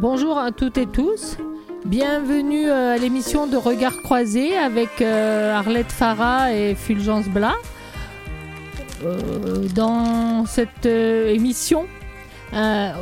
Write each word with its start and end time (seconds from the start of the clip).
Bonjour 0.00 0.38
à 0.38 0.50
toutes 0.50 0.78
et 0.78 0.86
tous. 0.86 1.36
Bienvenue 1.84 2.70
euh, 2.70 2.94
à 2.94 2.96
l'émission 2.96 3.46
de 3.46 3.58
Regard 3.58 4.00
croisés 4.00 4.56
avec 4.56 5.02
euh, 5.02 5.54
Arlette 5.54 5.92
Farah 5.92 6.54
et 6.54 6.74
Fulgence 6.74 7.28
Blas. 7.28 7.52
Euh, 9.04 9.68
dans 9.74 10.46
cette 10.46 10.86
émission, 10.86 11.84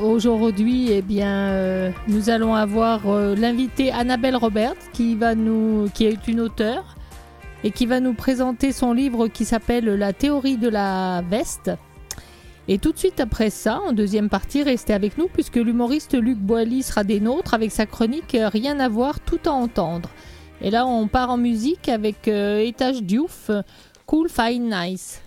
aujourd'hui, 0.02 0.90
eh 0.90 1.02
bien, 1.02 1.92
nous 2.08 2.30
allons 2.30 2.56
avoir 2.56 3.06
l'invitée 3.36 3.92
Annabelle 3.92 4.34
Robert 4.34 4.74
qui 4.92 5.16
qui 5.94 6.04
est 6.04 6.26
une 6.26 6.40
auteure 6.40 6.96
et 7.62 7.70
qui 7.70 7.86
va 7.86 8.00
nous 8.00 8.14
présenter 8.14 8.72
son 8.72 8.92
livre 8.92 9.28
qui 9.28 9.44
s'appelle 9.44 9.84
La 9.84 10.12
théorie 10.12 10.56
de 10.56 10.68
la 10.68 11.22
veste. 11.30 11.70
Et 12.70 12.78
tout 12.78 12.92
de 12.92 12.98
suite 12.98 13.18
après 13.18 13.48
ça, 13.48 13.80
en 13.80 13.92
deuxième 13.92 14.28
partie, 14.28 14.62
restez 14.62 14.92
avec 14.92 15.16
nous 15.16 15.28
puisque 15.28 15.56
l'humoriste 15.56 16.14
Luc 16.14 16.36
Boilly 16.36 16.82
sera 16.82 17.02
des 17.02 17.18
nôtres 17.18 17.54
avec 17.54 17.72
sa 17.72 17.86
chronique 17.86 18.36
Rien 18.38 18.78
à 18.78 18.88
voir, 18.88 19.20
tout 19.20 19.40
à 19.46 19.50
entendre. 19.50 20.10
Et 20.60 20.70
là, 20.70 20.86
on 20.86 21.08
part 21.08 21.30
en 21.30 21.38
musique 21.38 21.88
avec 21.88 22.28
euh, 22.28 22.58
Étage 22.58 23.02
Diouf, 23.02 23.50
Cool, 24.06 24.28
Fine, 24.28 24.70
Nice. 24.70 25.22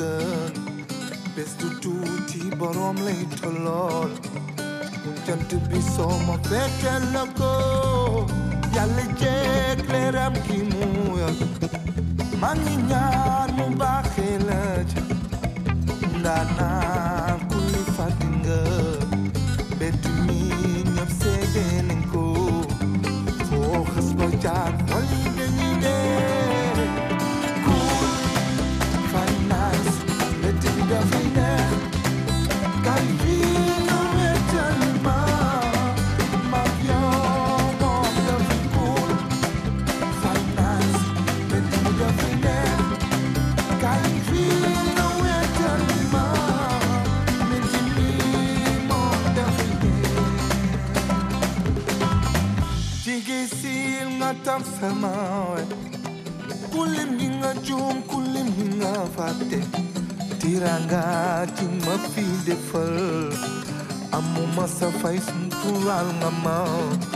girl 0.00 0.52
Beste 1.36 1.68
tuuti 1.82 2.40
borom 2.60 2.96
lay 3.06 3.20
tollool 3.40 4.10
mu 5.02 5.10
jant 5.26 5.50
bi 5.68 5.80
soo 5.94 6.14
ma 6.26 6.36
fekkee 6.48 6.98
la 7.14 7.24
ko 7.38 7.52
yàlla 8.76 9.04
jeeg 9.20 9.78
leeram 9.92 10.34
ki 10.46 10.58
muuyal 10.72 11.38
maa 12.40 12.54
ngi 12.60 12.74
ñaan 12.90 13.19
faz 65.00 65.24
pular 65.62 66.04
uma 66.04 66.30
mão. 66.30 67.09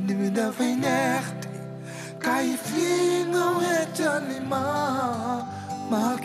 dívida 0.00 0.50
vem 0.50 0.76
nerte 0.76 1.48
Cai 2.20 2.56
fino 2.56 3.60
e 3.62 3.86
te 3.86 4.04
animal 4.04 5.46
Ma 5.90 6.16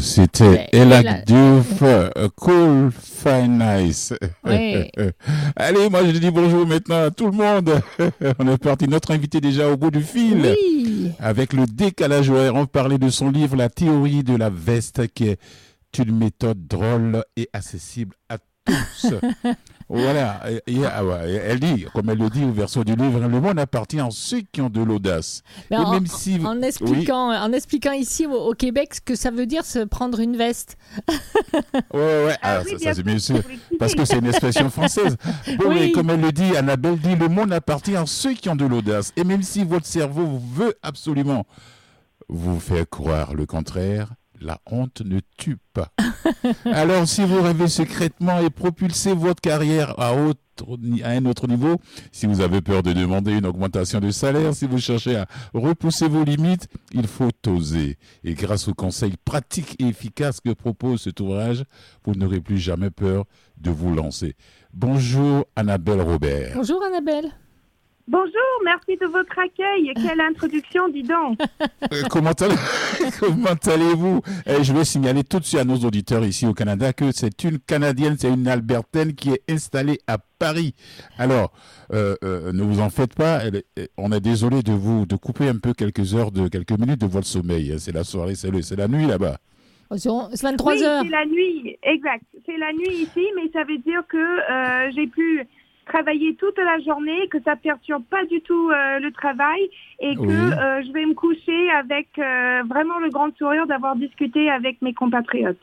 c'était 0.00 0.68
Ella 0.72 1.02
Diouf, 1.22 1.82
euh, 1.82 2.10
Cool, 2.36 2.90
Fine, 2.92 3.58
Nice. 3.58 4.14
Allez, 4.44 5.90
moi 5.90 6.04
je 6.04 6.18
dis 6.18 6.30
bonjour 6.30 6.66
maintenant 6.66 7.04
à 7.04 7.10
tout 7.10 7.26
le 7.26 7.32
monde. 7.32 7.80
On 8.38 8.48
est 8.48 8.58
parti, 8.58 8.88
notre 8.88 9.12
invité 9.12 9.40
déjà 9.40 9.70
au 9.70 9.76
bout 9.76 9.90
du 9.90 10.02
fil. 10.02 10.54
Oui. 10.58 11.12
Avec 11.18 11.52
le 11.52 11.66
décalage 11.66 12.30
horaire, 12.30 12.54
on 12.54 12.66
parlait 12.66 12.98
de 12.98 13.08
son 13.08 13.30
livre 13.30 13.56
La 13.56 13.68
théorie 13.68 14.22
de 14.22 14.36
la 14.36 14.50
veste, 14.50 15.08
qui 15.08 15.28
est 15.28 15.38
une 15.98 16.16
méthode 16.16 16.66
drôle 16.66 17.24
et 17.36 17.48
accessible 17.52 18.14
à 18.28 18.38
tous. 18.64 19.14
voilà, 19.88 20.42
Et- 20.66 20.74
et- 20.74 20.84
ah 20.84 21.04
ouais, 21.04 21.42
elle 21.46 21.60
dit, 21.60 21.86
comme 21.94 22.10
elle 22.10 22.18
le 22.18 22.28
dit 22.28 22.44
au 22.44 22.52
verso 22.52 22.84
du 22.84 22.94
livre, 22.94 23.20
le 23.20 23.40
monde 23.40 23.58
appartient 23.58 23.98
à 24.00 24.08
ceux 24.10 24.40
qui 24.52 24.60
ont 24.60 24.68
de 24.68 24.82
l'audace. 24.82 25.42
Mais 25.70 25.76
Et 25.76 25.80
en, 25.80 25.92
même 25.92 26.06
si- 26.06 26.40
en 26.44 26.60
expliquant, 26.60 27.30
en 27.32 27.52
expliquant 27.52 27.92
ici 27.92 28.26
au, 28.26 28.32
au 28.34 28.52
Québec 28.54 28.94
ce 28.96 29.00
que 29.00 29.14
ça 29.14 29.30
veut 29.30 29.46
dire 29.46 29.64
se 29.64 29.80
prendre 29.80 30.20
une 30.20 30.36
veste. 30.36 30.76
Ouais, 31.92 32.24
ouais. 32.26 32.36
Ah 32.42 32.58
Ah, 32.58 32.62
oui, 32.64 32.72
ça, 32.72 32.78
ça, 32.90 32.94
c'est 32.94 33.02
bien 33.02 33.18
sûr. 33.18 33.40
Parce 33.78 33.94
que 33.94 34.04
c'est 34.04 34.18
une 34.18 34.26
expression 34.26 34.68
française. 34.70 35.16
Bon, 35.58 35.68
Oui. 35.70 35.92
comme 35.92 36.10
elle 36.10 36.20
le 36.20 36.32
dit, 36.32 36.56
Annabelle 36.56 36.98
dit, 36.98 37.16
le 37.16 37.28
monde 37.28 37.52
appartient 37.52 37.96
à 37.96 38.04
ceux 38.06 38.34
qui 38.34 38.48
ont 38.48 38.56
de 38.56 38.64
l'audace. 38.66 39.12
Et 39.16 39.24
même 39.24 39.42
si 39.42 39.64
votre 39.64 39.86
cerveau 39.86 40.40
veut 40.54 40.74
absolument 40.82 41.44
vous 42.28 42.60
faire 42.60 42.88
croire 42.88 43.34
le 43.34 43.46
contraire, 43.46 44.08
la 44.40 44.60
honte 44.66 45.02
ne 45.04 45.20
tue 45.36 45.58
pas. 45.72 45.92
Alors, 46.64 47.08
si 47.08 47.24
vous 47.24 47.42
rêvez 47.42 47.68
secrètement 47.68 48.40
et 48.40 48.50
propulsez 48.50 49.14
votre 49.14 49.40
carrière 49.40 49.98
à, 49.98 50.12
un 50.12 51.24
autre 51.26 51.46
niveau, 51.46 51.76
si 52.12 52.26
vous 52.26 52.40
avez 52.40 52.60
peur 52.60 52.82
de 52.82 52.92
demander 52.92 53.32
une 53.32 53.46
augmentation 53.46 54.00
de 54.00 54.10
salaire, 54.10 54.54
si 54.54 54.66
vous 54.66 54.78
cherchez 54.78 55.16
à 55.16 55.26
repousser 55.54 56.08
vos 56.08 56.24
limites, 56.24 56.68
il 56.92 57.06
faut 57.06 57.30
oser. 57.46 57.96
Et 58.24 58.34
grâce 58.34 58.68
aux 58.68 58.74
conseils 58.74 59.16
pratiques 59.24 59.76
et 59.78 59.86
efficaces 59.86 60.40
que 60.40 60.50
propose 60.50 61.02
cet 61.02 61.20
ouvrage, 61.20 61.64
vous 62.04 62.14
n'aurez 62.14 62.40
plus 62.40 62.58
jamais 62.58 62.90
peur 62.90 63.24
de 63.58 63.70
vous 63.70 63.94
lancer. 63.94 64.34
Bonjour 64.72 65.46
Annabelle 65.56 66.00
Robert. 66.00 66.52
Bonjour 66.54 66.82
Annabelle. 66.82 67.32
Bonjour, 68.10 68.32
merci 68.64 68.96
de 68.98 69.04
votre 69.06 69.38
accueil. 69.38 69.92
Quelle 69.94 70.20
introduction, 70.22 70.88
dis 70.88 71.02
donc. 71.02 71.38
Euh, 71.92 72.02
comment 72.08 72.30
allez- 72.30 72.54
comment 73.20 73.54
allez-vous? 73.66 74.22
Eh, 74.46 74.64
Je 74.64 74.72
vais 74.72 74.84
signaler 74.86 75.24
tout 75.24 75.38
de 75.38 75.44
suite 75.44 75.60
à 75.60 75.64
nos 75.64 75.76
auditeurs 75.76 76.24
ici 76.24 76.46
au 76.46 76.54
Canada 76.54 76.94
que 76.94 77.12
c'est 77.12 77.44
une 77.44 77.58
Canadienne, 77.58 78.16
c'est 78.18 78.30
une 78.32 78.48
Albertaine 78.48 79.14
qui 79.14 79.32
est 79.32 79.42
installée 79.50 79.98
à 80.06 80.16
Paris. 80.38 80.74
Alors, 81.18 81.52
euh, 81.92 82.16
euh, 82.24 82.50
ne 82.52 82.62
vous 82.62 82.80
en 82.80 82.88
faites 82.88 83.14
pas. 83.14 83.40
elle 83.44 83.62
euh, 83.78 83.86
on 83.98 84.10
est 84.12 84.20
désolé 84.20 84.62
de 84.62 84.72
vous 84.72 85.04
de 85.04 85.16
couper 85.16 85.46
un 85.48 85.58
peu 85.58 85.74
quelques 85.74 86.14
heures, 86.14 86.30
de 86.32 86.48
quelques 86.48 86.78
minutes 86.78 87.02
de 87.02 87.06
votre 87.06 87.26
sommeil. 87.26 87.72
hein. 87.72 87.76
C'est 87.78 87.92
la 87.94 88.04
soirée, 88.04 88.36
c'est 88.36 88.50
le- 88.50 88.62
c'est 88.62 88.76
la 88.76 88.88
nuit 88.88 89.06
là-bas. 89.06 89.36
Oh, 89.90 89.96
C'est 89.98 90.08
c'est 90.34 90.46
23 90.46 90.72
oui, 90.74 90.82
heures. 90.84 91.02
c'est 91.02 91.10
la 91.10 91.26
nuit, 91.26 91.76
exact. 91.82 92.22
C'est 92.46 92.56
la 92.56 92.72
nuit 92.72 93.02
ici, 93.02 93.26
mais 93.36 93.50
ça 93.52 93.64
veut 93.64 93.78
dire 93.78 94.02
que 94.08 94.16
euh, 94.16 94.90
j'ai 94.94 95.06
pu 95.06 95.42
travailler 95.88 96.36
toute 96.36 96.56
la 96.58 96.78
journée, 96.84 97.28
que 97.30 97.38
ça 97.44 97.56
perturbe 97.56 98.04
pas 98.10 98.24
du 98.26 98.40
tout 98.42 98.70
euh, 98.70 98.98
le 99.00 99.10
travail 99.12 99.60
et 100.00 100.14
que 100.14 100.20
Oui. 100.20 100.34
euh, 100.34 100.82
je 100.86 100.92
vais 100.92 101.04
me 101.06 101.14
coucher 101.14 101.70
avec 101.70 102.08
euh, 102.18 102.62
vraiment 102.68 102.98
le 103.00 103.10
grand 103.10 103.34
sourire 103.36 103.66
d'avoir 103.66 103.96
discuté 103.96 104.50
avec 104.50 104.80
mes 104.82 104.94
compatriotes. 104.94 105.58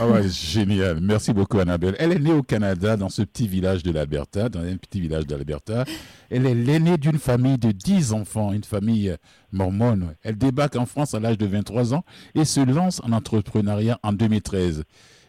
Ah 0.00 0.08
ouais, 0.08 0.22
génial. 0.28 0.98
Merci 1.02 1.34
beaucoup, 1.34 1.58
Annabelle. 1.58 1.94
Elle 1.98 2.12
est 2.12 2.18
née 2.18 2.32
au 2.32 2.42
Canada, 2.42 2.96
dans 2.96 3.10
ce 3.10 3.20
petit 3.20 3.46
village 3.46 3.82
de 3.82 3.92
l'Alberta, 3.92 4.48
dans 4.48 4.60
un 4.60 4.78
petit 4.78 4.98
village 4.98 5.26
de 5.26 5.34
l'Alberta. 5.34 5.84
Elle 6.30 6.46
est 6.46 6.54
l'aînée 6.54 6.96
d'une 6.96 7.18
famille 7.18 7.58
de 7.58 7.70
10 7.70 8.14
enfants, 8.14 8.54
une 8.54 8.64
famille 8.64 9.14
mormone. 9.52 10.14
Elle 10.22 10.38
débarque 10.38 10.76
en 10.76 10.86
France 10.86 11.12
à 11.12 11.20
l'âge 11.20 11.36
de 11.36 11.44
23 11.44 11.92
ans 11.92 12.02
et 12.34 12.46
se 12.46 12.60
lance 12.60 13.02
en 13.04 13.12
entrepreneuriat 13.12 13.98
en 14.02 14.14
2013. 14.14 14.84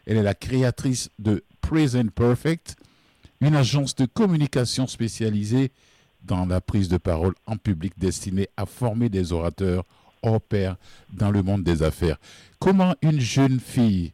Elle 0.07 0.15
est 0.17 0.23
la 0.23 0.35
créatrice 0.35 1.09
de 1.19 1.43
Present 1.59 2.07
Perfect, 2.15 2.77
une 3.41 3.55
agence 3.55 3.95
de 3.95 4.05
communication 4.05 4.87
spécialisée 4.87 5.71
dans 6.23 6.45
la 6.45 6.61
prise 6.61 6.89
de 6.89 6.97
parole 6.97 7.33
en 7.45 7.57
public 7.57 7.93
destinée 7.97 8.47
à 8.57 8.65
former 8.65 9.09
des 9.09 9.33
orateurs 9.33 9.83
hors 10.23 10.41
pair 10.41 10.75
dans 11.13 11.31
le 11.31 11.43
monde 11.43 11.63
des 11.63 11.83
affaires. 11.83 12.17
Comment 12.59 12.95
une 13.01 13.19
jeune 13.19 13.59
fille 13.59 14.13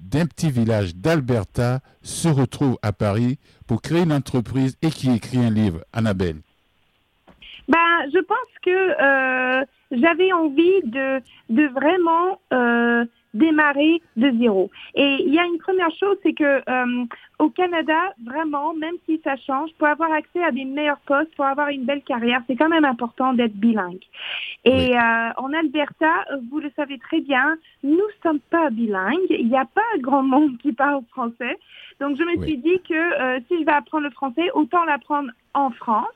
d'un 0.00 0.26
petit 0.26 0.50
village 0.50 0.94
d'Alberta 0.94 1.80
se 2.02 2.28
retrouve 2.28 2.78
à 2.82 2.92
Paris 2.92 3.38
pour 3.66 3.82
créer 3.82 4.02
une 4.02 4.12
entreprise 4.12 4.76
et 4.82 4.90
qui 4.90 5.10
écrit 5.10 5.38
un 5.38 5.50
livre, 5.50 5.80
Annabelle. 5.92 6.36
Ben, 7.68 8.08
je 8.12 8.20
pense 8.20 8.38
que 8.62 8.70
euh, 8.70 9.64
j'avais 9.90 10.32
envie 10.32 10.82
de, 10.84 11.72
vraiment 11.72 12.40
euh, 12.52 13.04
démarrer 13.34 14.00
de 14.16 14.30
zéro. 14.38 14.70
Et 14.94 15.18
il 15.20 15.32
y 15.32 15.38
a 15.38 15.44
une 15.44 15.58
première 15.58 15.90
chose, 15.90 16.16
c'est 16.22 16.32
que 16.32 16.62
euh, 16.68 17.04
au 17.38 17.50
Canada, 17.50 18.14
vraiment, 18.24 18.74
même 18.74 18.94
si 19.06 19.20
ça 19.22 19.36
change, 19.36 19.70
pour 19.78 19.86
avoir 19.86 20.10
accès 20.12 20.42
à 20.42 20.50
des 20.50 20.64
meilleurs 20.64 21.00
postes, 21.06 21.34
pour 21.36 21.44
avoir 21.44 21.68
une 21.68 21.84
belle 21.84 22.02
carrière, 22.02 22.42
c'est 22.46 22.56
quand 22.56 22.68
même 22.68 22.84
important 22.84 23.34
d'être 23.34 23.54
bilingue. 23.54 24.04
Et 24.64 24.96
euh, 24.96 25.30
en 25.36 25.52
Alberta, 25.52 26.24
vous 26.50 26.60
le 26.60 26.70
savez 26.74 26.98
très 26.98 27.20
bien, 27.20 27.56
nous 27.82 27.96
ne 27.96 28.22
sommes 28.22 28.40
pas 28.50 28.70
bilingues. 28.70 29.30
Il 29.30 29.48
n'y 29.48 29.56
a 29.56 29.66
pas 29.66 29.98
grand 29.98 30.22
monde 30.22 30.58
qui 30.58 30.72
parle 30.72 31.02
français. 31.10 31.58
Donc 32.00 32.16
je 32.16 32.22
me 32.22 32.36
Oui. 32.38 32.42
suis 32.44 32.58
dit 32.58 32.80
que 32.88 32.94
euh, 32.94 33.40
si 33.48 33.60
je 33.60 33.64
vais 33.64 33.72
apprendre 33.72 34.04
le 34.04 34.10
français, 34.10 34.50
autant 34.54 34.84
l'apprendre 34.84 35.30
en 35.54 35.70
France. 35.70 36.06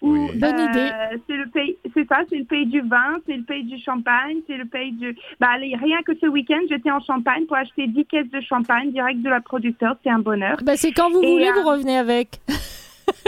Où, 0.00 0.12
Oui. 0.12 0.30
Bonne 0.38 0.60
euh, 0.60 0.70
idée. 0.70 0.90
C'est 1.26 1.36
le 1.36 1.48
pays, 1.48 1.76
c'est 1.94 2.06
ça, 2.06 2.20
c'est 2.28 2.36
le 2.38 2.44
pays 2.44 2.66
du 2.66 2.80
vin, 2.82 3.16
c'est 3.26 3.36
le 3.36 3.42
pays 3.42 3.64
du 3.64 3.78
champagne, 3.82 4.38
c'est 4.46 4.56
le 4.56 4.64
pays 4.66 4.92
du. 4.92 5.16
Bah 5.40 5.48
allez, 5.54 5.74
rien 5.76 6.02
que 6.02 6.12
ce 6.20 6.26
week-end, 6.26 6.60
j'étais 6.68 6.90
en 6.90 7.00
Champagne 7.00 7.46
pour 7.46 7.56
acheter 7.56 7.86
10 7.86 8.04
caisses 8.06 8.30
de 8.30 8.40
champagne 8.40 8.92
direct 8.92 9.20
de 9.22 9.28
la 9.28 9.40
producteur, 9.40 9.96
c'est 10.04 10.10
un 10.10 10.20
bonheur. 10.20 10.58
Bah, 10.62 10.76
c'est 10.76 10.92
quand 10.92 11.10
vous 11.10 11.22
Et, 11.22 11.32
voulez, 11.32 11.48
euh, 11.48 11.52
vous 11.62 11.68
revenez 11.68 11.96
avec. 11.98 12.40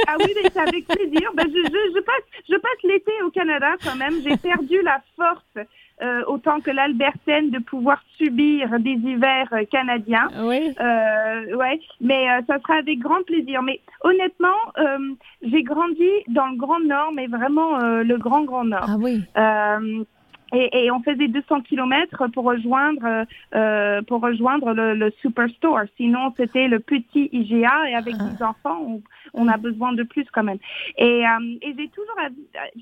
Ah 0.07 0.17
oui, 0.19 0.27
mais 0.37 0.51
c'est 0.53 0.61
avec 0.61 0.87
plaisir. 0.87 1.31
Ben, 1.35 1.47
je, 1.49 1.57
je, 1.57 1.95
je 1.97 2.01
passe, 2.01 2.43
je 2.47 2.55
passe 2.57 2.83
l'été 2.85 3.13
au 3.25 3.31
Canada 3.31 3.77
quand 3.83 3.97
même. 3.97 4.13
J'ai 4.23 4.37
perdu 4.37 4.83
la 4.83 5.01
force 5.17 5.67
euh, 6.03 6.23
autant 6.27 6.61
que 6.61 6.71
l'Albertaine 6.71 7.51
de 7.51 7.59
pouvoir 7.59 8.03
subir 8.17 8.79
des 8.81 8.93
hivers 8.93 9.49
euh, 9.53 9.65
canadiens. 9.71 10.29
Oui? 10.43 10.73
Euh, 10.81 11.57
ouais, 11.57 11.81
mais 12.01 12.29
euh, 12.31 12.41
ça 12.47 12.59
sera 12.61 12.75
avec 12.75 12.99
grand 12.99 13.23
plaisir. 13.25 13.63
Mais 13.63 13.81
honnêtement, 14.03 14.49
euh, 14.79 14.99
j'ai 15.43 15.63
grandi 15.63 16.09
dans 16.29 16.49
le 16.49 16.57
Grand 16.57 16.81
Nord, 16.81 17.13
mais 17.15 17.27
vraiment 17.27 17.81
euh, 17.81 18.03
le 18.03 18.17
Grand 18.19 18.43
Grand 18.45 18.65
Nord. 18.65 18.87
Ah 18.89 18.97
oui. 18.99 19.23
Euh, 19.37 20.05
et, 20.53 20.87
et 20.87 20.91
on 20.91 21.01
faisait 21.01 21.29
200 21.29 21.61
kilomètres 21.61 22.27
pour 22.33 22.45
rejoindre 22.45 23.05
euh, 23.05 23.25
euh, 23.55 24.03
pour 24.03 24.21
rejoindre 24.21 24.73
le, 24.73 24.95
le 24.95 25.13
superstore. 25.23 25.81
Sinon, 25.97 26.35
c'était 26.37 26.67
le 26.67 26.81
petit 26.81 27.29
IGA 27.33 27.89
et 27.89 27.95
avec 27.95 28.17
Ah. 28.19 28.25
des 28.25 28.43
enfants, 28.43 28.81
on, 28.85 29.03
on 29.35 29.47
a 29.49 29.57
besoin 29.59 29.93
de 29.93 30.03
plus 30.03 30.27
quand 30.33 30.43
même. 30.43 30.59
Et, 30.99 31.25
euh, 31.25 31.55
et 31.63 31.75
j'ai 31.79 31.89
toujours 31.89 32.17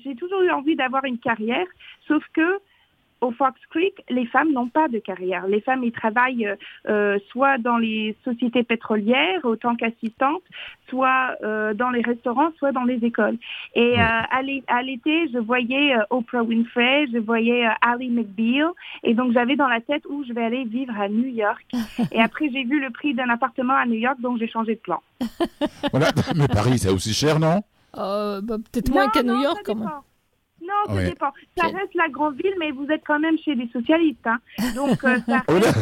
j'ai 0.03 0.15
toujours 0.15 0.41
eu 0.41 0.49
envie 0.49 0.75
d'avoir 0.75 1.05
une 1.05 1.19
carrière, 1.19 1.67
sauf 2.07 2.23
que 2.33 2.57
au 3.21 3.31
Fox 3.31 3.59
Creek, 3.69 3.93
les 4.09 4.25
femmes 4.25 4.51
n'ont 4.53 4.69
pas 4.69 4.87
de 4.87 4.99
carrière. 4.99 5.47
Les 5.47 5.61
femmes, 5.61 5.83
ils 5.83 5.91
travaillent 5.91 6.47
euh, 6.47 6.55
euh, 6.87 7.19
soit 7.31 7.57
dans 7.57 7.77
les 7.77 8.15
sociétés 8.23 8.63
pétrolières 8.63 9.41
autant 9.43 9.75
qu'assistantes, 9.75 10.41
soit 10.89 11.35
euh, 11.43 11.73
dans 11.73 11.89
les 11.89 12.01
restaurants, 12.01 12.49
soit 12.57 12.71
dans 12.71 12.83
les 12.83 13.03
écoles. 13.05 13.37
Et 13.75 13.99
euh, 13.99 14.03
à 14.03 14.41
l'é- 14.41 14.63
à 14.67 14.81
l'été, 14.81 15.27
je 15.33 15.37
voyais 15.39 15.95
euh, 15.95 16.01
Oprah 16.09 16.43
Winfrey, 16.43 17.07
je 17.13 17.17
voyais 17.19 17.65
euh, 17.67 17.71
Ally 17.81 18.09
McBeal, 18.09 18.69
et 19.03 19.13
donc 19.13 19.33
j'avais 19.33 19.55
dans 19.55 19.67
la 19.67 19.81
tête 19.81 20.03
où 20.09 20.23
je 20.23 20.33
vais 20.33 20.43
aller 20.43 20.63
vivre 20.65 20.93
à 20.99 21.09
New 21.09 21.27
York. 21.27 21.65
et 22.11 22.21
après, 22.21 22.49
j'ai 22.51 22.63
vu 22.63 22.79
le 22.79 22.89
prix 22.89 23.13
d'un 23.13 23.29
appartement 23.29 23.75
à 23.75 23.85
New 23.85 23.95
York, 23.99 24.19
donc 24.21 24.39
j'ai 24.39 24.47
changé 24.47 24.75
de 24.75 24.79
plan. 24.79 25.01
Voilà. 25.91 26.07
Mais 26.35 26.47
Paris, 26.47 26.77
c'est 26.79 26.89
aussi 26.91 27.13
cher, 27.13 27.39
non? 27.39 27.61
Euh, 27.97 28.41
bah, 28.41 28.55
Peut-être 28.71 28.89
moins 28.91 29.07
qu'à 29.09 29.23
New 29.23 29.41
York, 29.41 29.61
quand 29.65 29.75
même. 29.75 29.89
Ça 30.87 30.93
Ouais. 30.93 31.09
dépend. 31.09 31.31
Ça 31.57 31.67
Ok. 31.67 31.75
reste 31.75 31.95
la 31.95 32.09
grande 32.09 32.35
ville, 32.35 32.53
mais 32.59 32.71
vous 32.71 32.85
êtes 32.89 33.01
quand 33.05 33.19
même 33.19 33.37
chez 33.43 33.55
des 33.55 33.69
socialistes. 33.73 34.25
Hein. 34.25 34.37
Donc, 34.75 35.03
euh, 35.03 35.17
ça 35.27 35.43
reste 35.47 35.77
euh. 35.77 35.81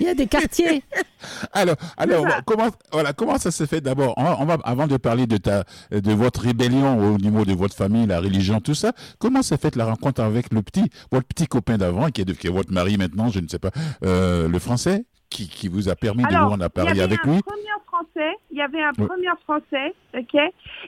Il 0.00 0.06
y 0.06 0.08
a 0.08 0.14
des 0.14 0.26
quartiers. 0.26 0.82
Alors, 1.52 1.76
alors 1.96 2.26
comment, 2.44 2.66
voilà, 2.92 3.12
comment 3.12 3.38
ça 3.38 3.52
se 3.52 3.64
fait 3.64 3.80
d'abord? 3.80 4.14
On 4.16 4.24
va, 4.24 4.36
on 4.40 4.44
va- 4.44 4.58
Avant 4.64 4.88
de 4.88 4.96
parler 4.96 5.26
de, 5.28 5.36
ta, 5.36 5.62
de 5.92 6.12
votre 6.12 6.40
rébellion 6.40 6.98
au 7.14 7.16
niveau 7.16 7.44
de 7.44 7.52
votre 7.54 7.76
famille, 7.76 8.06
la 8.06 8.18
religion, 8.18 8.60
tout 8.60 8.74
ça, 8.74 8.92
comment 9.20 9.42
s'est 9.42 9.56
faite 9.56 9.76
la 9.76 9.84
rencontre 9.84 10.20
avec 10.20 10.52
le 10.52 10.62
petit, 10.62 10.90
votre 11.12 11.26
petit 11.28 11.46
copain 11.46 11.76
d'avant, 11.78 12.08
qui 12.10 12.22
est, 12.22 12.24
de- 12.24 12.32
qui 12.32 12.48
est 12.48 12.50
votre 12.50 12.72
mari 12.72 12.96
maintenant, 12.96 13.28
je 13.28 13.38
ne 13.38 13.46
sais 13.46 13.60
pas, 13.60 13.70
euh, 14.04 14.48
le 14.48 14.58
français, 14.58 15.04
qui, 15.30 15.48
qui 15.48 15.68
vous 15.68 15.88
a 15.88 15.94
permis 15.94 16.24
de 16.24 16.28
vous 16.28 16.68
Paris 16.70 16.88
avait 16.90 17.02
avec 17.02 17.24
lui? 17.24 17.40
Il 18.52 18.58
y 18.58 18.62
avait 18.62 18.82
un 18.82 18.92
premier 18.92 19.28
français, 19.44 19.94
ok? 20.14 20.40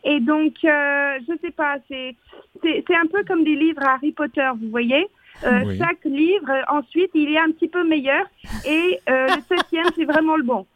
Et 0.04 0.20
donc, 0.20 0.52
euh, 0.64 1.18
je 1.26 1.32
sais 1.40 1.50
pas, 1.50 1.76
c'est 1.88 2.14
un 2.62 3.06
peu 3.10 3.24
comme 3.26 3.42
des 3.42 3.56
livres 3.56 3.82
Harry 3.82 4.12
Potter, 4.12 4.48
vous 4.60 4.68
voyez? 4.70 5.08
Euh, 5.44 5.62
Oui. 5.64 5.78
Chaque 5.78 6.04
livre, 6.04 6.50
euh, 6.50 6.62
ensuite, 6.68 7.10
il 7.14 7.32
est 7.32 7.38
un 7.38 7.50
petit 7.52 7.68
peu 7.68 7.82
meilleur. 7.82 8.24
Et 8.66 9.00
euh, 9.08 9.26
le 9.28 9.56
septième, 9.56 9.86
c'est 9.96 10.04
vraiment 10.04 10.36
le 10.36 10.42
bon. 10.44 10.66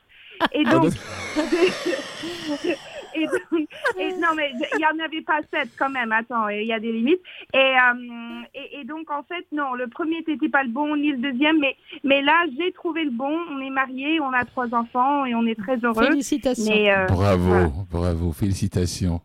Et 0.52 0.62
Ah, 0.66 0.71
donc, 0.71 0.92
et, 3.15 3.27
donc- 3.27 3.69
et 3.99 4.12
non, 4.17 4.29
mais 4.37 4.53
il 4.73 4.79
n'y 4.79 4.85
en 4.87 5.05
avait 5.05 5.23
pas 5.23 5.41
sept 5.53 5.71
quand 5.79 5.91
même. 5.91 6.12
Attends, 6.12 6.49
il 6.49 6.67
y 6.67 6.73
a 6.73 6.81
des 6.81 6.93
limites. 6.93 7.21
Et, 7.55 7.59
euh, 7.59 8.41
et, 8.55 8.81
et 8.81 8.85
donc, 8.85 9.11
en 9.11 9.23
fait, 9.23 9.47
non, 9.53 9.75
le 9.75 9.87
premier 9.88 10.25
n'était 10.27 10.49
pas 10.49 10.62
le 10.62 10.71
bon, 10.71 10.97
ni 10.97 11.12
le 11.12 11.19
deuxième. 11.19 11.59
Mais, 11.59 11.77
mais 12.05 12.23
là, 12.23 12.45
j'ai 12.59 12.73
trouvé 12.73 13.05
le 13.05 13.11
bon. 13.11 13.37
On 13.50 13.61
est 13.61 13.71
mariés, 13.71 14.21
on 14.21 14.33
a 14.33 14.45
trois 14.45 14.75
enfants 14.75 15.25
et 15.27 15.35
on 15.35 15.47
est 15.47 15.59
très 15.59 15.77
heureux. 15.79 16.05
Félicitations. 16.05 16.73
Mais, 16.75 16.91
euh, 16.93 17.07
Bravo, 17.07 17.43
voilà. 17.45 17.69
bravo, 17.91 18.33
félicitations. 18.33 19.21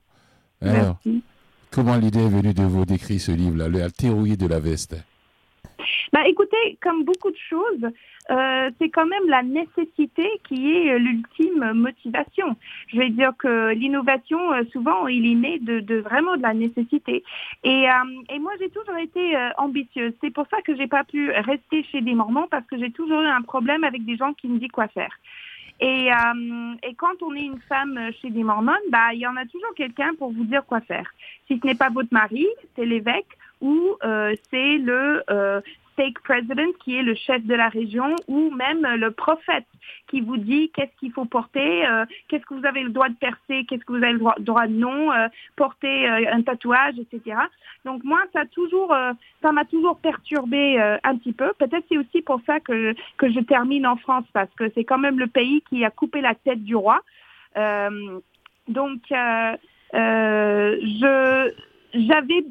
Alors, 0.62 0.98
merci. 1.06 1.24
comment 1.72 1.96
l'idée 1.98 2.24
est 2.24 2.30
venue 2.30 2.54
de 2.54 2.63
vous 2.63 2.86
d'écrire 2.86 3.20
ce 3.20 3.32
livre-là, 3.32 3.68
La 3.70 3.90
théorie 3.90 4.38
de 4.38 4.48
la 4.48 4.60
veste? 4.60 4.96
Bah, 6.13 6.22
écoutez, 6.28 6.78
comme 6.82 7.04
beaucoup 7.04 7.32
de 7.32 7.38
choses, 7.50 7.90
euh, 8.32 8.72
c'est 8.80 8.89
quand 8.89 9.06
même 9.06 9.27
la 9.27 9.44
nécessité 9.44 10.30
qui 10.48 10.74
est 10.74 10.94
euh, 10.94 10.98
l'ultime 10.98 11.74
motivation. 11.74 12.56
Je 12.88 12.98
vais 12.98 13.10
dire 13.10 13.34
que 13.38 13.74
l'innovation, 13.74 14.53
euh, 14.53 14.63
souvent, 14.72 15.08
il 15.08 15.30
est 15.30 15.36
né 15.36 15.60
de, 15.60 15.82
de 15.82 15.98
vraiment 15.98 16.38
de 16.38 16.42
la 16.42 16.53
nécessité. 16.53 17.24
Et, 17.63 17.89
euh, 17.89 18.24
et 18.34 18.39
moi, 18.39 18.53
j'ai 18.60 18.70
toujours 18.70 18.98
été 18.98 19.36
euh, 19.36 19.50
ambitieuse. 19.58 20.13
C'est 20.22 20.34
pour 20.34 20.48
ça 20.50 20.62
que 20.62 20.75
j'ai 20.75 20.88
pas 20.88 21.03
pu 21.03 21.32
rester 21.32 21.84
chez 21.92 22.01
des 22.01 22.13
Mormons 22.13 22.48
parce 22.50 22.65
que 22.68 22.77
j'ai 22.77 22.92
toujours 22.92 23.22
eu 23.22 23.27
un 23.27 23.42
problème 23.42 23.84
avec 23.84 24.06
des 24.06 24.15
gens 24.15 24.34
qui 24.34 24.48
me 24.48 24.58
disent 24.58 24.72
quoi 24.72 24.88
faire. 24.88 25.13
Et, 25.80 26.12
euh, 26.13 26.75
et 26.84 26.94
quand 26.96 27.22
on 27.22 27.34
est 27.36 27.44
une 27.44 27.60
femme 27.68 28.00
chez 28.22 28.30
des 28.30 28.44
Mormones, 28.44 28.75
bah, 28.89 29.13
il 29.13 29.20
y 29.20 29.27
en 29.27 29.36
a 29.36 29.46
toujours 29.46 29.74
quelqu'un 29.75 30.13
pour 30.18 30.32
vous 30.32 30.46
dire 30.46 30.65
quoi 30.65 30.80
faire. 30.82 31.12
Si 31.48 31.60
ce 31.60 31.68
n'est 31.68 31.75
pas 31.75 31.89
votre 31.89 32.13
mari, 32.13 32.48
c'est 32.75 32.86
l'évêque 32.86 33.38
ou 33.60 33.96
euh, 34.03 34.36
c'est 34.50 34.77
le 34.77 35.24
euh, 35.30 35.62
stake 35.94 36.20
president 36.24 36.72
qui 36.84 36.98
est 36.98 37.04
le 37.04 37.16
chef 37.16 37.44
de 37.44 37.56
la 37.56 37.70
région 37.70 38.16
ou 38.28 38.52
même 38.52 38.86
le 38.96 39.12
prophète 39.12 39.66
qui 40.08 40.22
vous 40.22 40.38
dit 40.38 40.72
qu'est-ce 40.76 40.96
qu'il 41.00 41.12
faut 41.12 41.26
porter, 41.26 41.86
euh, 41.88 42.06
qu'est-ce 42.28 42.46
que 42.46 42.54
vous 42.54 42.66
avez 42.66 42.84
le 42.84 42.90
droit 42.90 43.10
de 43.10 43.16
percer, 43.16 43.66
qu'est-ce 43.68 43.84
que 43.84 43.94
vous 43.94 44.04
avez 44.04 44.14
le 44.14 44.20
droit, 44.20 44.36
droit 44.40 44.68
de 44.68 44.74
non, 44.74 45.12
euh, 45.12 45.28
porter 45.56 46.08
euh, 46.10 46.32
un 46.32 46.42
tatouage, 46.42 46.96
etc. 47.00 47.38
Donc 47.86 48.04
moi, 48.04 48.22
ça 48.34 48.46
toujours, 48.46 48.94
euh, 48.94 49.14
ça 49.42 49.52
m'a 49.52 49.66
toujours 49.66 49.98
perturbé 50.00 50.80
euh, 50.80 50.98
un 51.04 51.18
petit 51.18 51.34
peu. 51.34 51.52
Peut-être 51.58 51.86
c'est 51.90 51.98
aussi 51.98 52.22
pour 52.22 52.42
ça 52.46 52.60
que 52.60 52.94
que 53.18 53.32
je 53.32 53.40
termine 53.40 53.88
en 53.88 53.96
France 53.98 54.26
parce 54.34 54.54
que 54.56 54.70
c'est 54.76 54.84
quand 54.84 54.98
même 54.98 55.20
le 55.20 55.28
pays 55.28 55.64
qui 55.70 55.84
a 55.84 55.90
coupé 55.90 56.22
la 56.22 56.36
tête 56.36 56.64
du 56.64 56.76
roi. 56.76 57.02
Euh, 57.58 58.20
donc 58.68 59.02
je 59.10 59.54
j'avais 61.94 62.46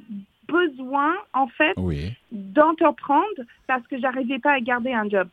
besoin 0.58 1.12
en 1.32 1.48
fait 1.48 1.74
Oui. 1.76 2.12
d'entreprendre 2.30 3.40
parce 3.66 3.86
que 3.88 3.98
j'arrivais 3.98 4.38
pas 4.38 4.52
à 4.52 4.60
garder 4.60 4.92
un 4.92 5.08
job. 5.08 5.28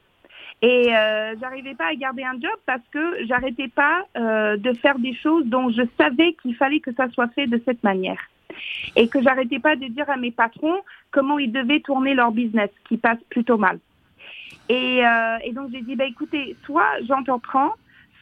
Et 0.61 0.93
euh, 0.93 1.35
j'arrivais 1.39 1.75
pas 1.75 1.87
à 1.91 1.95
garder 1.95 2.23
un 2.23 2.33
job 2.33 2.57
parce 2.65 2.85
que 2.91 3.25
j'arrêtais 3.27 3.69
pas 3.69 3.97
euh, 4.17 4.57
de 4.57 4.73
faire 4.73 4.97
des 4.99 5.15
choses 5.15 5.45
dont 5.45 5.69
je 5.69 5.83
savais 5.97 6.33
qu'il 6.41 6.55
fallait 6.55 6.81
que 6.81 6.93
ça 6.93 7.07
soit 7.09 7.29
fait 7.29 7.47
de 7.47 7.61
cette 7.65 7.83
manière. 7.83 8.19
Et 8.95 9.07
que 9.07 9.21
j'arrêtais 9.21 9.59
pas 9.59 9.75
de 9.75 9.85
dire 9.85 10.09
à 10.09 10.17
mes 10.17 10.31
patrons 10.31 10.79
comment 11.11 11.39
ils 11.39 11.51
devaient 11.51 11.79
tourner 11.79 12.13
leur 12.13 12.31
business, 12.31 12.71
qui 12.87 12.97
passe 12.97 13.19
plutôt 13.29 13.57
mal. 13.57 13.79
Et, 14.67 15.05
euh, 15.05 15.37
et 15.45 15.51
donc 15.53 15.71
j'ai 15.71 15.81
dit, 15.81 15.95
bah, 15.95 16.05
écoutez, 16.05 16.55
soit 16.65 16.91
j'entreprends, 17.07 17.73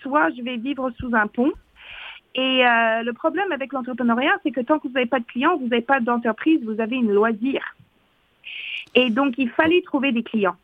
soit 0.01 0.29
je 0.37 0.41
vais 0.43 0.57
vivre 0.57 0.91
sous 0.99 1.13
un 1.15 1.27
pont. 1.27 1.51
Et 2.37 2.63
euh, 2.63 3.01
le 3.01 3.13
problème 3.13 3.51
avec 3.51 3.73
l'entrepreneuriat, 3.73 4.37
c'est 4.43 4.51
que 4.51 4.61
tant 4.61 4.77
que 4.77 4.87
vous 4.87 4.93
n'avez 4.93 5.07
pas 5.07 5.19
de 5.19 5.25
clients, 5.25 5.57
vous 5.57 5.67
n'avez 5.67 5.81
pas 5.81 5.99
d'entreprise, 5.99 6.63
vous 6.63 6.79
avez 6.79 6.95
une 6.95 7.11
loisir. 7.11 7.75
Et 8.93 9.09
donc, 9.09 9.33
il 9.39 9.49
fallait 9.49 9.81
trouver 9.81 10.11
des 10.11 10.21
clients. 10.21 10.55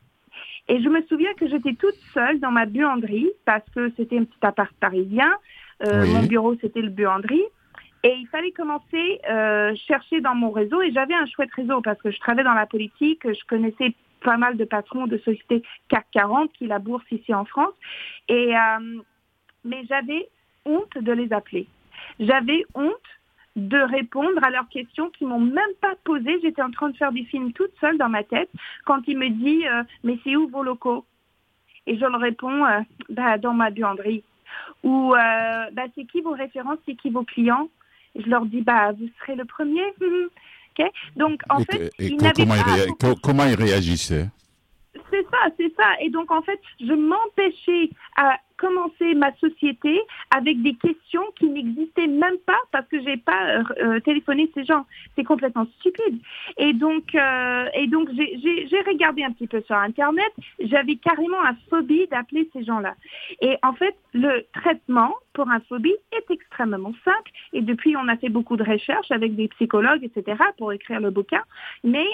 Et 0.68 0.82
je 0.82 0.88
me 0.88 1.02
souviens 1.08 1.34
que 1.34 1.48
j'étais 1.48 1.74
toute 1.74 1.98
seule 2.14 2.40
dans 2.40 2.52
ma 2.52 2.68
buanderie 2.68 3.30
parce 3.44 3.68
que 3.76 3.92
c'était 3.98 4.20
un 4.20 4.24
petit 4.24 4.46
appart 4.46 4.72
parisien. 4.76 5.34
Euh, 5.84 6.04
Oui. 6.04 6.14
Mon 6.14 6.24
bureau, 6.24 6.56
c'était 6.62 6.82
le 6.82 6.90
buanderie. 6.90 7.44
Et 8.04 8.14
il 8.18 8.28
fallait 8.28 8.52
commencer 8.52 9.20
euh, 9.30 9.74
chercher 9.88 10.22
dans 10.22 10.36
mon 10.36 10.52
réseau. 10.52 10.82
Et 10.84 10.92
j'avais 10.92 11.16
un 11.16 11.26
chouette 11.26 11.54
réseau 11.56 11.82
parce 11.82 12.00
que 12.02 12.12
je 12.12 12.20
travaillais 12.20 12.44
dans 12.44 12.54
la 12.54 12.68
politique. 12.68 13.22
Je 13.24 13.46
connaissais 13.48 13.96
pas 14.22 14.38
mal 14.38 14.58
de 14.58 14.64
patrons 14.64 15.08
de 15.08 15.18
sociétés 15.18 15.64
CAC 15.90 16.06
40 16.12 16.54
qui 16.54 16.68
la 16.68 16.80
bourse 16.80 17.06
ici 17.12 17.34
en 17.34 17.46
France. 17.46 17.74
Et 18.30 18.56
euh, 18.56 19.02
mais 19.66 19.84
j'avais 19.90 20.30
honte 20.66 20.98
de 20.98 21.12
les 21.12 21.32
appeler. 21.34 21.68
J'avais 22.20 22.66
honte 22.76 22.92
de 23.56 23.78
répondre 23.78 24.44
à 24.44 24.50
leurs 24.50 24.68
questions 24.70 25.10
qui 25.12 25.26
m'ont 25.26 25.40
même 25.40 25.74
pas 25.82 25.94
posées. 26.04 26.40
J'étais 26.42 26.62
en 26.64 26.72
train 26.72 26.90
de 26.90 26.98
faire 26.98 27.12
des 27.12 27.24
films 27.26 27.54
toute 27.54 27.72
seule 27.80 27.98
dans 27.98 28.10
ma 28.10 28.24
tête 28.24 28.50
quand 28.86 29.02
il 29.08 29.18
me 29.18 29.30
dit 29.30 29.68
euh, 29.68 29.84
mais 30.04 30.18
c'est 30.24 30.36
où 30.36 30.48
vos 30.48 30.64
locaux? 30.64 31.06
Et 31.86 31.96
je 31.98 32.06
leur 32.06 32.20
réponds 32.20 32.66
euh, 32.66 32.80
bah, 33.10 33.38
dans 33.38 33.54
ma 33.54 33.70
buanderie. 33.70 34.24
Ou 34.84 35.14
euh, 35.14 35.18
bah, 35.74 35.84
c'est 35.96 36.06
qui 36.06 36.22
vos 36.22 36.32
références, 36.32 36.80
c'est 36.86 36.96
qui 36.96 37.10
vos 37.10 37.24
clients? 37.24 37.70
Et 38.16 38.22
Je 38.24 38.30
leur 38.30 38.46
dis 38.46 38.62
bah 38.62 38.92
vous 38.94 39.08
serez 39.20 39.36
le 39.36 39.46
premier. 39.46 39.84
Ok? 40.80 40.90
Donc 41.16 41.42
en 41.52 41.60
Et- 41.60 41.66
fait, 41.66 41.92
et 42.00 42.06
ils 42.08 42.18
comment, 42.18 42.32
il 42.34 42.46
pas 42.46 42.56
réa- 42.56 42.88
beaucoup 42.88 43.14
co- 43.14 43.20
comment 43.22 43.46
il 43.46 43.54
réagissait? 43.54 44.28
C'est 45.12 45.22
ça, 45.30 45.38
c'est 45.56 45.72
ça. 45.76 45.86
Et 46.02 46.10
donc, 46.10 46.32
en 46.32 46.42
fait, 46.42 46.60
je 46.80 46.94
m'empêchais 46.94 47.92
à 48.16 48.38
commencer 48.64 49.14
ma 49.16 49.34
société 49.36 50.00
avec 50.36 50.62
des 50.62 50.76
questions 50.76 51.24
qui 51.38 51.50
n'existaient 51.50 52.08
même 52.08 52.38
pas 52.46 52.60
parce 52.72 52.88
que 52.88 53.02
j'ai 53.04 53.18
pas 53.18 53.44
euh, 53.46 53.64
euh, 53.82 54.00
téléphoné 54.00 54.50
ces 54.54 54.64
gens. 54.64 54.86
C'est 55.16 55.26
complètement 55.26 55.68
stupide. 55.80 56.20
Et 56.58 56.72
donc, 56.72 57.14
euh, 57.14 57.66
et 57.74 57.88
donc, 57.88 58.10
j'ai- 58.16 58.84
regardé 58.84 59.24
un 59.24 59.32
petit 59.32 59.48
peu 59.48 59.62
sur 59.62 59.76
Internet. 59.76 60.32
J'avais 60.60 60.98
carrément 60.98 61.42
un 61.42 61.56
phobie 61.70 62.06
d'appeler 62.08 62.50
ces 62.54 62.64
gens-là. 62.66 62.96
Et 63.42 63.58
en 63.64 63.74
fait, 63.74 63.96
le 64.14 64.46
traitement 64.54 65.14
pour 65.34 65.50
un 65.50 65.62
phobie 65.62 65.96
est 66.12 66.32
extrêmement 66.32 66.94
simple. 67.06 67.32
Et 67.54 67.62
depuis, 67.62 67.96
on 67.96 68.08
a 68.10 68.18
fait 68.18 68.30
beaucoup 68.30 68.58
de 68.58 68.64
recherches 68.64 69.12
avec 69.12 69.36
des 69.36 69.48
psychologues, 69.50 70.04
etc., 70.04 70.38
pour 70.58 70.74
écrire 70.74 71.00
le 71.00 71.12
bouquin. 71.12 71.42
Mais 71.84 72.08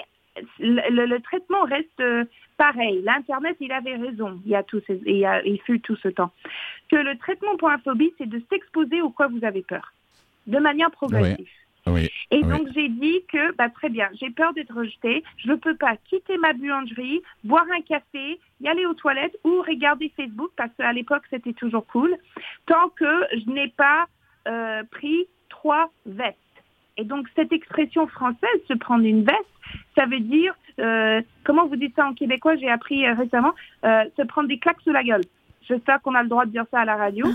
le, 0.60 1.18
traitement 1.20 1.64
reste 1.64 2.00
euh, 2.00 2.26
pareil. 2.58 3.02
L'Internet, 3.04 3.58
il 3.60 3.72
avait 3.72 3.96
raison 3.96 4.40
il 4.46 4.52
y 4.52 4.56
a 4.56 4.64
tout 4.64 4.82
ce, 4.88 4.94
il, 5.06 5.18
y 5.18 5.26
a- 5.26 5.44
il 5.46 5.60
fut 5.62 5.80
tout 5.80 5.96
ce 5.98 6.10
temps. 6.10 6.32
Que 6.90 6.96
le 6.98 7.18
traitement 7.18 7.56
pour 7.58 7.70
un 7.70 7.78
phobie, 7.80 8.14
c'est 8.18 8.28
de 8.30 8.42
s'exposer 8.50 9.02
au 9.02 9.10
quoi 9.10 9.28
vous 9.28 9.44
avez 9.46 9.62
peur, 9.62 9.94
de 10.48 10.58
manière 10.60 10.92
progressive. 10.92 11.48
Oui. 11.88 12.08
Et 12.30 12.44
Oui. 12.44 12.44
donc 12.44 12.68
j'ai 12.76 12.90
dit 12.90 13.24
que, 13.32 13.56
bah, 13.56 13.70
très 13.70 13.90
bien, 13.90 14.10
j'ai 14.20 14.30
peur 14.30 14.54
d'être 14.54 14.76
rejetée, 14.76 15.24
je 15.38 15.50
ne 15.50 15.56
peux 15.56 15.76
pas 15.76 15.96
quitter 16.10 16.38
ma 16.38 16.54
boulangerie, 16.54 17.22
boire 17.44 17.66
un 17.76 17.82
café, 17.82 18.40
y 18.62 18.68
aller 18.68 18.86
aux 18.86 18.94
toilettes 18.94 19.38
ou 19.44 19.62
regarder 19.62 20.12
Facebook, 20.16 20.52
parce 20.56 20.70
qu'à 20.78 20.94
l'époque 20.94 21.24
c'était 21.30 21.54
toujours 21.54 21.88
cool, 21.88 22.16
tant 22.68 22.90
que 22.90 23.06
je 23.34 23.50
n'ai 23.50 23.70
pas 23.70 24.08
euh, 24.48 24.84
pris 24.92 25.26
trois 25.50 25.92
vestes. 26.06 26.38
Et 26.98 27.06
donc 27.06 27.28
cette 27.36 27.54
expression 27.54 28.06
française, 28.08 28.60
se 28.68 28.74
prendre 28.74 29.06
une 29.06 29.24
veste, 29.24 29.46
ça 29.96 30.06
veut 30.06 30.20
dire, 30.20 30.54
euh, 30.80 31.22
comment 31.44 31.68
vous 31.68 31.76
dites 31.76 31.96
ça 31.96 32.06
en 32.08 32.14
québécois, 32.14 32.56
j'ai 32.58 32.70
appris 32.70 33.06
euh, 33.06 33.14
récemment, 33.14 33.52
euh, 33.86 34.04
se 34.18 34.24
prendre 34.24 34.48
des 34.48 34.60
claques 34.60 34.82
sous 34.84 34.92
la 34.92 35.04
gueule. 35.04 35.24
J'espère 35.68 36.02
qu'on 36.02 36.16
a 36.16 36.24
le 36.24 36.30
droit 36.30 36.46
de 36.46 36.52
dire 36.52 36.66
ça 36.72 36.80
à 36.82 36.86
la 36.86 36.96
radio. 36.96 37.26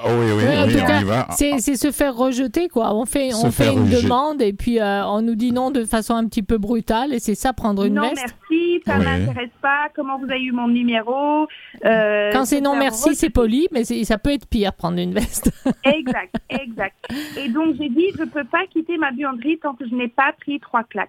Oh, 0.00 0.08
oui, 0.10 0.26
oui, 0.36 0.44
oui, 0.46 0.54
on 0.58 0.68
y 1.00 1.04
va. 1.04 1.26
C'est 1.30 1.58
c'est 1.58 1.74
se 1.76 1.90
faire 1.90 2.14
rejeter, 2.14 2.68
quoi. 2.68 2.94
On 2.94 3.06
fait, 3.06 3.30
Se 3.30 3.46
on 3.46 3.50
fait 3.50 3.72
une 3.72 3.84
rejeter. 3.84 4.02
demande 4.02 4.42
et 4.42 4.52
puis 4.52 4.78
euh, 4.78 5.06
on 5.06 5.22
nous 5.22 5.36
dit 5.36 5.52
non 5.52 5.70
de 5.70 5.84
façon 5.86 6.14
un 6.14 6.26
petit 6.26 6.42
peu 6.42 6.58
brutale 6.58 7.14
et 7.14 7.18
c'est 7.18 7.34
ça, 7.34 7.54
prendre 7.54 7.82
une 7.86 7.94
non 7.94 8.02
veste. 8.10 8.26
merci, 8.50 8.82
ça 8.84 8.98
m'intéresse 8.98 9.48
pas. 9.62 9.88
Comment 9.94 10.18
vous 10.18 10.26
avez 10.30 10.42
eu 10.42 10.52
mon 10.52 10.68
numéro 10.68 11.46
Euh, 11.86 12.30
Quand 12.32 12.44
c'est 12.44 12.60
non 12.60 12.76
merci, 12.76 13.14
c'est 13.14 13.30
poli, 13.30 13.68
mais 13.72 13.84
c'est- 13.84 14.04
ça 14.04 14.18
peut 14.18 14.32
être 14.32 14.46
pire, 14.46 14.74
prendre 14.74 14.98
une 14.98 15.14
veste. 15.14 15.50
Exact, 15.84 16.34
exact. 16.50 16.96
Et 17.38 17.48
donc 17.48 17.76
j'ai 17.78 17.88
dit, 17.88 18.08
je 18.18 18.24
peux 18.24 18.44
pas 18.44 18.66
quitter 18.70 18.98
ma 18.98 19.12
buanderie 19.12 19.58
tant 19.62 19.72
que 19.74 19.88
je 19.88 19.94
n'ai 19.94 20.08
pas 20.08 20.32
pris 20.38 20.60
trois 20.60 20.84
claques. 20.84 21.08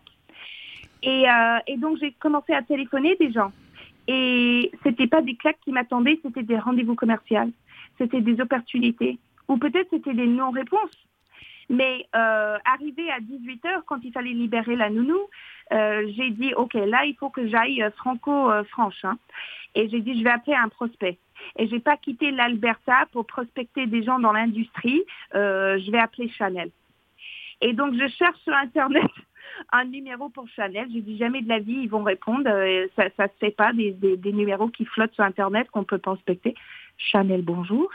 Et, 1.04 1.30
euh, 1.30 1.60
et 1.68 1.78
donc 1.78 1.98
j'ai 2.00 2.12
commencé 2.14 2.54
à 2.54 2.62
téléphoner 2.62 3.16
des 3.16 3.32
gens. 3.32 3.52
Et 4.08 4.72
c'était 4.84 5.08
pas 5.08 5.22
des 5.22 5.36
claques 5.36 5.60
qui 5.64 5.72
m'attendaient, 5.72 6.20
c'était 6.24 6.44
des 6.44 6.58
rendez-vous 6.58 6.96
commerciaux, 6.96 7.52
c'était 7.98 8.22
des 8.22 8.40
opportunités, 8.40 9.20
ou 9.48 9.58
peut-être 9.58 9.90
c'était 9.90 10.14
des 10.14 10.28
non-réponses. 10.28 11.08
Mais 11.70 12.06
euh, 12.16 12.58
arrivé 12.64 13.12
à 13.12 13.20
18 13.20 13.66
heures, 13.66 13.84
quand 13.86 14.00
il 14.04 14.14
fallait 14.14 14.32
libérer 14.32 14.78
la 14.78 14.90
nounou, 14.90 15.20
euh, 15.74 16.10
j'ai 16.16 16.30
dit, 16.30 16.54
OK, 16.54 16.74
là, 16.76 17.04
il 17.06 17.16
faut 17.16 17.30
que 17.30 17.48
j'aille 17.48 17.84
euh, 17.84 17.92
franco-franche. 17.92 19.04
hein. 19.04 19.18
Et 19.76 19.90
j'ai 19.90 20.00
dit, 20.00 20.18
je 20.18 20.24
vais 20.24 20.30
appeler 20.30 20.56
un 20.56 20.70
prospect. 20.70 21.18
Et 21.58 21.68
j'ai 21.68 21.80
pas 21.80 21.98
quitté 21.98 22.32
l'Alberta 22.32 23.06
pour 23.12 23.28
prospecter 23.28 23.86
des 23.86 24.04
gens 24.04 24.18
dans 24.18 24.32
l'industrie. 24.32 25.04
Euh, 25.36 25.78
je 25.80 25.92
vais 25.92 26.00
appeler 26.00 26.30
Chanel. 26.30 26.72
Et 27.60 27.74
donc, 27.74 27.96
je 27.96 28.08
cherche 28.08 28.40
sur 28.40 28.54
Internet 28.54 29.12
un 29.72 29.86
numéro 29.86 30.30
pour 30.30 30.48
Chanel. 30.50 30.88
Je 30.94 31.00
dis 31.00 31.18
jamais 31.18 31.42
de 31.42 31.50
la 31.50 31.60
vie, 31.60 31.80
ils 31.84 31.90
vont 31.90 32.04
répondre. 32.04 32.48
Euh, 32.48 32.88
ça 32.96 33.06
ça 33.18 33.28
se 33.28 33.34
fait 33.40 33.52
pas, 33.52 33.74
des, 33.74 33.92
des, 33.92 34.18
des 34.18 34.34
numéros 34.34 34.70
qui 34.70 34.86
flottent 34.86 35.14
sur 35.14 35.24
Internet 35.24 35.68
qu'on 35.72 35.84
peut 35.84 35.98
prospecter. 35.98 36.56
Chanel, 36.98 37.42
bonjour. 37.42 37.90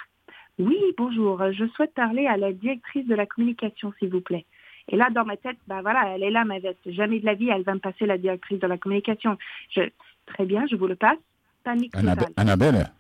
Oui, 0.59 0.77
bonjour. 0.97 1.43
Je 1.53 1.67
souhaite 1.69 1.95
parler 1.95 2.27
à 2.27 2.37
la 2.37 2.53
directrice 2.53 3.07
de 3.07 3.15
la 3.15 3.27
communication, 3.27 3.93
s'il 3.99 4.11
vous 4.11 4.21
plaît. 4.21 4.45
Et 4.89 4.97
là, 4.97 5.09
dans 5.11 5.25
ma 5.25 5.37
tête, 5.37 5.57
bah 5.67 5.81
voilà, 5.81 6.15
elle 6.15 6.23
est 6.25 6.31
là, 6.31 6.45
ma 6.45 6.59
veste. 6.59 6.81
Jamais 6.91 7.21
de 7.21 7.27
la 7.27 7.35
vie, 7.35 7.49
elle 7.49 7.63
va 7.63 7.75
me 7.75 7.79
passer 7.79 8.05
la 8.05 8.19
directrice 8.19 8.59
de 8.59 8.67
la 8.67 8.77
communication. 8.79 9.39
Je, 9.71 9.83
très 10.27 10.45
bien, 10.45 10.67
je 10.71 10.77
vous 10.77 10.87
le 10.89 10.97
passe. 10.97 11.19
Panique 11.65 11.95
Annab- 11.95 12.19
totale. 12.19 12.33
Annabelle, 12.37 12.91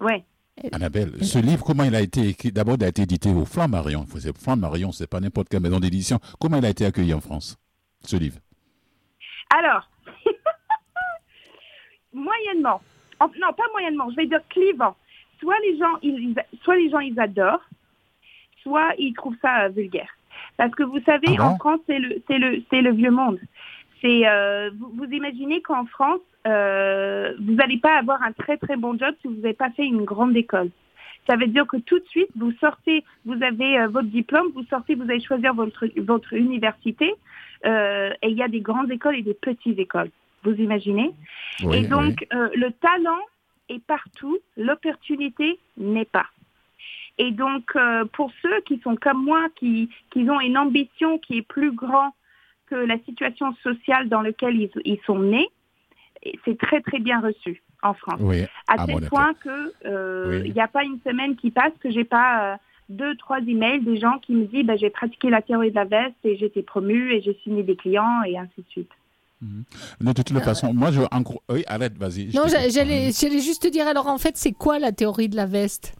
Ouais. 0.00 0.22
Annabelle, 0.72 1.24
ce 1.24 1.38
livre, 1.38 1.64
comment 1.64 1.82
il 1.84 1.94
a 1.96 2.00
été 2.00 2.28
écrit? 2.28 2.52
D'abord, 2.52 2.76
il 2.78 2.84
a 2.84 2.88
été 2.88 3.02
édité 3.02 3.30
au 3.30 3.44
Flammarion. 3.44 4.04
Flammarion, 4.36 4.92
c'est 4.92 5.08
pas 5.08 5.18
n'importe 5.18 5.48
quelle 5.48 5.62
maison 5.62 5.80
d'édition. 5.80 6.20
Comment 6.38 6.58
il 6.58 6.64
a 6.64 6.70
été 6.70 6.84
accueilli 6.84 7.12
en 7.12 7.20
France, 7.20 7.56
ce 8.06 8.16
livre 8.16 8.38
Alors, 9.56 9.88
moyennement. 12.12 12.80
En- 13.20 13.28
non, 13.40 13.52
pas 13.52 13.64
moyennement, 13.72 14.10
je 14.10 14.16
vais 14.16 14.26
dire 14.26 14.40
clivant. 14.48 14.96
Soit 15.40 15.58
les 15.60 15.78
gens, 15.78 15.98
ils, 16.02 16.34
soit 16.62 16.76
les 16.76 16.90
gens, 16.90 17.00
ils 17.00 17.18
adorent, 17.18 17.64
soit 18.62 18.92
ils 18.98 19.12
trouvent 19.14 19.36
ça 19.42 19.64
euh, 19.64 19.68
vulgaire. 19.68 20.10
Parce 20.56 20.74
que 20.74 20.82
vous 20.82 21.00
savez, 21.04 21.36
Ah 21.38 21.48
en 21.48 21.56
France, 21.56 21.80
c'est 21.86 21.98
le, 21.98 22.22
c'est 22.28 22.38
le, 22.38 22.62
c'est 22.70 22.82
le 22.82 22.92
vieux 22.92 23.10
monde. 23.10 23.38
C'est, 24.00 24.26
euh, 24.26 24.70
vous, 24.78 24.90
vous 24.94 25.10
imaginez 25.12 25.62
qu'en 25.62 25.86
France, 25.86 26.20
euh, 26.46 27.34
vous 27.40 27.54
n'allez 27.54 27.78
pas 27.78 27.96
avoir 27.98 28.22
un 28.22 28.32
très 28.32 28.56
très 28.58 28.76
bon 28.76 28.98
job 28.98 29.14
si 29.22 29.28
vous 29.28 29.34
n'avez 29.36 29.54
pas 29.54 29.70
fait 29.70 29.84
une 29.86 30.04
grande 30.04 30.36
école. 30.36 30.70
Ça 31.26 31.36
veut 31.36 31.46
dire 31.46 31.66
que 31.66 31.78
tout 31.78 31.98
de 31.98 32.04
suite, 32.08 32.28
vous 32.36 32.52
sortez, 32.60 33.02
vous 33.24 33.42
avez 33.42 33.78
euh, 33.78 33.88
votre 33.88 34.08
diplôme, 34.08 34.48
vous 34.54 34.64
sortez, 34.64 34.94
vous 34.94 35.04
allez 35.04 35.22
choisir 35.22 35.54
votre, 35.54 35.86
votre 36.02 36.34
université, 36.34 37.14
euh, 37.64 38.10
et 38.22 38.28
il 38.28 38.36
y 38.36 38.42
a 38.42 38.48
des 38.48 38.60
grandes 38.60 38.90
écoles 38.90 39.16
et 39.16 39.22
des 39.22 39.34
petites 39.34 39.78
écoles. 39.78 40.10
Vous 40.42 40.52
imaginez 40.54 41.10
Oui, 41.62 41.76
et 41.76 41.80
oui. 41.80 41.88
donc, 41.88 42.26
euh, 42.34 42.48
le 42.54 42.70
talent 42.72 43.20
est 43.68 43.82
partout, 43.84 44.38
l'opportunité 44.56 45.58
n'est 45.78 46.04
pas. 46.04 46.26
Et 47.16 47.30
donc, 47.30 47.70
euh, 47.76 48.04
pour 48.12 48.30
ceux 48.42 48.60
qui 48.66 48.78
sont 48.80 48.96
comme 48.96 49.24
moi, 49.24 49.46
qui, 49.56 49.88
qui 50.10 50.28
ont 50.28 50.40
une 50.40 50.58
ambition 50.58 51.18
qui 51.18 51.38
est 51.38 51.42
plus 51.42 51.72
grande 51.72 52.10
que 52.66 52.74
la 52.74 52.98
situation 53.00 53.54
sociale 53.62 54.08
dans 54.08 54.20
laquelle 54.20 54.56
ils, 54.60 54.70
ils 54.84 55.00
sont 55.06 55.18
nés, 55.20 55.48
c'est 56.44 56.58
très, 56.58 56.80
très 56.80 56.98
bien 56.98 57.20
reçu 57.20 57.62
en 57.82 57.94
France. 57.94 58.20
Oui, 58.20 58.42
À 58.66 58.76
Ah, 58.78 58.86
tel 58.86 59.08
point 59.08 59.34
que 59.34 59.72
euh, 59.84 60.40
Oui. 60.40 60.48
il 60.48 60.54
n'y 60.54 60.60
a 60.60 60.68
pas 60.68 60.82
une 60.84 60.98
semaine 61.06 61.36
qui 61.36 61.50
passe 61.50 61.72
que 61.80 61.90
j'ai 61.90 62.04
pas 62.04 62.58
deux, 62.88 63.16
trois 63.16 63.38
emails 63.40 63.80
des 63.82 63.96
gens 63.98 64.18
qui 64.18 64.32
me 64.34 64.44
disent 64.46 64.66
bah, 64.66 64.76
j'ai 64.76 64.90
pratiqué 64.90 65.30
la 65.30 65.42
théorie 65.42 65.70
de 65.70 65.76
la 65.76 65.84
veste 65.84 66.16
et 66.24 66.36
j'ai 66.36 66.46
été 66.46 66.62
promu 66.62 67.12
et 67.12 67.22
j'ai 67.22 67.38
signé 67.42 67.62
des 67.62 67.76
clients 67.76 68.22
et 68.24 68.36
ainsi 68.38 68.58
de 68.58 68.66
suite. 68.70 68.90
de 69.40 70.12
toute 70.12 70.38
façon, 70.40 70.74
moi, 70.74 70.90
je. 70.90 71.00
En 71.10 71.20
gros, 71.22 71.42
oui, 71.48 71.64
arrête, 71.66 71.96
vas-y. 71.96 72.26
Non, 72.34 72.42
j'allais 72.48 73.10
j'allais 73.12 73.40
juste 73.40 73.62
te 73.62 73.68
dire, 73.68 73.86
alors 73.86 74.06
en 74.06 74.18
fait, 74.18 74.36
c'est 74.36 74.52
quoi 74.52 74.78
la 74.78 74.92
théorie 74.92 75.28
de 75.28 75.36
la 75.36 75.46
veste? 75.46 75.94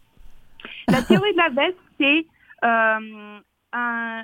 La 0.89 1.01
théorie 1.01 1.33
de 1.33 1.37
la 1.37 1.49
veste, 1.49 1.77
c'est 1.99 2.25
euh, 2.63 3.39
un- 3.73 4.23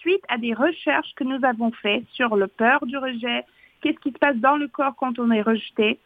suite 0.00 0.22
à 0.28 0.36
des 0.38 0.52
recherches 0.52 1.14
que 1.16 1.24
nous 1.24 1.38
avons 1.44 1.70
faites 1.80 2.04
sur 2.12 2.36
le 2.36 2.48
peur 2.48 2.84
du 2.86 2.96
rejet, 2.96 3.44
qu'est-ce 3.80 3.98
qui 4.00 4.10
se 4.10 4.18
passe 4.18 4.36
dans 4.36 4.56
le 4.56 4.68
corps 4.68 4.94
quand 4.96 5.18
on 5.18 5.30
est 5.30 5.42
rejeté. 5.42 5.98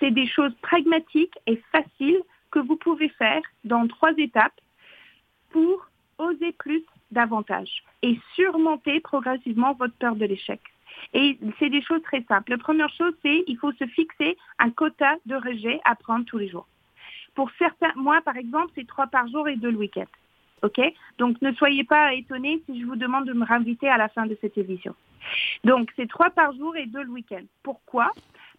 C'est 0.00 0.10
des 0.10 0.26
choses 0.26 0.52
pragmatiques 0.60 1.34
et 1.46 1.62
faciles 1.72 2.20
que 2.50 2.58
vous 2.58 2.76
pouvez 2.76 3.08
faire 3.10 3.42
dans 3.64 3.86
trois 3.86 4.12
étapes 4.18 4.58
pour 5.54 5.86
oser 6.18 6.50
plus 6.50 6.82
davantage 7.12 7.84
et 8.02 8.18
surmonter 8.34 8.98
progressivement 8.98 9.72
votre 9.74 9.94
peur 9.94 10.16
de 10.16 10.26
l'échec. 10.26 10.60
Et 11.12 11.38
c'est 11.60 11.70
des 11.70 11.80
choses 11.80 12.02
très 12.02 12.24
simples. 12.24 12.50
La 12.50 12.58
première 12.58 12.92
chose, 12.92 13.14
c'est 13.22 13.44
il 13.46 13.56
faut 13.58 13.70
se 13.72 13.86
fixer 13.86 14.36
un 14.58 14.70
quota 14.70 15.14
de 15.26 15.36
rejet 15.36 15.80
à 15.84 15.94
prendre 15.94 16.24
tous 16.24 16.38
les 16.38 16.48
jours. 16.48 16.66
Pour 17.36 17.52
certains, 17.56 17.92
moi 17.94 18.20
par 18.24 18.36
exemple, 18.36 18.72
c'est 18.74 18.86
trois 18.86 19.06
par 19.06 19.28
jour 19.28 19.46
et 19.48 19.54
deux 19.54 19.70
le 19.70 19.78
week-end. 19.78 20.06
OK? 20.62 20.80
Donc 21.18 21.40
ne 21.40 21.52
soyez 21.52 21.84
pas 21.84 22.14
étonnés 22.14 22.60
si 22.66 22.80
je 22.80 22.86
vous 22.86 22.96
demande 22.96 23.26
de 23.26 23.32
me 23.32 23.44
réinviter 23.44 23.88
à 23.88 23.96
la 23.96 24.08
fin 24.08 24.26
de 24.26 24.36
cette 24.40 24.58
émission. 24.58 24.96
Donc 25.62 25.92
c'est 25.94 26.08
trois 26.08 26.30
par 26.30 26.52
jour 26.54 26.76
et 26.76 26.86
deux 26.86 27.04
le 27.04 27.10
week-end. 27.10 27.44
Pourquoi? 27.62 28.10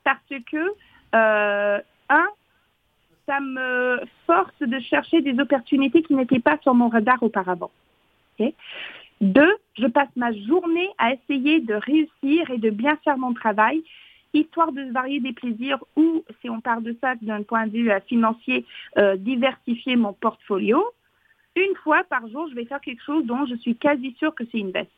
Parce 0.05 0.33
que, 0.49 0.65
euh, 1.13 1.81
un, 2.09 2.27
ça 3.25 3.39
me 3.39 4.01
force 4.25 4.59
de 4.59 4.79
chercher 4.79 5.21
des 5.21 5.39
opportunités 5.39 6.03
qui 6.03 6.15
n'étaient 6.15 6.39
pas 6.39 6.57
sur 6.61 6.73
mon 6.73 6.89
radar 6.89 7.21
auparavant. 7.23 7.71
Deux, 9.21 9.55
je 9.77 9.87
passe 9.87 10.09
ma 10.15 10.33
journée 10.33 10.89
à 10.97 11.13
essayer 11.13 11.61
de 11.61 11.73
réussir 11.73 12.49
et 12.49 12.57
de 12.57 12.69
bien 12.69 12.97
faire 13.03 13.17
mon 13.17 13.33
travail, 13.33 13.83
histoire 14.33 14.71
de 14.71 14.91
varier 14.91 15.21
des 15.21 15.31
plaisirs 15.31 15.83
ou, 15.95 16.23
si 16.41 16.49
on 16.49 16.59
parle 16.59 16.83
de 16.83 16.95
ça 16.99 17.15
d'un 17.21 17.43
point 17.43 17.67
de 17.67 17.71
vue 17.71 17.91
euh, 17.91 17.99
financier, 18.01 18.65
euh, 18.97 19.15
diversifier 19.15 19.95
mon 19.95 20.11
portfolio. 20.11 20.83
Une 21.55 21.75
fois 21.83 22.03
par 22.09 22.27
jour, 22.27 22.47
je 22.49 22.55
vais 22.55 22.65
faire 22.65 22.81
quelque 22.81 23.03
chose 23.03 23.25
dont 23.25 23.45
je 23.45 23.55
suis 23.55 23.77
quasi 23.77 24.13
sûre 24.19 24.35
que 24.35 24.43
c'est 24.51 24.59
une 24.59 24.71
veste. 24.71 24.91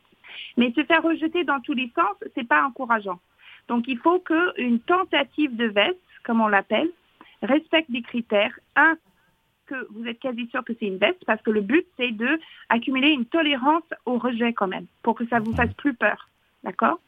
Mais 0.56 0.72
se 0.72 0.82
faire 0.82 1.02
rejeter 1.04 1.44
dans 1.44 1.60
tous 1.60 1.74
les 1.74 1.90
sens, 1.94 2.16
c'est 2.34 2.46
pas 2.46 2.64
encourageant. 2.64 3.20
Donc 3.68 3.84
il 3.86 3.98
faut 3.98 4.18
qu'une 4.18 4.80
tentative 4.80 5.54
de 5.54 5.66
veste, 5.66 6.00
comme 6.24 6.40
on 6.40 6.48
l'appelle, 6.48 6.90
respecte 7.42 7.90
des 7.90 8.02
critères. 8.02 8.58
Un, 8.76 8.96
que 9.66 9.86
vous 9.92 10.06
êtes 10.06 10.18
quasi 10.18 10.48
sûr 10.48 10.64
que 10.64 10.72
c'est 10.78 10.86
une 10.86 10.96
veste, 10.96 11.22
parce 11.26 11.42
que 11.42 11.50
le 11.50 11.60
but, 11.60 11.86
c'est 11.96 12.10
de 12.10 12.40
accumuler 12.68 13.10
une 13.10 13.26
tolérance 13.26 13.84
au 14.06 14.18
rejet 14.18 14.52
quand 14.52 14.66
même, 14.66 14.86
pour 15.02 15.14
que 15.14 15.26
ça 15.26 15.38
vous 15.38 15.54
fasse 15.54 15.72
plus 15.74 15.94
peur. 15.94 16.28
D'accord? 16.64 16.98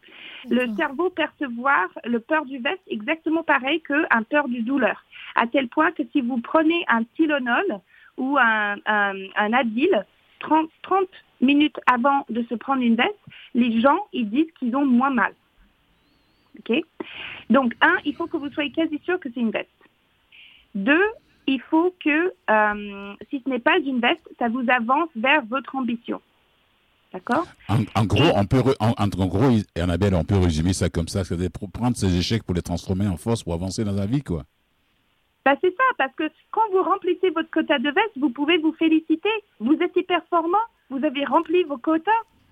Le 0.48 0.72
cerveau 0.76 1.10
percevoir 1.10 1.88
le 2.04 2.20
peur 2.20 2.44
du 2.44 2.58
veste 2.58 2.82
exactement 2.86 3.42
pareil 3.42 3.82
qu'un 3.82 4.22
peur 4.22 4.48
du 4.48 4.62
douleur. 4.62 5.04
À 5.34 5.46
tel 5.46 5.68
point 5.68 5.90
que 5.92 6.02
si 6.12 6.20
vous 6.20 6.40
prenez 6.40 6.84
un 6.88 7.02
Tylenol 7.16 7.80
ou 8.16 8.38
un, 8.38 8.76
un, 8.86 9.14
un 9.36 9.52
Advil, 9.52 10.04
30, 10.40 10.70
30 10.82 11.08
minutes 11.40 11.78
avant 11.86 12.24
de 12.28 12.42
se 12.44 12.54
prendre 12.54 12.82
une 12.82 12.94
veste, 12.94 13.18
les 13.54 13.80
gens, 13.80 14.06
ils 14.12 14.28
disent 14.28 14.50
qu'ils 14.58 14.76
ont 14.76 14.86
moins 14.86 15.10
mal. 15.10 15.34
OK? 16.58 16.82
Donc, 17.48 17.74
un, 17.80 17.96
il 18.04 18.14
faut 18.14 18.26
que 18.26 18.36
vous 18.36 18.50
soyez 18.50 18.70
quasi 18.70 18.98
sûr 19.04 19.18
que 19.18 19.28
c'est 19.32 19.40
une 19.40 19.50
veste. 19.50 19.68
Deux, 20.74 21.04
il 21.46 21.60
faut 21.62 21.94
que, 22.04 22.32
euh, 22.50 23.14
si 23.28 23.42
ce 23.44 23.50
n'est 23.50 23.58
pas 23.58 23.78
une 23.78 24.00
veste, 24.00 24.28
ça 24.38 24.48
vous 24.48 24.64
avance 24.68 25.08
vers 25.16 25.44
votre 25.46 25.74
ambition. 25.76 26.20
D'accord? 27.12 27.46
En, 27.68 27.78
en 27.96 28.04
gros, 28.04 28.30
on 28.36 28.46
peut, 28.46 28.62
en, 28.78 29.26
gros, 29.26 29.50
Annabelle, 29.74 30.14
on 30.14 30.24
peut 30.24 30.36
résumer 30.36 30.72
ça 30.72 30.88
comme 30.88 31.08
ça, 31.08 31.24
c'est-à-dire 31.24 31.50
prendre 31.72 31.96
ces 31.96 32.16
échecs 32.16 32.44
pour 32.44 32.54
les 32.54 32.62
transformer 32.62 33.08
en 33.08 33.16
force 33.16 33.42
pour 33.42 33.52
avancer 33.54 33.84
dans 33.84 33.92
la 33.92 34.06
vie, 34.06 34.22
quoi. 34.22 34.44
Bah, 35.44 35.56
c'est 35.60 35.74
ça, 35.74 35.82
parce 35.98 36.14
que 36.14 36.30
quand 36.50 36.60
vous 36.70 36.82
remplissez 36.82 37.30
votre 37.30 37.50
quota 37.50 37.78
de 37.78 37.90
veste, 37.90 38.12
vous 38.16 38.30
pouvez 38.30 38.58
vous 38.58 38.72
féliciter. 38.74 39.30
Vous 39.58 39.76
êtes 39.80 40.06
performant, 40.06 40.58
vous 40.90 41.04
avez 41.04 41.24
rempli 41.24 41.64
vos 41.64 41.78
quotas. 41.78 42.10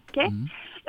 ok? 0.08 0.24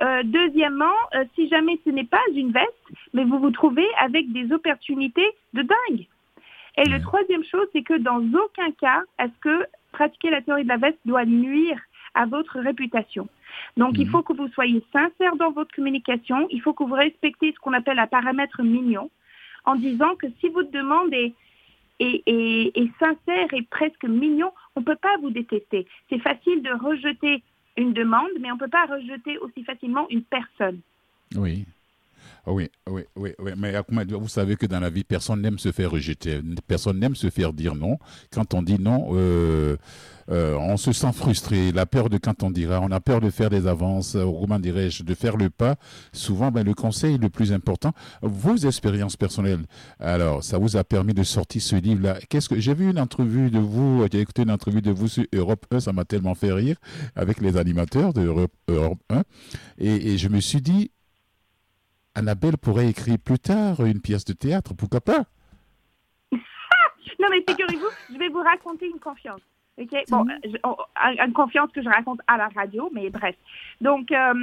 Euh, 0.02 0.24
deuxièmement, 0.24 0.96
euh, 1.14 1.26
si 1.36 1.50
jamais 1.50 1.78
ce 1.86 1.90
n'est 1.90 2.06
pas 2.06 2.22
une 2.34 2.52
veste, 2.52 2.74
mais 3.14 3.26
vous 3.26 3.38
vous 3.38 3.52
trouvez 3.52 3.88
avec 4.02 4.32
des 4.32 4.52
opportunités 4.54 5.30
de 5.54 5.62
dingue. 5.62 6.08
Et 6.80 6.90
le 6.90 7.02
troisième 7.02 7.44
chose, 7.44 7.68
c'est 7.74 7.84
que 7.84 7.98
dans 7.98 8.20
aucun 8.20 8.72
cas, 8.72 9.02
est-ce 9.20 9.38
que 9.42 9.66
pratiquer 9.92 10.30
la 10.30 10.42
théorie 10.42 10.64
de 10.64 10.70
la 10.70 10.78
veste 10.78 11.00
doit 11.06 11.26
nuire 11.26 11.80
à 12.16 12.26
votre 12.26 12.60
réputation. 12.60 13.28
Donc, 13.78 13.98
il 13.98 14.08
faut 14.10 14.24
que 14.24 14.34
vous 14.34 14.48
soyez 14.50 14.84
sincère 14.92 15.36
dans 15.36 15.52
votre 15.52 15.74
communication. 15.76 16.48
Il 16.50 16.62
faut 16.62 16.74
que 16.74 16.84
vous 16.84 16.94
respectez 16.94 17.52
ce 17.54 17.60
qu'on 17.60 17.74
appelle 17.74 18.00
un 18.00 18.08
paramètre 18.08 18.64
mignon 18.64 19.10
en 19.66 19.76
disant 19.76 20.16
que 20.16 20.28
si 20.40 20.50
votre 20.50 20.72
demande 20.72 21.14
est, 21.14 21.34
est, 22.00 22.24
est- 22.26 22.72
est 22.78 22.90
sincère 22.98 23.48
et 23.54 23.62
presque 23.64 24.06
mignon, 24.06 24.52
on 24.76 24.80
ne 24.80 24.86
peut 24.86 24.96
pas 24.96 25.18
vous 25.22 25.30
détester. 25.30 25.86
C'est 26.10 26.20
facile 26.20 26.62
de 26.64 26.72
rejeter 26.72 27.44
une 27.78 27.94
demande, 27.94 28.30
mais 28.40 28.52
on 28.52 28.56
ne 28.56 28.60
peut 28.60 28.68
pas 28.70 28.86
rejeter 28.86 29.38
aussi 29.40 29.64
facilement 29.64 30.08
une 30.10 30.24
personne. 30.24 30.80
Oui. 31.36 31.66
Ah 32.50 32.52
Oui, 32.52 32.68
oui, 32.90 33.04
oui, 33.16 33.30
oui. 33.38 33.52
Mais 33.58 33.76
vous 34.10 34.28
savez 34.28 34.56
que 34.56 34.66
dans 34.66 34.80
la 34.80 34.90
vie, 34.90 35.04
personne 35.04 35.40
n'aime 35.40 35.60
se 35.60 35.72
faire 35.72 35.92
rejeter. 35.92 36.42
Personne 36.68 37.00
n'aime 37.00 37.16
se 37.16 37.30
faire 37.30 37.54
dire 37.54 37.76
non. 37.76 38.00
Quand 38.34 38.56
on 38.56 38.64
dit 38.64 38.80
non, 38.80 39.10
euh, 39.12 39.78
euh, 40.32 40.56
on 40.56 40.76
se 40.76 40.92
sent 40.92 41.12
frustré. 41.14 41.72
La 41.72 41.86
peur 41.86 42.10
de 42.10 42.18
quand 42.18 42.42
on 42.42 42.50
dira, 42.50 42.82
on 42.82 42.90
a 42.90 43.00
peur 43.00 43.22
de 43.22 43.30
faire 43.30 43.52
des 43.52 43.68
avances, 43.68 44.16
euh, 44.16 44.26
comment 44.26 44.58
dirais-je, 44.58 45.04
de 45.04 45.14
faire 45.14 45.38
le 45.38 45.52
pas. 45.52 45.76
Souvent, 46.12 46.50
ben, 46.50 46.64
le 46.64 46.74
conseil 46.74 47.20
le 47.20 47.30
plus 47.30 47.54
important, 47.54 47.92
vos 48.24 48.56
expériences 48.56 49.16
personnelles. 49.16 49.66
Alors, 50.00 50.44
ça 50.44 50.58
vous 50.58 50.76
a 50.76 50.84
permis 50.84 51.14
de 51.14 51.22
sortir 51.22 51.62
ce 51.62 51.76
livre-là. 51.76 52.18
Qu'est-ce 52.30 52.50
que 52.50 52.60
j'ai 52.60 52.74
vu 52.74 52.90
une 52.90 53.00
entrevue 53.00 53.52
de 53.52 53.60
vous, 53.60 54.04
j'ai 54.12 54.22
écouté 54.22 54.42
une 54.42 54.52
entrevue 54.52 54.82
de 54.82 54.90
vous 54.90 55.08
sur 55.08 55.26
Europe 55.36 55.68
1, 55.70 55.82
ça 55.82 55.94
m'a 55.94 56.04
tellement 56.04 56.34
fait 56.34 56.52
rire 56.52 56.78
avec 57.16 57.42
les 57.42 57.58
animateurs 57.58 58.12
de 58.12 58.22
Europe, 58.26 58.54
Europe 58.68 59.00
1, 59.12 59.22
et, 59.78 60.14
et 60.14 60.18
je 60.18 60.30
me 60.30 60.40
suis 60.40 60.62
dit, 60.62 60.90
Annabelle 62.16 62.58
pourrait 62.58 62.90
écrire 62.90 63.18
plus 63.24 63.40
tard 63.40 63.86
une 63.86 64.02
pièce 64.02 64.26
de 64.26 64.34
théâtre, 64.34 64.74
pourquoi 64.78 65.02
pas? 65.02 65.24
Non, 67.20 67.28
mais 67.32 67.44
figurez-vous, 67.48 67.90
je 68.14 68.18
vais 68.18 68.30
vous 68.30 68.40
raconter 68.42 68.88
une 68.88 69.00
confiance. 69.00 69.42
Ok, 69.78 69.90
bon, 70.10 70.26
je- 70.44 70.58
un- 70.96 71.26
une 71.26 71.34
confiance 71.34 71.70
que 71.72 71.82
je 71.82 71.90
raconte 71.90 72.20
à 72.28 72.38
la 72.38 72.48
radio, 72.50 72.90
mais 72.94 73.10
bref. 73.10 73.36
Donc, 73.82 74.12
euh, 74.12 74.34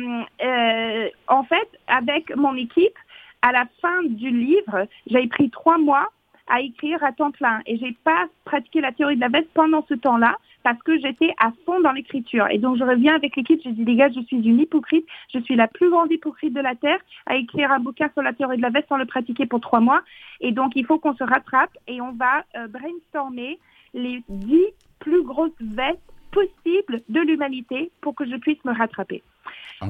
euh, 0.44 1.09
en 1.29 1.44
fait, 1.44 1.68
avec 1.87 2.35
mon 2.37 2.55
équipe, 2.57 2.94
à 3.42 3.52
la 3.52 3.64
fin 3.81 4.02
du 4.02 4.31
livre, 4.31 4.87
j'ai 5.07 5.26
pris 5.29 5.48
trois 5.50 5.79
mois 5.79 6.07
à 6.48 6.61
écrire 6.61 7.02
à 7.05 7.12
temps 7.12 7.31
plein 7.31 7.61
et 7.66 7.79
j'ai 7.79 7.96
pas 8.05 8.26
pratiqué 8.44 8.81
la 8.81 8.92
théorie 8.92 9.16
de 9.16 9.20
la 9.20 9.29
veste 9.29 9.48
pendant 9.55 9.85
ce 9.88 9.94
temps-là 9.94 10.37
parce 10.66 10.83
que 10.83 10.98
j'étais 10.98 11.33
à 11.38 11.52
fond 11.64 11.79
dans 11.79 11.92
l'écriture. 11.92 12.48
Et 12.50 12.59
donc, 12.59 12.76
je 12.76 12.83
reviens 12.83 13.14
avec 13.14 13.37
l'équipe, 13.37 13.61
je 13.64 13.70
dis, 13.70 13.85
les 13.85 13.94
gars, 13.94 14.09
je 14.09 14.20
suis 14.22 14.38
une 14.38 14.59
hypocrite, 14.59 15.07
je 15.33 15.38
suis 15.38 15.55
la 15.55 15.68
plus 15.68 15.88
grande 15.90 16.11
hypocrite 16.11 16.52
de 16.52 16.61
la 16.61 16.74
Terre 16.74 16.98
à 17.26 17.37
écrire 17.37 17.70
un 17.70 17.79
bouquin 17.79 18.11
sur 18.14 18.22
la 18.22 18.33
théorie 18.33 18.57
de 18.57 18.62
la 18.62 18.70
veste 18.70 18.88
sans 18.88 18.96
le 18.96 19.07
pratiquer 19.07 19.46
pour 19.46 19.61
trois 19.61 19.79
mois. 19.79 20.02
Et 20.40 20.50
donc, 20.50 20.72
il 20.74 20.85
faut 20.85 20.98
qu'on 20.98 21.14
se 21.14 21.22
rattrape 21.22 21.70
et 21.87 22.00
on 22.00 22.11
va 22.14 22.42
euh, 22.57 22.66
brainstormer 22.66 23.61
les 23.94 24.24
dix 24.29 24.66
plus 24.98 25.22
grosses 25.22 25.52
vestes 25.61 26.00
possibles 26.33 27.00
de 27.09 27.20
l'humanité 27.20 27.92
pour 28.00 28.16
que 28.16 28.26
je 28.26 28.35
puisse 28.35 28.64
me 28.64 28.76
rattraper. 28.76 29.22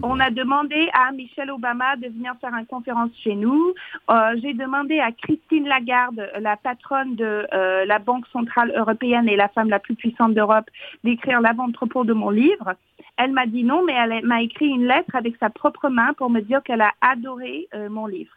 On 0.02 0.18
a 0.20 0.30
demandé 0.30 0.88
à 0.92 1.12
Michelle 1.12 1.50
Obama 1.50 1.96
de 1.96 2.08
venir 2.08 2.34
faire 2.40 2.54
une 2.54 2.66
conférence 2.66 3.10
chez 3.22 3.34
nous. 3.34 3.74
Euh, 4.10 4.36
J'ai 4.42 4.54
demandé 4.54 4.98
à 4.98 5.12
Christine 5.12 5.66
Lagarde, 5.68 6.28
la 6.40 6.56
patronne 6.56 7.14
de 7.14 7.46
euh, 7.52 7.84
la 7.84 7.98
Banque 7.98 8.26
centrale 8.28 8.72
européenne 8.76 9.28
et 9.28 9.36
la 9.36 9.48
femme 9.48 9.68
la 9.68 9.78
plus 9.78 9.94
puissante 9.94 10.34
d'Europe, 10.34 10.68
d'écrire 11.04 11.40
l'avant-propos 11.40 12.04
de 12.04 12.12
mon 12.12 12.30
livre. 12.30 12.74
Elle 13.16 13.32
m'a 13.32 13.46
dit 13.46 13.64
non, 13.64 13.84
mais 13.84 13.94
elle 13.94 14.24
m'a 14.26 14.42
écrit 14.42 14.68
une 14.68 14.86
lettre 14.86 15.14
avec 15.14 15.36
sa 15.38 15.50
propre 15.50 15.88
main 15.88 16.12
pour 16.14 16.30
me 16.30 16.40
dire 16.40 16.62
qu'elle 16.62 16.82
a 16.82 16.92
adoré 17.00 17.68
euh, 17.74 17.88
mon 17.88 18.06
livre. 18.06 18.32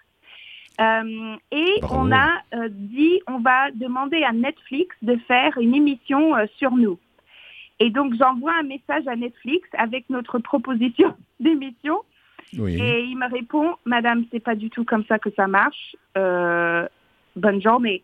Euh, 0.79 1.35
et 1.51 1.79
Bravo. 1.81 1.95
on 1.97 2.11
a 2.11 2.29
euh, 2.53 2.69
dit, 2.71 3.21
on 3.27 3.39
va 3.39 3.69
demander 3.71 4.23
à 4.23 4.31
Netflix 4.31 4.95
de 5.01 5.17
faire 5.27 5.57
une 5.57 5.75
émission 5.75 6.35
euh, 6.35 6.45
sur 6.57 6.71
nous. 6.71 6.97
Et 7.79 7.89
donc 7.89 8.13
j'envoie 8.19 8.53
un 8.59 8.63
message 8.63 9.07
à 9.07 9.15
Netflix 9.15 9.67
avec 9.77 10.09
notre 10.09 10.39
proposition 10.39 11.13
d'émission. 11.39 11.99
Oui. 12.57 12.81
Et 12.81 13.03
il 13.03 13.17
me 13.17 13.29
répond, 13.31 13.75
Madame, 13.85 14.25
c'est 14.31 14.39
pas 14.39 14.55
du 14.55 14.69
tout 14.69 14.83
comme 14.83 15.05
ça 15.05 15.19
que 15.19 15.29
ça 15.35 15.47
marche. 15.47 15.95
Euh, 16.17 16.87
bonne 17.35 17.61
journée. 17.61 18.03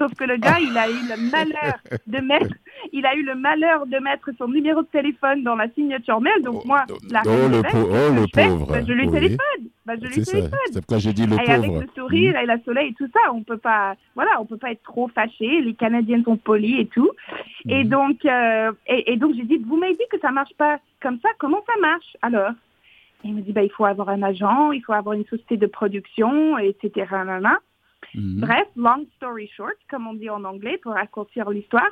Sauf 0.00 0.14
que 0.14 0.24
le 0.24 0.38
gars, 0.38 0.56
il 0.60 0.76
a 0.78 0.88
eu 0.90 1.02
le 1.06 1.16
malheur 1.18 1.76
de 2.06 2.18
mettre, 2.20 2.54
il 2.92 3.04
a 3.04 3.14
eu 3.14 3.22
le 3.22 3.34
malheur 3.34 3.86
de 3.86 3.98
mettre 3.98 4.30
son 4.38 4.48
numéro 4.48 4.80
de 4.80 4.86
téléphone 4.86 5.42
dans 5.42 5.56
la 5.56 5.68
signature 5.72 6.20
mail. 6.22 6.42
Donc 6.42 6.62
Oh, 6.64 6.66
moi, 6.66 6.84
oh, 6.90 6.94
la 7.10 7.20
oh, 7.26 7.48
le 7.48 7.60
pauvre, 7.62 7.88
oh, 8.08 8.14
le 8.14 8.22
je 8.22 8.26
fais 8.34 8.48
pauvre, 8.48 8.72
Ben, 8.72 8.86
Je 8.86 8.92
lui 8.94 9.06
oui. 9.06 9.12
téléphone. 9.12 9.62
Ben, 9.84 9.98
je 10.02 10.06
lui 10.08 10.24
ça. 10.24 10.32
téléphone. 10.32 10.58
C'est 10.72 10.80
pourquoi 10.80 10.98
j'ai 10.98 11.12
dit 11.12 11.26
le 11.26 11.36
Et 11.36 11.50
avec 11.50 11.70
le 11.70 11.86
sourire 11.94 12.36
et 12.36 12.46
la 12.46 12.58
soleil 12.64 12.88
et 12.88 12.94
tout 12.94 13.08
ça, 13.12 13.20
on 13.34 13.42
peut 13.42 13.58
pas, 13.58 13.94
voilà, 14.14 14.40
on 14.40 14.46
peut 14.46 14.56
pas 14.56 14.70
être 14.72 14.82
trop 14.82 15.08
fâché. 15.08 15.60
Les 15.60 15.74
Canadiens 15.74 16.22
sont 16.24 16.36
polis 16.38 16.80
et 16.80 16.86
tout. 16.86 17.10
Et 17.68 17.84
Mhm. 17.84 17.90
donc, 17.90 18.24
euh, 18.24 18.72
et, 18.86 19.12
et 19.12 19.16
donc 19.18 19.34
j'ai 19.36 19.42
dit, 19.44 19.58
vous 19.58 19.76
m'avez 19.76 19.94
dit 19.94 20.08
que 20.10 20.18
ça 20.20 20.30
marche 20.30 20.54
pas 20.56 20.78
comme 21.02 21.18
ça. 21.20 21.28
Comment 21.38 21.62
ça 21.66 21.78
marche 21.80 22.16
alors? 22.22 22.52
Et 23.22 23.28
Il 23.28 23.34
me 23.34 23.42
dit, 23.42 23.52
bah, 23.52 23.62
il 23.62 23.70
faut 23.70 23.84
avoir 23.84 24.08
un 24.08 24.22
agent, 24.22 24.72
il 24.72 24.80
faut 24.82 24.94
avoir 24.94 25.14
une 25.14 25.26
société 25.26 25.58
de 25.58 25.66
production, 25.66 26.56
etc. 26.56 27.06
nanana. 27.12 27.58
Mhm. 28.14 28.40
Bref, 28.40 28.68
long 28.76 29.06
story 29.16 29.48
short, 29.48 29.76
comme 29.90 30.06
on 30.06 30.14
dit 30.14 30.30
en 30.30 30.44
anglais, 30.44 30.78
pour 30.82 30.92
raccourcir 30.92 31.50
l'histoire. 31.50 31.90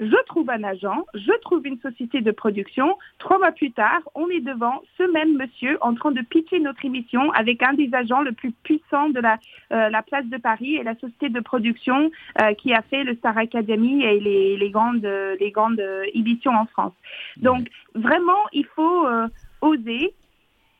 Je 0.00 0.24
trouve 0.26 0.48
un 0.50 0.64
agent, 0.64 1.06
je 1.14 1.32
trouve 1.42 1.66
une 1.66 1.78
société 1.78 2.22
de 2.22 2.30
production. 2.30 2.98
Trois 3.18 3.38
mois 3.38 3.52
plus 3.52 3.70
tard, 3.72 4.00
on 4.14 4.28
est 4.28 4.40
devant 4.40 4.82
ce 4.96 5.04
même 5.12 5.36
monsieur 5.36 5.78
en 5.80 5.94
train 5.94 6.10
de 6.10 6.22
pitcher 6.22 6.58
notre 6.60 6.84
émission 6.84 7.30
avec 7.32 7.62
un 7.62 7.74
des 7.74 7.90
agents 7.92 8.22
le 8.22 8.32
plus 8.32 8.52
puissants 8.64 9.10
de 9.10 9.20
la, 9.20 9.38
euh, 9.72 9.90
la 9.90 10.02
place 10.02 10.26
de 10.26 10.38
Paris 10.38 10.76
et 10.76 10.82
la 10.82 10.94
société 10.94 11.28
de 11.28 11.40
production 11.40 12.10
euh, 12.40 12.54
qui 12.54 12.72
a 12.72 12.82
fait 12.82 13.04
le 13.04 13.14
Star 13.16 13.36
Academy 13.36 14.02
et 14.02 14.18
les, 14.18 14.56
les 14.56 14.70
grandes, 14.70 15.06
les 15.38 15.50
grandes 15.50 15.82
émissions 16.14 16.52
en 16.52 16.66
France. 16.66 16.94
Donc, 17.36 17.68
vraiment, 17.94 18.42
il 18.52 18.64
faut 18.74 19.06
euh, 19.06 19.28
oser. 19.60 20.14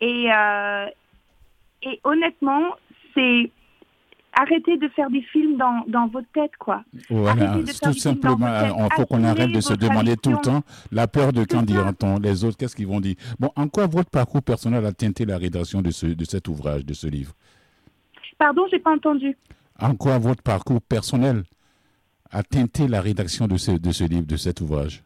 Et, 0.01 0.33
euh, 0.33 0.87
et 1.83 2.01
honnêtement, 2.03 2.75
c'est 3.15 3.51
arrêter 4.33 4.77
de 4.79 4.89
faire 4.89 5.11
des 5.11 5.23
films 5.23 5.57
dans, 5.57 5.85
dans 5.89 6.07
votre 6.09 6.29
tête, 6.33 6.53
quoi. 6.59 6.85
Voilà, 7.11 7.51
Arrêtez 7.51 7.73
tout 7.83 7.93
simplement, 7.93 8.47
il 8.47 8.95
faut 8.95 9.07
qu'on 9.07 9.25
arrête 9.25 9.53
de 9.53 9.61
se 9.61 9.75
demander 9.75 10.17
tout 10.17 10.31
le 10.31 10.39
temps 10.39 10.63
la 10.91 11.07
peur 11.07 11.33
de 11.33 11.45
quand 11.45 11.63
diront-on, 11.63 12.19
les 12.19 12.45
autres, 12.45 12.57
qu'est-ce 12.57 12.77
qu'ils 12.77 12.87
vont 12.87 13.01
dire? 13.01 13.17
Bon, 13.39 13.51
en 13.57 13.69
quoi 13.69 13.87
votre 13.87 14.11
parcours 14.11 14.43
personnel 14.43 14.85
a 14.85 14.93
teinté 14.93 15.25
la 15.25 15.39
rédaction 15.39 15.83
de, 15.83 15.91
ce, 15.91 16.07
de 16.07 16.25
cet 16.25 16.49
ouvrage, 16.49 16.85
de 16.85 16.95
ce 16.95 17.07
livre? 17.07 17.33
Pardon, 18.39 18.63
j'ai 18.71 18.79
pas 18.79 18.93
entendu. 18.93 19.37
En 19.79 19.95
quoi 19.95 20.19
votre 20.19 20.43
parcours 20.43 20.83
personnel 20.83 21.45
a 22.31 22.43
teinté 22.43 22.89
la 22.89 23.01
rédaction 23.01 23.47
de 23.47 23.57
ce, 23.57 23.73
de 23.73 23.93
ce 23.93 24.05
livre, 24.05 24.27
de 24.27 24.37
cet 24.37 24.61
ouvrage? 24.61 25.03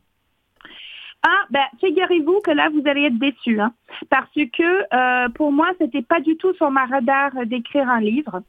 Ah, 1.29 1.45
ben, 1.51 1.65
figurez-vous 1.81 2.41
que 2.41 2.53
là, 2.53 2.69
vous 2.69 2.83
allez 2.87 3.07
être 3.07 3.19
déçus, 3.19 3.59
hein, 3.59 3.73
parce 4.11 4.31
que 4.33 4.95
euh, 4.95 5.29
pour 5.31 5.51
moi, 5.51 5.67
c'était 5.81 6.03
pas 6.03 6.21
du 6.21 6.37
tout 6.37 6.55
sur 6.55 6.71
ma 6.71 6.85
radar 6.85 7.33
d'écrire 7.47 7.89
un 7.89 8.01
livre. 8.01 8.43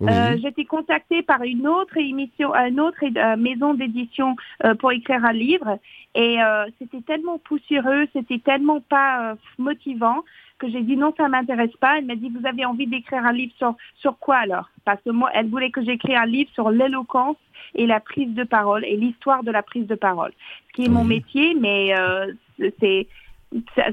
Oui. 0.00 0.10
Euh, 0.10 0.38
J'étais 0.40 0.64
contactée 0.64 1.22
par 1.22 1.42
une 1.42 1.68
autre 1.68 1.98
émission, 1.98 2.54
une 2.54 2.80
autre 2.80 3.04
euh, 3.04 3.36
maison 3.36 3.74
d'édition 3.74 4.34
euh, 4.64 4.74
pour 4.74 4.92
écrire 4.92 5.22
un 5.26 5.34
livre, 5.34 5.78
et 6.14 6.42
euh, 6.42 6.64
c'était 6.78 7.02
tellement 7.02 7.38
poussiéreux, 7.38 8.08
c'était 8.14 8.38
tellement 8.38 8.80
pas 8.80 9.34
motivant 9.58 10.24
que 10.62 10.70
j'ai 10.70 10.82
dit 10.82 10.96
non, 10.96 11.12
ça 11.16 11.28
m'intéresse 11.28 11.76
pas. 11.80 11.98
Elle 11.98 12.06
m'a 12.06 12.14
dit 12.14 12.30
vous 12.30 12.46
avez 12.46 12.64
envie 12.64 12.86
d'écrire 12.86 13.24
un 13.24 13.32
livre 13.32 13.52
sur 13.58 13.74
sur 13.96 14.18
quoi 14.18 14.36
alors? 14.36 14.70
Parce 14.84 15.02
que 15.02 15.10
moi, 15.10 15.30
elle 15.34 15.48
voulait 15.48 15.70
que 15.70 15.84
j'écris 15.84 16.14
un 16.14 16.26
livre 16.26 16.50
sur 16.54 16.70
l'éloquence 16.70 17.36
et 17.74 17.86
la 17.86 18.00
prise 18.00 18.32
de 18.34 18.44
parole 18.44 18.84
et 18.84 18.96
l'histoire 18.96 19.42
de 19.42 19.50
la 19.50 19.62
prise 19.62 19.86
de 19.86 19.94
parole, 19.96 20.32
ce 20.68 20.72
qui 20.74 20.84
est 20.84 20.88
mon 20.88 21.04
métier, 21.04 21.54
mais 21.58 21.94
euh, 21.98 22.32
c'est 22.80 23.08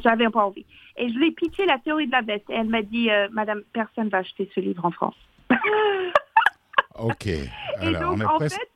j'avais 0.03 0.29
pas 0.29 0.45
envie. 0.45 0.65
Et 0.95 1.10
je 1.10 1.15
lui 1.17 1.27
ai 1.27 1.32
pitché 1.32 1.65
la 1.65 1.79
théorie 1.79 2.08
de 2.08 2.12
la 2.12 2.21
veste. 2.21 2.49
Et 2.49 2.53
elle 2.55 2.67
m'a 2.67 2.82
dit, 2.82 3.10
euh, 3.10 3.27
Madame, 3.32 3.62
personne 3.73 4.10
va 4.10 4.19
acheter 4.19 4.49
ce 4.53 4.60
livre 4.60 4.86
en 4.86 4.91
France. 4.91 5.15
Ok. 7.01 7.27
Et 7.27 7.47
Alors, 7.82 8.12
on 8.12 8.17
donc, 8.17 8.21
est 8.21 8.25
en 8.25 8.36
presque. 8.36 8.60
fait, 8.60 8.69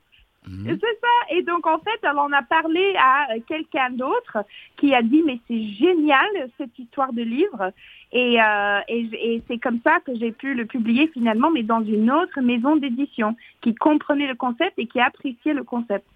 Mhm. 0.46 0.78
c'est 0.78 1.00
ça. 1.00 1.34
Et 1.34 1.42
donc, 1.42 1.66
en 1.66 1.78
fait, 1.78 2.06
en 2.06 2.32
a 2.32 2.42
parlé 2.42 2.94
à 2.98 3.32
euh, 3.32 3.40
quelqu'un 3.48 3.90
d'autre 3.90 4.38
qui 4.76 4.94
a 4.94 5.02
dit, 5.02 5.22
mais 5.24 5.40
c'est 5.48 5.62
génial, 5.72 6.28
cette 6.58 6.78
histoire 6.78 7.12
de 7.12 7.22
livre. 7.22 7.72
Et, 8.12 8.40
euh, 8.40 8.80
et, 8.88 9.08
et 9.12 9.42
c'est 9.48 9.58
comme 9.58 9.80
ça 9.82 10.00
que 10.00 10.14
j'ai 10.16 10.32
pu 10.32 10.54
le 10.54 10.66
publier 10.66 11.08
finalement, 11.08 11.50
mais 11.50 11.62
dans 11.62 11.82
une 11.82 12.10
autre 12.10 12.40
maison 12.40 12.76
d'édition 12.76 13.36
qui 13.62 13.74
comprenait 13.74 14.26
le 14.26 14.34
concept 14.34 14.78
et 14.78 14.86
qui 14.86 15.00
appréciait 15.00 15.54
le 15.54 15.64
concept. 15.64 16.06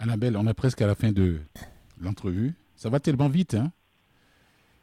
Annabelle, 0.00 0.36
on 0.38 0.46
est 0.46 0.54
presque 0.54 0.80
à 0.80 0.86
la 0.86 0.94
fin 0.94 1.12
de 1.12 1.40
l'entrevue. 2.00 2.54
Ça 2.74 2.88
va 2.88 3.00
tellement 3.00 3.28
vite, 3.28 3.52
hein? 3.52 3.70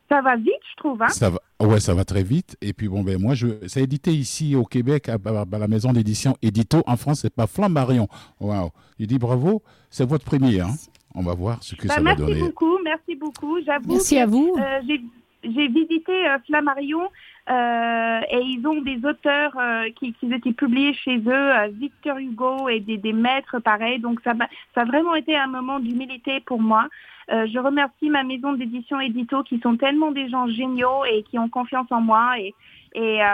Ça 0.09 0.21
va 0.21 0.35
vite, 0.37 0.53
je 0.71 0.75
trouve. 0.77 1.01
Hein? 1.01 1.09
Ça 1.09 1.29
va, 1.29 1.39
ouais, 1.61 1.79
ça 1.81 1.93
va 1.93 2.05
très 2.05 2.23
vite. 2.23 2.55
Et 2.61 2.71
puis 2.73 2.87
bon, 2.87 3.03
ben 3.03 3.19
moi, 3.21 3.33
je, 3.33 3.47
c'est 3.67 3.81
édité 3.83 4.11
ici 4.11 4.55
au 4.55 4.63
Québec 4.63 5.09
à, 5.09 5.15
à- 5.15 5.41
à 5.51 5.57
la 5.59 5.67
maison 5.67 5.91
d'édition 5.91 6.35
Édito. 6.41 6.81
En 6.87 6.95
France, 6.95 7.19
c'est 7.23 7.33
pas 7.33 7.47
Flammarion. 7.47 8.07
Waouh. 8.39 8.69
Il 8.99 9.07
dit 9.07 9.19
bravo. 9.19 9.61
C'est 9.89 10.07
votre 10.07 10.23
premier, 10.25 10.61
hein 10.61 10.71
On 11.15 11.23
va 11.23 11.33
voir 11.33 11.61
ce 11.61 11.75
que 11.75 11.87
Bah, 11.87 11.95
ça 11.95 11.99
va 12.01 12.03
merci 12.15 12.21
donner. 12.21 12.39
beaucoup, 12.39 12.77
merci 12.83 13.15
beaucoup. 13.15 13.57
J'avoue 13.65 13.93
Merci 13.93 14.15
que, 14.15 14.21
à 14.21 14.25
vous. 14.25 14.55
euh, 14.57 14.79
j'ai 14.87 15.01
j'ai 15.43 15.67
visité 15.67 16.11
euh, 16.27 16.37
Flammarion 16.47 17.03
euh, 17.49 18.19
et 18.31 18.39
ils 18.41 18.61
ont 18.67 18.81
des 18.81 18.97
auteurs 19.05 19.53
euh, 19.57 19.85
qui, 19.97 20.13
qui 20.13 20.25
étaient 20.33 20.51
publiés 20.51 20.93
chez 20.93 21.17
eux, 21.19 21.31
euh, 21.31 21.67
Victor 21.79 22.17
Hugo 22.17 22.67
et 22.69 22.79
des, 22.79 22.97
des 22.97 23.13
maîtres 23.13 23.59
pareils. 23.59 23.99
Donc 23.99 24.19
ça, 24.23 24.33
m'a- 24.33 24.49
ça 24.75 24.81
a 24.81 24.85
vraiment 24.85 25.15
été 25.15 25.35
un 25.37 25.47
moment 25.47 25.79
d'humilité 25.79 26.41
pour 26.45 26.59
moi. 26.61 26.87
Euh, 27.29 27.45
je 27.53 27.59
remercie 27.59 28.09
ma 28.09 28.23
maison 28.23 28.53
d'édition 28.53 28.99
Édito 29.01 29.43
qui 29.43 29.59
sont 29.59 29.75
tellement 29.75 30.11
des 30.11 30.29
gens 30.29 30.47
géniaux 30.47 31.03
et 31.11 31.23
qui 31.23 31.37
ont 31.37 31.49
confiance 31.49 31.87
en 31.91 31.99
moi 31.99 32.39
et, 32.39 32.55
et 32.95 33.21
euh, 33.21 33.25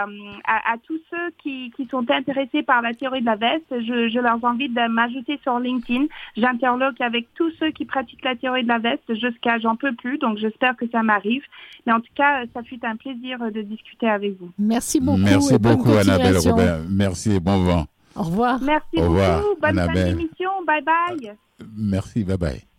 à, 0.44 0.72
à 0.72 0.78
tous 0.84 0.98
ceux 1.10 1.30
qui, 1.40 1.70
qui 1.76 1.86
sont 1.86 2.04
intéressés 2.10 2.64
par 2.64 2.82
la 2.82 2.92
théorie 2.92 3.20
de 3.20 3.26
la 3.26 3.36
veste, 3.36 3.64
je, 3.70 4.08
je 4.08 4.18
leur 4.18 4.44
invite 4.44 4.74
de 4.74 4.88
m'ajouter 4.88 5.38
sur 5.44 5.60
LinkedIn. 5.60 6.06
J'interloque 6.36 7.00
avec 7.00 7.28
tous 7.34 7.52
ceux 7.60 7.70
qui 7.70 7.84
pratiquent 7.84 8.24
la 8.24 8.34
théorie 8.34 8.64
de 8.64 8.68
la 8.68 8.78
veste 8.78 9.14
jusqu'à 9.14 9.58
j'en 9.60 9.76
peux 9.76 9.94
plus, 9.94 10.18
donc 10.18 10.38
j'espère 10.38 10.76
que 10.76 10.88
ça 10.90 11.02
m'arrive. 11.04 11.44
Mais 11.86 11.92
en 11.92 12.00
tout 12.00 12.12
cas, 12.16 12.42
ça 12.52 12.62
fut 12.64 12.84
un 12.84 12.96
plaisir 12.96 13.38
de 13.52 13.62
discuter 13.62 14.08
avec 14.08 14.38
vous. 14.40 14.50
Merci 14.58 15.00
beaucoup. 15.00 15.18
Merci 15.18 15.54
et 15.54 15.58
bonne 15.58 15.76
beaucoup, 15.76 15.90
Annabelle 15.92 16.34
continuation. 16.34 16.50
Robert. 16.50 16.78
Merci 16.90 17.32
et 17.36 17.40
bon 17.40 17.62
vent. 17.62 17.86
Au 18.16 18.22
revoir. 18.24 18.60
Merci 18.60 18.96
Au 18.98 19.02
revoir, 19.02 19.40
beaucoup, 19.40 19.60
bonne 19.60 19.74
fin 19.76 19.82
Annabelle. 19.82 20.16
d'émission, 20.16 20.50
bye 20.66 20.82
bye. 20.82 21.32
Merci, 21.76 22.24
bye 22.24 22.36
bye. 22.36 22.73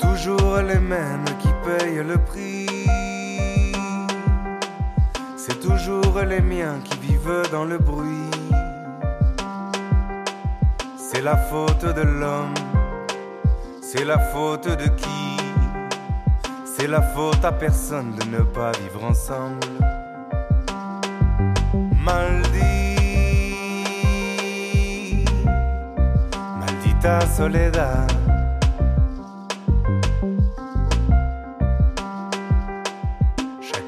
Toujours 0.00 0.58
les 0.58 0.78
mêmes 0.78 1.24
qui 1.38 1.48
payent 1.64 2.02
le 2.04 2.18
prix. 2.18 2.66
C'est 5.36 5.60
toujours 5.60 6.18
les 6.26 6.40
miens 6.40 6.78
qui 6.84 6.98
vivent 6.98 7.48
dans 7.52 7.64
le 7.64 7.78
bruit. 7.78 8.30
C'est 10.96 11.22
la 11.22 11.36
faute 11.36 11.84
de 11.84 12.02
l'homme. 12.02 12.54
C'est 13.82 14.04
la 14.04 14.18
faute 14.18 14.68
de 14.68 14.88
qui? 15.00 15.36
C'est 16.64 16.86
la 16.86 17.02
faute 17.02 17.44
à 17.44 17.52
personne 17.52 18.14
de 18.14 18.24
ne 18.36 18.42
pas 18.42 18.72
vivre 18.72 19.04
ensemble. 19.04 19.66
Maldi, 22.04 22.96
maldita 26.58 27.20
soledad. 27.36 28.19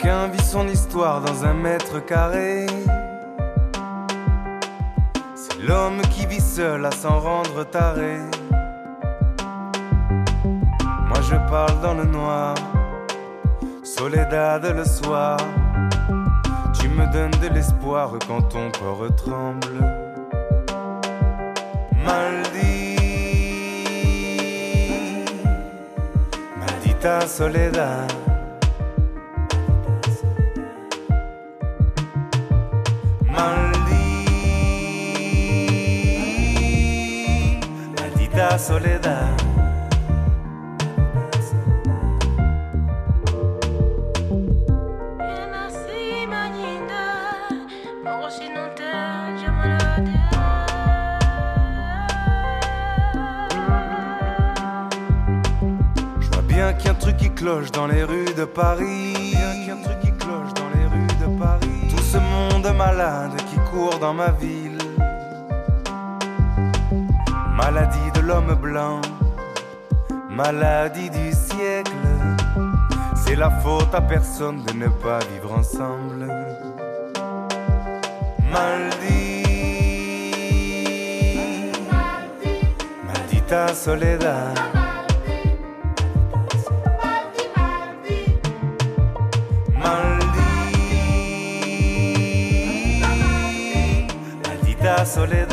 Chacun 0.03 0.27
vit 0.29 0.43
son 0.43 0.67
histoire 0.67 1.21
dans 1.21 1.45
un 1.45 1.55
mètre 1.55 2.05
carré. 2.05 2.67
C'est 5.37 5.61
l'homme 5.63 6.01
qui 6.11 6.27
vit 6.27 6.41
seul 6.41 6.85
à 6.85 6.91
s'en 6.91 7.21
rendre 7.21 7.63
taré. 7.63 8.19
Moi 11.07 11.21
je 11.31 11.37
parle 11.49 11.81
dans 11.81 11.95
le 11.95 12.05
noir, 12.05 12.55
Soledad 13.85 14.65
le 14.75 14.85
soir. 14.85 15.37
Tu 16.81 16.89
me 16.89 17.07
donnes 17.13 17.39
de 17.41 17.55
l'espoir 17.55 18.11
quand 18.27 18.43
ton 18.43 18.73
corps 18.73 19.15
tremble. 19.15 19.87
Maldi, 22.05 22.97
maldita 26.59 27.21
soledad. 27.21 28.32
Maldita 38.53 38.59
soledad. 38.59 39.43
Je 56.21 56.29
vois 56.29 56.43
bien 56.43 56.73
qu'il 56.75 56.87
y 56.87 56.89
a 56.89 56.91
un 56.91 56.95
truc 56.95 57.17
qui 57.17 57.31
cloche 57.31 57.71
dans 57.71 57.87
les 57.87 58.05
rues 58.05 58.25
de 58.37 58.45
Paris. 58.45 59.15
Qu'il 59.15 59.67
y 59.67 59.71
a 59.71 59.75
un 59.75 59.83
truc 59.83 60.01
qui 60.01 60.13
cloche 60.13 60.53
dans 60.55 60.69
les 60.75 60.87
rues 60.87 61.07
de 61.21 61.39
Paris. 61.39 61.89
Tout 61.91 62.03
ce 62.03 62.19
monde 62.19 62.69
malade 62.77 63.37
qui 63.51 63.57
court 63.71 63.99
dans 63.99 64.15
ma 64.15 64.31
ville. 64.31 64.72
Maladie 67.75 68.11
de 68.15 68.21
l'homme 68.21 68.55
blanc, 68.61 69.01
maladie 70.29 71.09
du 71.09 71.33
siècle. 71.33 71.91
C'est 73.17 73.35
la 73.35 73.49
faute 73.49 73.95
à 73.95 74.03
personne 74.03 74.63
de 74.65 74.75
ne 74.75 74.89
pas 74.89 75.21
vivre 75.21 75.55
ensemble. 75.55 76.27
Maldi, 78.53 79.43
maldita 83.07 83.69
soledad. 83.69 84.59
Maldi, 89.83 90.53
maldita 94.45 95.07
soledad. 95.07 95.52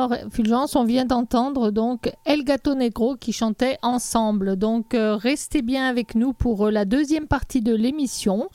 Alors, 0.00 0.16
Fulgence, 0.30 0.76
on 0.76 0.84
vient 0.84 1.04
d'entendre 1.04 1.70
donc 1.70 2.10
El 2.24 2.42
Gato 2.44 2.74
Negro 2.74 3.16
qui 3.16 3.34
chantait 3.34 3.76
ensemble. 3.82 4.56
Donc, 4.56 4.94
euh, 4.94 5.14
restez 5.14 5.60
bien 5.60 5.86
avec 5.86 6.14
nous 6.14 6.32
pour 6.32 6.66
euh, 6.68 6.70
la 6.70 6.86
deuxième 6.86 7.26
partie 7.26 7.60
de 7.60 7.74
l'émission 7.74 8.48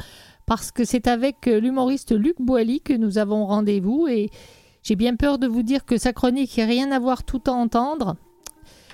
parce 0.47 0.71
que 0.71 0.85
c'est 0.85 1.07
avec 1.07 1.47
euh, 1.47 1.59
l'humoriste 1.59 2.17
Luc 2.17 2.37
Boilly 2.39 2.81
que 2.81 2.93
nous 2.93 3.19
avons 3.19 3.45
rendez-vous 3.45 4.07
et 4.07 4.31
j'ai 4.81 4.95
bien 4.95 5.15
peur 5.15 5.37
de 5.37 5.45
vous 5.45 5.61
dire 5.61 5.85
que 5.85 5.97
sa 5.97 6.13
chronique 6.13 6.57
n'a 6.57 6.65
rien 6.65 6.91
à 6.91 6.97
voir 6.97 7.23
tout 7.23 7.41
à 7.45 7.51
entendre. 7.51 8.15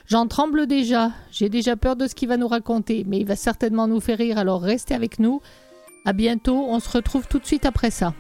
J'en 0.07 0.27
tremble 0.27 0.67
déjà, 0.67 1.11
j'ai 1.31 1.47
déjà 1.47 1.77
peur 1.77 1.95
de 1.95 2.05
ce 2.05 2.15
qu'il 2.15 2.27
va 2.27 2.35
nous 2.35 2.49
raconter, 2.49 3.05
mais 3.07 3.19
il 3.19 3.25
va 3.25 3.37
certainement 3.37 3.87
nous 3.87 4.01
faire 4.01 4.17
rire, 4.17 4.37
alors 4.37 4.61
restez 4.61 4.93
avec 4.93 5.19
nous. 5.19 5.39
À 6.03 6.11
bientôt, 6.11 6.65
on 6.67 6.81
se 6.81 6.89
retrouve 6.89 7.29
tout 7.29 7.39
de 7.39 7.45
suite 7.45 7.65
après 7.65 7.91
ça. 7.91 8.13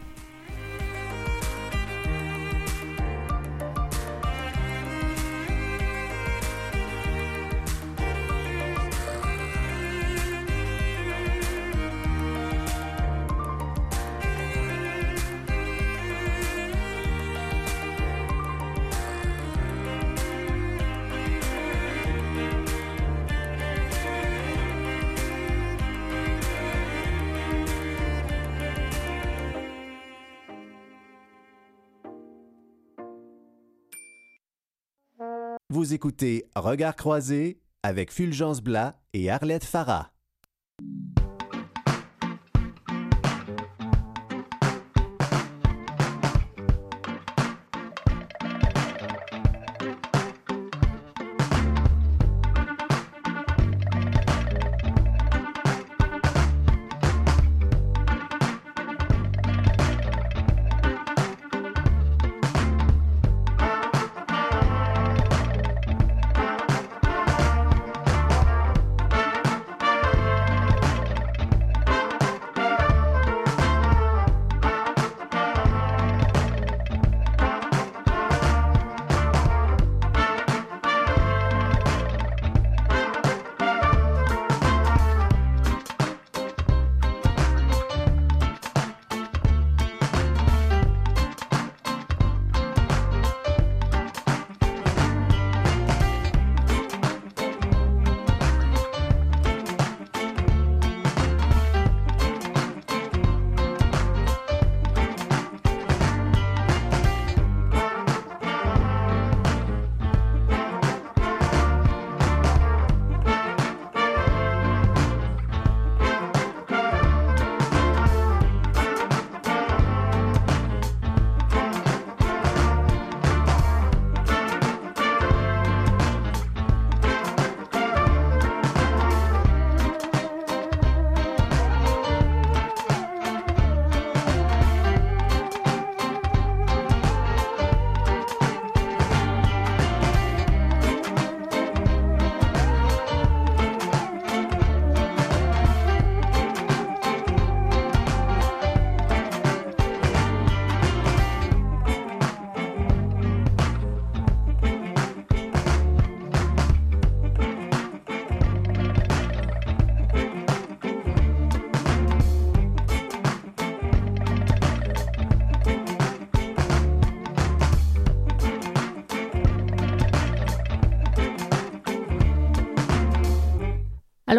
Vous 35.81 35.95
écoutez 35.95 36.45
Regard 36.55 36.95
croisé 36.95 37.59
avec 37.81 38.11
Fulgence 38.11 38.61
Blas 38.61 38.99
et 39.13 39.31
Arlette 39.31 39.63
Farah. 39.63 40.10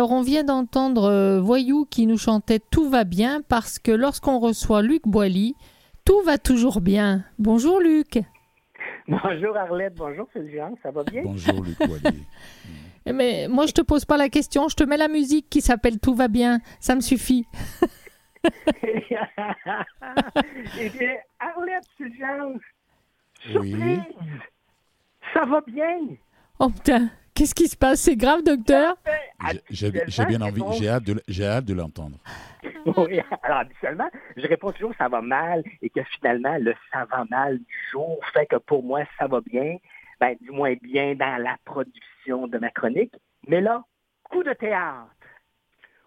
Alors 0.02 0.10
on 0.10 0.22
vient 0.22 0.42
d'entendre 0.42 1.04
euh, 1.04 1.40
Voyou 1.40 1.86
qui 1.88 2.08
nous 2.08 2.18
chantait 2.18 2.58
Tout 2.58 2.90
va 2.90 3.04
bien 3.04 3.40
parce 3.40 3.78
que 3.78 3.92
lorsqu'on 3.92 4.40
reçoit 4.40 4.82
Luc 4.82 5.02
Boilly, 5.06 5.54
tout 6.04 6.20
va 6.22 6.38
toujours 6.38 6.80
bien. 6.80 7.24
Bonjour 7.38 7.78
Luc. 7.78 8.18
Bonjour 9.06 9.56
Arlette, 9.56 9.94
bonjour 9.94 10.28
Fulgence, 10.32 10.76
ça 10.82 10.90
va 10.90 11.04
bien? 11.04 11.22
Bonjour 11.22 11.62
Luc 11.62 11.78
Boilly. 11.78 12.26
Mais 13.06 13.46
moi 13.46 13.66
je 13.66 13.72
te 13.74 13.80
pose 13.80 14.04
pas 14.04 14.16
la 14.16 14.28
question, 14.28 14.68
je 14.68 14.74
te 14.74 14.82
mets 14.82 14.96
la 14.96 15.06
musique 15.06 15.48
qui 15.48 15.60
s'appelle 15.60 16.00
Tout 16.00 16.16
va 16.16 16.26
bien, 16.26 16.58
ça 16.80 16.96
me 16.96 17.00
suffit. 17.00 17.46
eh 18.82 19.04
bien, 20.98 21.14
Arlette 21.38 21.86
Fulgence, 21.96 22.60
Oui. 23.54 23.70
surprise! 23.70 24.00
Ça 25.32 25.44
va 25.44 25.60
bien! 25.64 26.16
Oh 26.58 26.70
putain, 26.70 27.08
qu'est-ce 27.34 27.54
qui 27.54 27.68
se 27.68 27.76
passe? 27.76 28.00
C'est 28.00 28.16
grave 28.16 28.42
docteur? 28.42 28.96
J'ai- 29.70 29.90
bien 30.26 30.40
envie, 30.40 30.62
j'ai 30.78 30.88
hâte 30.88 31.04
de, 31.04 31.20
j'ai 31.28 31.46
hâte 31.46 31.64
de 31.64 31.74
l'entendre. 31.74 32.18
Oui, 32.96 33.20
alors 33.42 33.58
habituellement, 33.58 34.10
je 34.36 34.46
réponds 34.46 34.72
toujours 34.72 34.92
ça 34.98 35.08
va 35.08 35.20
mal 35.20 35.62
et 35.80 35.88
que 35.88 36.02
finalement, 36.04 36.56
le 36.58 36.74
ça 36.92 37.04
va 37.04 37.24
mal 37.30 37.58
du 37.58 37.76
jour 37.92 38.18
fait 38.32 38.46
que 38.46 38.56
pour 38.56 38.82
moi, 38.82 39.02
ça 39.18 39.26
va 39.28 39.40
bien, 39.40 39.76
ben, 40.20 40.36
du 40.40 40.50
moins 40.50 40.74
bien 40.82 41.14
dans 41.14 41.40
la 41.42 41.56
production 41.64 42.48
de 42.48 42.58
ma 42.58 42.70
chronique. 42.70 43.14
Mais 43.46 43.60
là, 43.60 43.84
coup 44.24 44.42
de 44.42 44.52
théâtre, 44.52 45.10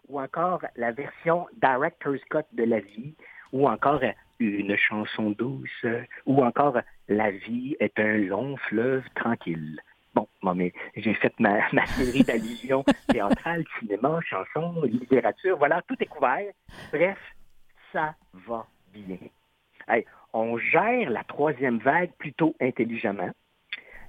ou 0.07 0.19
encore 0.19 0.61
la 0.75 0.91
version 0.91 1.47
Director's 1.61 2.21
Cut 2.29 2.43
de 2.53 2.63
la 2.63 2.79
vie, 2.79 3.15
ou 3.51 3.67
encore 3.67 4.01
une 4.39 4.75
chanson 4.75 5.31
douce, 5.31 5.85
ou 6.25 6.43
encore 6.43 6.79
la 7.07 7.31
vie 7.31 7.75
est 7.79 7.97
un 7.99 8.17
long 8.17 8.57
fleuve 8.67 9.03
tranquille. 9.15 9.79
Bon, 10.15 10.27
bon, 10.41 10.55
mais 10.55 10.71
j'ai 10.95 11.13
fait 11.13 11.37
ma, 11.39 11.59
ma 11.73 11.85
série 11.87 12.23
d'allusions 12.23 12.85
théâtrales, 13.09 13.65
cinéma, 13.79 14.19
chansons, 14.21 14.81
littérature, 14.83 15.57
voilà, 15.57 15.81
tout 15.81 15.95
est 15.99 16.05
couvert. 16.05 16.51
Bref, 16.91 17.17
ça 17.91 18.15
va 18.47 18.65
bien. 18.93 19.17
Hey, 19.89 20.05
on 20.33 20.57
gère 20.57 21.09
la 21.09 21.23
troisième 21.25 21.79
vague 21.79 22.11
plutôt 22.17 22.55
intelligemment. 22.61 23.29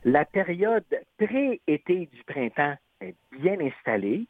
La 0.05 0.25
période 0.25 0.85
pré-été 1.19 2.07
du 2.07 2.25
printemps 2.25 2.77
est 3.01 3.17
bien 3.33 3.59
installée. 3.61 4.27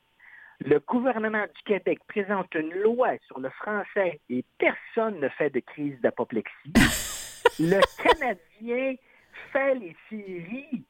Le 0.61 0.81
gouvernement 0.81 1.45
du 1.45 1.62
Québec 1.67 1.99
présente 2.09 2.55
une 2.55 2.73
loi 2.73 3.11
sur 3.27 3.39
le 3.39 3.51
français 3.51 4.21
et 4.31 4.43
personne 4.59 5.21
ne 5.21 5.29
fait 5.29 5.51
de 5.51 5.61
crise 5.61 6.01
d'apoplexie. 6.01 6.73
Le 7.59 7.81
Canadien 8.03 8.95
fait 9.53 9.75
les 9.75 9.97
séries. 10.09 10.85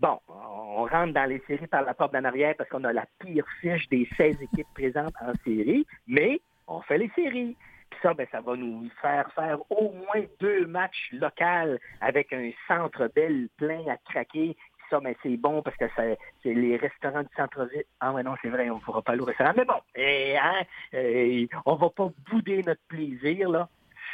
Bon, 0.00 0.20
on 0.28 0.84
rentre 0.84 1.12
dans 1.12 1.28
les 1.28 1.40
séries 1.48 1.66
par 1.66 1.82
la 1.82 1.92
porte 1.92 2.12
d'en 2.12 2.22
arrière 2.22 2.54
parce 2.56 2.70
qu'on 2.70 2.84
a 2.84 2.92
la 2.92 3.06
pire 3.18 3.44
fiche 3.60 3.88
des 3.88 4.08
16 4.16 4.40
équipes 4.42 4.68
présentes 4.72 5.14
en 5.20 5.32
série, 5.44 5.84
mais 6.06 6.40
on 6.68 6.80
fait 6.82 6.98
les 6.98 7.10
séries. 7.16 7.56
Puis 7.90 8.00
ça, 8.02 8.14
ben, 8.14 8.26
ça 8.30 8.40
va 8.40 8.54
nous 8.54 8.88
faire 9.02 9.28
faire 9.34 9.58
au 9.70 9.92
moins 9.92 10.24
deux 10.38 10.66
matchs 10.66 11.10
locaux 11.12 11.78
avec 12.00 12.32
un 12.32 12.50
centre 12.68 13.10
belle 13.12 13.48
plein 13.56 13.88
à 13.88 13.96
craquer. 13.96 14.54
Puis 14.54 14.86
ça, 14.88 15.00
ben, 15.00 15.16
c'est 15.20 15.36
bon 15.36 15.62
parce 15.62 15.76
que 15.76 15.86
c'est 15.96 16.54
les 16.54 16.76
restaurants 16.76 17.22
du 17.22 17.34
centre-ville. 17.36 17.84
Ah 17.98 18.12
ouais, 18.12 18.22
non, 18.22 18.36
c'est 18.40 18.50
vrai, 18.50 18.70
on 18.70 18.76
ne 18.76 18.80
pourra 18.80 19.02
pas 19.02 19.12
aller 19.12 19.22
au 19.22 19.24
restaurant. 19.24 19.54
Mais 19.56 19.64
bon, 19.64 19.80
eh, 19.96 20.36
hein, 20.36 20.62
eh, 20.92 21.48
on 21.66 21.74
va 21.74 21.90
pas 21.90 22.08
bouder 22.30 22.62
notre 22.62 22.82
plaisir, 22.86 23.48
là. 23.48 23.68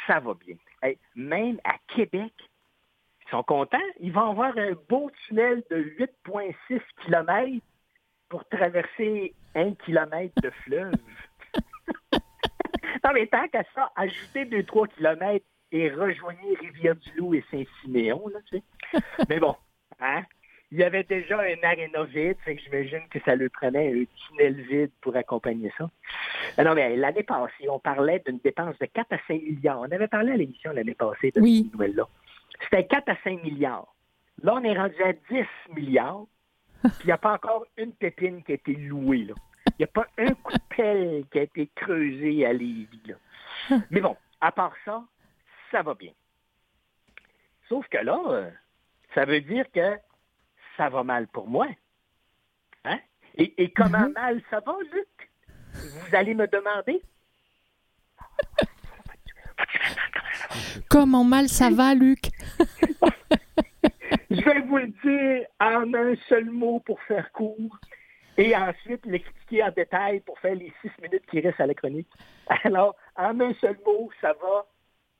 Ça 0.07 0.19
va 0.19 0.33
bien. 0.33 0.55
Même 1.15 1.59
à 1.63 1.75
Québec, 1.87 2.33
ils 3.27 3.31
sont 3.31 3.43
contents. 3.43 3.77
Ils 3.99 4.11
vont 4.11 4.29
avoir 4.31 4.57
un 4.57 4.73
beau 4.89 5.09
tunnel 5.27 5.63
de 5.69 5.77
8,6 6.27 6.81
km 7.05 7.61
pour 8.29 8.47
traverser 8.49 9.33
un 9.55 9.73
kilomètre 9.73 10.33
de 10.41 10.49
fleuve. 10.63 10.91
non, 13.03 13.11
mais 13.13 13.27
tant 13.27 13.47
qu'à 13.47 13.63
ça, 13.73 13.91
ajouter 13.95 14.45
2-3 14.45 14.87
km 14.95 15.45
et 15.71 15.89
rejoigner 15.89 16.55
Rivière-du-Loup 16.59 17.35
et 17.35 17.43
Saint-Siméon, 17.51 18.27
là, 18.29 18.39
tu 18.49 18.57
sais. 18.57 18.99
Mais 19.29 19.39
bon, 19.39 19.55
hein? 19.99 20.23
Il 20.71 20.79
y 20.79 20.83
avait 20.83 21.03
déjà 21.03 21.39
un 21.39 21.63
aréna 21.63 22.03
vide, 22.05 22.37
fait 22.43 22.55
que 22.55 22.61
j'imagine 22.61 23.07
que 23.09 23.19
ça 23.23 23.35
lui 23.35 23.49
prenait 23.49 23.93
un 23.93 24.03
tunnel 24.27 24.55
vide 24.63 24.91
pour 24.99 25.15
accompagner 25.15 25.71
ça. 25.77 25.89
Ah 26.57 26.63
Non, 26.63 26.73
mais 26.73 26.95
l'année 26.97 27.23
passée, 27.23 27.69
on 27.69 27.79
parlait 27.79 28.21
d'une 28.25 28.39
dépense 28.39 28.77
de 28.79 28.85
4 28.87 29.13
à 29.13 29.17
5 29.27 29.41
milliards. 29.43 29.79
On 29.81 29.91
avait 29.91 30.07
parlé 30.07 30.31
à 30.31 30.37
l'émission 30.37 30.71
l'année 30.73 30.95
passée 30.95 31.31
de 31.31 31.39
Oui. 31.39 31.63
cette 31.65 31.73
nouvelle-là. 31.73 32.07
C'était 32.63 32.87
4 32.87 33.09
à 33.09 33.15
5 33.23 33.43
milliards. 33.43 33.93
Là, 34.41 34.55
on 34.55 34.63
est 34.63 34.77
rendu 34.77 35.01
à 35.03 35.13
10 35.13 35.45
milliards. 35.75 36.25
Puis 36.83 36.91
il 37.01 37.07
n'y 37.07 37.11
a 37.11 37.17
pas 37.17 37.33
encore 37.33 37.65
une 37.77 37.93
pépine 37.93 38.43
qui 38.43 38.51
a 38.51 38.55
été 38.55 38.73
louée. 38.73 39.25
là. 39.25 39.33
Il 39.67 39.79
n'y 39.79 39.85
a 39.85 39.87
pas 39.87 40.07
un 40.17 40.33
coup 40.35 40.53
de 40.53 40.75
pelle 40.75 41.25
qui 41.31 41.39
a 41.39 41.43
été 41.43 41.69
creusé 41.75 42.45
à 42.45 42.53
Lévis. 42.53 43.01
là. 43.07 43.15
Mais 43.89 44.01
bon, 44.01 44.15
à 44.41 44.51
part 44.51 44.73
ça, 44.85 45.03
ça 45.71 45.81
va 45.81 45.93
bien. 45.93 46.11
Sauf 47.67 47.87
que 47.87 47.97
là, 47.97 48.21
euh, 48.27 48.51
ça 49.13 49.25
veut 49.25 49.41
dire 49.41 49.65
que 49.71 49.97
ça 50.77 50.89
va 50.89 51.03
mal 51.03 51.27
pour 51.27 51.47
moi. 51.47 51.67
Hein? 52.83 52.99
Et, 53.35 53.53
et 53.63 53.71
comment 53.71 54.09
mal 54.09 54.41
ça 54.49 54.59
va, 54.59 54.75
Luc? 54.93 55.31
Vous 55.73 56.15
allez 56.15 56.35
me 56.35 56.47
demander? 56.47 57.01
Comment 60.89 61.23
mal 61.23 61.47
ça 61.49 61.69
va 61.69 61.93
Luc? 61.93 62.29
Je 64.29 64.43
vais 64.43 64.61
vous 64.61 64.77
le 64.77 64.87
dire 65.03 65.47
en 65.59 65.93
un 65.93 66.15
seul 66.27 66.45
mot 66.49 66.79
pour 66.79 67.01
faire 67.03 67.31
court 67.31 67.79
et 68.37 68.55
ensuite 68.55 69.05
l'expliquer 69.05 69.63
en 69.63 69.71
détail 69.71 70.19
pour 70.21 70.37
faire 70.39 70.55
les 70.55 70.71
six 70.81 70.91
minutes 71.01 71.25
qui 71.29 71.39
restent 71.39 71.61
à 71.61 71.67
la 71.67 71.73
chronique. 71.73 72.09
Alors, 72.63 72.95
en 73.15 73.39
un 73.39 73.53
seul 73.55 73.77
mot, 73.85 74.09
ça 74.21 74.33
va 74.41 74.65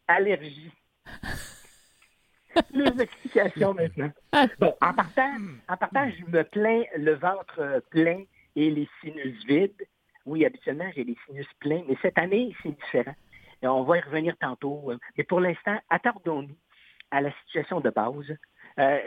allergie. 0.08 0.72
Les 2.72 3.02
explications 3.02 3.74
maintenant. 3.74 4.12
Ah. 4.32 4.48
Bon, 4.60 4.74
en 4.82 4.94
partant, 4.94 5.38
en 5.68 5.78
partant, 5.78 6.10
je 6.10 6.26
me 6.32 6.44
plains 6.44 6.84
le 6.96 7.16
ventre 7.16 7.84
plein 7.90 8.24
et 8.56 8.70
les 8.70 8.88
sinus 9.02 9.46
vides. 9.46 9.88
Oui, 10.26 10.46
habituellement, 10.46 10.90
j'ai 10.96 11.04
les 11.04 11.18
sinus 11.26 11.48
pleins, 11.60 11.84
mais 11.88 11.98
cette 12.02 12.18
année, 12.18 12.56
c'est 12.64 12.72
différent. 12.72 13.16
On 13.66 13.84
va 13.84 13.98
y 13.98 14.02
revenir 14.02 14.36
tantôt. 14.38 14.92
euh, 14.92 14.98
Mais 15.18 15.24
pour 15.24 15.40
l'instant, 15.40 15.78
attardons-nous 15.90 16.56
à 17.12 17.22
la 17.22 17.32
situation 17.46 17.80
de 17.80 17.90
base. 17.90 18.36
Euh, 18.80 19.00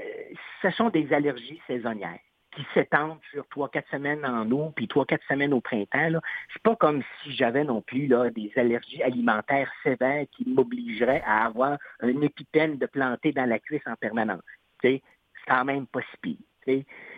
ce 0.62 0.71
sont 0.71 0.88
des 0.90 1.12
allergies 1.12 1.61
saisonnières 1.66 2.21
qui 2.53 2.66
s'étendent 2.75 3.21
sur 3.31 3.47
trois, 3.49 3.68
quatre 3.68 3.90
semaines 3.90 4.25
en 4.25 4.51
eau, 4.51 4.73
puis 4.75 4.88
trois, 4.88 5.05
quatre 5.05 5.25
semaines 5.29 5.53
au 5.53 5.61
printemps. 5.61 6.09
Là. 6.09 6.21
C'est 6.53 6.62
pas 6.62 6.75
comme 6.77 7.03
si 7.23 7.33
j'avais 7.33 7.64
non 7.64 7.83
plus 7.83 8.09
des 8.09 8.53
allergies 8.57 9.03
alimentaires 9.03 9.71
sévères 9.83 10.25
qui 10.33 10.49
m'obligeraient 10.49 11.23
à 11.27 11.44
avoir 11.44 11.77
un 12.01 12.21
épipène 12.23 12.79
de 12.79 12.87
planter 12.87 13.33
dans 13.33 13.44
la 13.44 13.59
cuisse 13.59 13.87
en 13.87 13.97
permanence. 13.97 14.42
C'est 14.83 15.03
quand 15.47 15.64
même 15.64 15.87
pas 15.87 16.01
si 16.01 16.16
pire. 16.23 16.37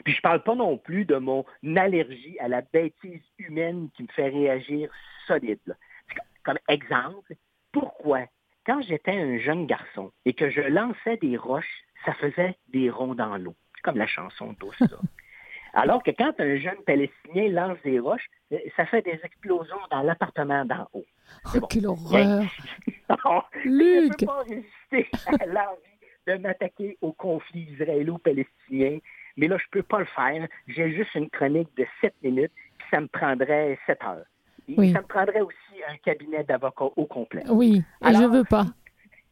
Puis 0.05 0.15
je 0.15 0.21
parle 0.21 0.43
pas 0.43 0.55
non 0.55 0.79
plus 0.79 1.05
de 1.05 1.17
mon 1.17 1.45
allergie 1.77 2.39
à 2.39 2.49
la 2.49 2.63
bêtise 2.63 3.23
humaine 3.39 3.89
qui 3.95 4.05
me 4.05 4.09
fait 4.09 4.29
réagir 4.29 4.91
solide. 5.27 5.77
Comme 6.51 6.59
exemple, 6.69 7.35
pourquoi? 7.71 8.23
Quand 8.67 8.83
j'étais 8.83 9.13
un 9.13 9.39
jeune 9.39 9.67
garçon 9.67 10.11
et 10.25 10.33
que 10.33 10.51
je 10.51 10.63
lançais 10.63 11.17
des 11.19 11.37
roches, 11.37 11.85
ça 12.05 12.13
faisait 12.15 12.57
des 12.71 12.91
ronds 12.91 13.15
dans 13.15 13.37
l'eau. 13.37 13.55
Comme 13.85 13.97
la 13.97 14.09
chanson 14.09 14.57
douce, 14.59 14.77
ça. 14.81 14.87
Alors 15.75 16.03
que 16.03 16.11
quand 16.11 16.33
un 16.41 16.57
jeune 16.57 16.83
Palestinien 16.85 17.51
lance 17.51 17.79
des 17.85 18.01
roches, 18.01 18.29
euh, 18.53 18.59
ça 18.77 18.85
fait 18.87 19.03
des 19.03 19.21
explosions 19.23 19.79
dans 19.93 20.03
l'appartement 20.03 20.65
d'en 20.65 20.89
haut. 20.93 21.05
Oh, 21.55 21.67
quelle 21.69 21.87
horreur 21.87 22.43
Alors, 23.09 23.49
Je 23.63 23.69
ne 23.69 24.01
Luc 24.01 24.19
peux 24.19 24.27
pas 24.27 24.43
résister 24.43 25.09
à 25.27 25.47
l'envie 25.47 26.27
de 26.27 26.35
m'attaquer 26.35 26.99
au 27.01 27.13
conflit 27.13 27.69
israélo-palestinien, 27.75 28.99
mais 29.37 29.47
là, 29.47 29.57
je 29.57 29.67
peux 29.71 29.85
pas 29.85 30.01
le 30.01 30.07
faire. 30.07 30.49
J'ai 30.67 30.97
juste 30.97 31.15
une 31.15 31.31
chronique 31.31 31.73
de 31.77 31.87
7 32.01 32.13
minutes, 32.25 32.53
puis 32.79 32.89
ça 32.91 33.01
me 33.01 33.07
prendrait 33.07 33.79
7 33.87 34.03
heures. 34.03 34.27
Oui. 34.69 34.93
Ça 34.93 35.01
me 35.01 35.07
prendrait 35.07 35.41
aussi 35.41 35.83
un 35.89 35.97
cabinet 35.99 36.45
d'avocats 36.45 36.91
au 36.97 37.07
complet. 37.07 37.43
Oui, 37.49 37.83
et 38.03 38.07
Alors- 38.07 38.23
je 38.23 38.27
veux 38.27 38.45
pas. 38.45 38.67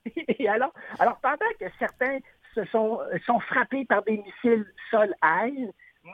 Et 0.38 0.48
alors, 0.48 0.72
alors, 0.98 1.18
pendant 1.20 1.50
que 1.60 1.66
certains 1.78 2.18
se 2.54 2.64
sont, 2.66 3.00
sont 3.26 3.40
frappés 3.40 3.84
par 3.84 4.02
des 4.04 4.16
missiles 4.16 4.66
sol-air, 4.90 5.50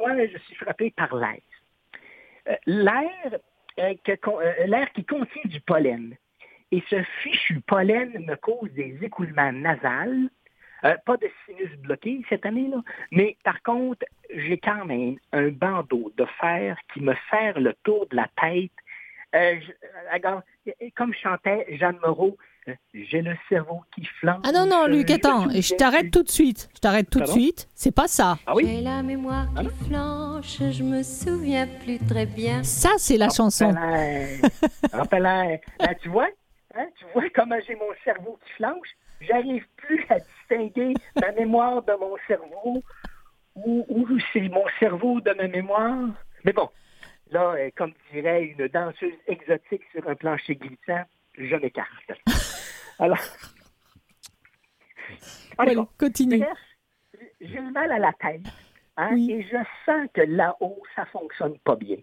moi, 0.01 0.27
je 0.27 0.39
suis 0.39 0.57
frappé 0.57 0.91
par 0.91 1.15
l'air. 1.15 1.39
Euh, 2.49 2.57
l'air, 2.67 3.39
euh, 3.79 3.95
euh, 4.07 4.67
l'air 4.67 4.93
qui 4.93 5.05
contient 5.05 5.43
du 5.45 5.61
pollen. 5.61 6.17
Et 6.73 6.83
ce 6.91 7.03
fichu 7.23 7.61
pollen 7.61 8.11
me 8.27 8.35
cause 8.37 8.71
des 8.73 8.99
écoulements 9.03 9.53
nasales, 9.53 10.29
pas 11.07 11.17
de 11.17 11.31
sinus 11.47 11.71
bloqué 11.79 12.21
cette 12.29 12.45
année-là, 12.45 12.83
mais 13.11 13.39
par 13.43 13.63
contre, 13.63 14.05
j'ai 14.29 14.59
quand 14.59 14.85
même 14.85 15.17
un 15.33 15.49
bandeau 15.49 16.13
de 16.17 16.27
fer 16.39 16.77
qui 16.93 17.01
me 17.01 17.15
serre 17.31 17.59
le 17.59 17.73
tour 17.85 18.07
de 18.11 18.17
la 18.17 18.29
tête. 18.39 18.73
Euh, 19.35 19.57
je- 19.61 19.71
euh, 19.73 20.13
regarde, 20.13 20.43
comme 20.97 21.13
chantait 21.15 21.67
Jeanne 21.79 21.99
Moreau, 22.05 22.37
J'ai 22.95 23.21
le 23.21 23.37
cerveau 23.51 23.83
qui 23.95 24.07
flanche. 24.21 24.41
Ah 24.43 24.51
non, 24.51 24.65
non, 24.67 24.87
Luc, 24.87 25.11
attends, 25.11 25.51
je 25.51 25.75
t'arrête 25.75 26.11
tout 26.11 26.23
de 26.23 26.31
suite. 26.31 26.71
Je 26.75 26.81
t'arrête 26.81 27.11
tout 27.11 27.21
de 27.21 27.27
suite. 27.27 27.69
C'est 27.75 27.95
pas 27.95 28.09
ça. 28.09 28.39
Ah 28.47 28.55
oui? 28.55 28.65
J'ai 28.67 28.81
la 28.81 29.03
mémoire 29.03 29.49
qui 29.55 29.69
flanche, 29.87 30.57
je 30.73 30.83
me 30.83 31.03
souviens 31.03 31.67
plus 31.85 31.99
très 31.99 32.25
bien. 32.25 32.63
Ça, 32.63 32.89
c'est 32.97 33.19
la 33.19 33.29
chanson. 33.29 33.71
Rappelin. 34.93 35.57
Ben, 35.79 35.95
tu 36.01 36.09
vois? 36.09 36.29
Hein, 36.75 36.87
tu 36.99 37.05
vois 37.13 37.25
comment 37.35 37.59
j'ai 37.67 37.75
mon 37.77 37.93
cerveau 38.03 38.39
qui 38.45 38.53
flanche? 38.55 38.89
J'arrive 39.21 39.65
plus 39.77 40.05
à 40.09 40.17
distinguer 40.21 40.95
ma 41.21 41.33
mémoire 41.33 41.83
de 41.83 41.93
mon 42.01 42.17
cerveau 42.27 42.83
ou, 43.57 43.85
ou 43.89 44.19
c'est 44.33 44.49
mon 44.49 44.65
cerveau 44.81 45.21
de 45.21 45.33
ma 45.35 45.49
mémoire. 45.49 46.09
Mais 46.45 46.53
bon, 46.53 46.69
là, 47.35 47.55
euh, 47.59 47.71
comme 47.77 47.93
dirait 48.13 48.45
une 48.45 48.69
danseuse 48.69 49.13
exotique 49.27 49.83
sur 49.93 50.09
un 50.09 50.15
plancher 50.15 50.55
glissant, 50.55 51.03
je 51.37 51.57
m'écarte. 51.57 52.13
Alors, 52.99 53.19
Allez, 55.59 55.77
continue. 55.99 56.43
J'ai 57.41 57.59
le 57.61 57.71
mal 57.73 57.93
à 57.93 57.99
la 57.99 58.13
tête. 58.15 58.41
hein, 58.97 59.11
Oui. 59.13 59.33
Et 59.33 59.43
je 59.43 59.57
sens 59.85 60.09
que 60.15 60.23
là-haut, 60.23 60.83
ça 60.97 61.05
fonctionne 61.07 61.59
pas 61.61 61.77
bien. 61.77 61.97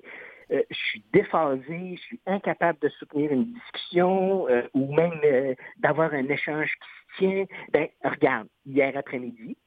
Euh, 0.51 0.61
je 0.69 0.75
suis 0.75 1.03
déphasé, 1.13 1.95
je 1.95 2.01
suis 2.01 2.19
incapable 2.25 2.79
de 2.79 2.89
soutenir 2.89 3.31
une 3.31 3.53
discussion 3.53 4.47
euh, 4.49 4.67
ou 4.73 4.93
même 4.93 5.19
euh, 5.23 5.55
d'avoir 5.77 6.13
un 6.13 6.27
échange 6.27 6.69
qui 6.69 6.89
se 6.89 7.17
tient. 7.19 7.45
Ben, 7.71 7.87
regarde, 8.03 8.47
hier 8.65 8.95
après-midi, 8.97 9.57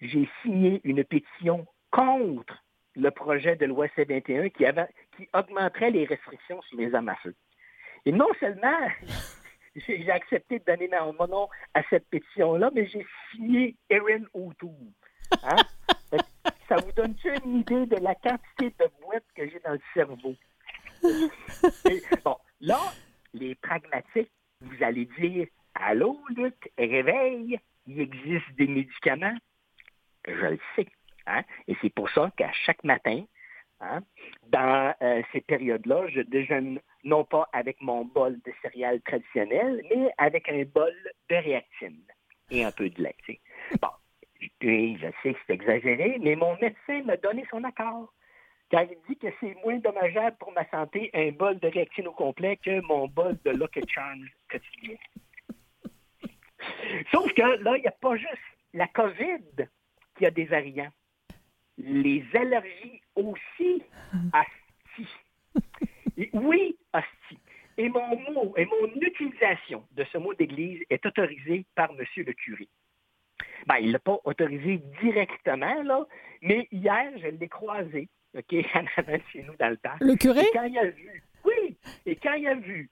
j'ai 0.00 0.28
signé 0.42 0.80
une 0.84 1.02
pétition 1.04 1.66
contre 1.90 2.62
le 3.00 3.10
projet 3.10 3.56
de 3.56 3.66
loi 3.66 3.86
C-21 3.96 4.50
qui, 4.52 4.66
avait- 4.66 4.88
qui 5.16 5.28
augmenterait 5.32 5.90
les 5.90 6.04
restrictions 6.04 6.60
sur 6.62 6.78
les 6.78 6.94
armes 6.94 7.08
à 7.08 7.16
feu. 7.16 7.34
Et 8.04 8.12
non 8.12 8.28
seulement 8.38 8.78
j'ai 9.76 10.10
accepté 10.10 10.58
de 10.58 10.64
donner 10.64 10.88
mon 11.18 11.26
nom 11.26 11.48
à 11.74 11.82
cette 11.90 12.08
pétition-là, 12.10 12.70
mais 12.74 12.86
j'ai 12.86 13.06
signé 13.32 13.76
Erin 13.88 14.24
O'Toole. 14.34 14.92
Hein? 15.42 15.56
Ça 16.68 16.76
vous 16.76 16.92
donne-tu 16.92 17.28
une 17.44 17.58
idée 17.60 17.86
de 17.86 17.96
la 17.96 18.14
quantité 18.14 18.74
de 18.78 18.88
boîtes 19.02 19.24
que 19.34 19.48
j'ai 19.48 19.58
dans 19.60 19.72
le 19.72 19.80
cerveau? 19.94 20.34
Et, 21.88 22.02
bon, 22.24 22.36
là, 22.60 22.78
les 23.34 23.54
pragmatiques, 23.56 24.30
vous 24.60 24.82
allez 24.82 25.06
dire 25.18 25.46
Allô, 25.74 26.20
Luc, 26.36 26.70
réveille, 26.78 27.58
il 27.86 28.00
existe 28.00 28.50
des 28.56 28.66
médicaments. 28.66 29.36
Je 30.26 30.32
le 30.32 30.58
sais. 30.76 30.86
Hein? 31.26 31.42
Et 31.68 31.76
c'est 31.80 31.94
pour 31.94 32.08
ça 32.10 32.30
qu'à 32.36 32.50
chaque 32.52 32.82
matin, 32.84 33.24
hein, 33.80 34.00
dans 34.48 34.94
euh, 35.02 35.22
ces 35.32 35.40
périodes-là, 35.40 36.08
je 36.08 36.20
déjeune 36.20 36.80
non 37.04 37.24
pas 37.24 37.48
avec 37.52 37.80
mon 37.80 38.04
bol 38.04 38.38
de 38.44 38.52
céréales 38.62 39.00
traditionnel, 39.02 39.82
mais 39.90 40.10
avec 40.18 40.48
un 40.48 40.62
bol 40.64 40.94
de 41.28 41.36
réactine 41.36 42.02
et 42.50 42.64
un 42.64 42.72
peu 42.72 42.90
de 42.90 43.02
lait. 43.02 43.16
Bon, 43.80 43.88
oui, 44.62 44.98
je 45.00 45.06
sais 45.22 45.34
que 45.34 45.40
c'est 45.46 45.54
exagéré, 45.54 46.18
mais 46.20 46.36
mon 46.36 46.56
médecin 46.58 47.02
m'a 47.04 47.16
donné 47.16 47.44
son 47.50 47.64
accord. 47.64 48.12
Car 48.70 48.84
il 48.84 48.98
dit 49.08 49.16
que 49.16 49.26
c'est 49.40 49.56
moins 49.64 49.78
dommageable 49.78 50.36
pour 50.38 50.52
ma 50.52 50.68
santé 50.70 51.10
un 51.12 51.32
bol 51.32 51.58
de 51.58 51.68
réactine 51.68 52.06
au 52.06 52.12
complet 52.12 52.56
que 52.56 52.80
mon 52.82 53.08
bol 53.08 53.36
de 53.44 53.50
Lucky 53.50 53.80
Charms 53.88 54.28
quotidien. 54.48 54.96
Sauf 57.10 57.32
que 57.34 57.42
là, 57.42 57.76
il 57.76 57.80
n'y 57.80 57.88
a 57.88 57.92
pas 57.92 58.16
juste 58.16 58.38
la 58.72 58.86
COVID 58.86 59.66
qui 60.16 60.26
a 60.26 60.30
des 60.30 60.44
variants. 60.44 60.92
Les 61.82 62.24
allergies 62.34 63.00
aussi, 63.16 63.82
asti. 64.32 65.08
Et 66.16 66.30
oui, 66.34 66.76
asti. 66.92 67.38
Et 67.78 67.88
mon 67.88 68.18
mot, 68.32 68.54
et 68.56 68.66
mon 68.66 68.86
utilisation 69.00 69.84
de 69.92 70.04
ce 70.12 70.18
mot 70.18 70.34
d'église 70.34 70.82
est 70.90 71.04
autorisée 71.06 71.64
par 71.74 71.90
M. 71.92 72.04
le 72.16 72.32
curé. 72.34 72.68
Ben, 73.66 73.76
il 73.80 73.88
ne 73.88 73.92
l'a 73.92 73.98
pas 73.98 74.18
autorisé 74.24 74.82
directement, 75.00 75.82
là, 75.82 76.06
mais 76.42 76.68
hier, 76.72 77.10
je 77.18 77.28
l'ai 77.28 77.48
croisé, 77.48 78.08
OK, 78.36 78.52
en 78.74 78.84
avant 78.96 79.16
de 79.16 79.22
chez 79.32 79.42
nous 79.42 79.54
dans 79.58 79.70
le 79.70 79.76
parc. 79.76 80.00
Le 80.02 80.14
curé? 80.16 80.40
Et 80.40 80.50
quand 80.52 80.64
il 80.64 80.78
a 80.78 80.90
vu, 80.90 81.22
oui, 81.44 81.76
et 82.04 82.16
quand 82.16 82.34
il 82.34 82.46
a 82.48 82.54
vu 82.54 82.90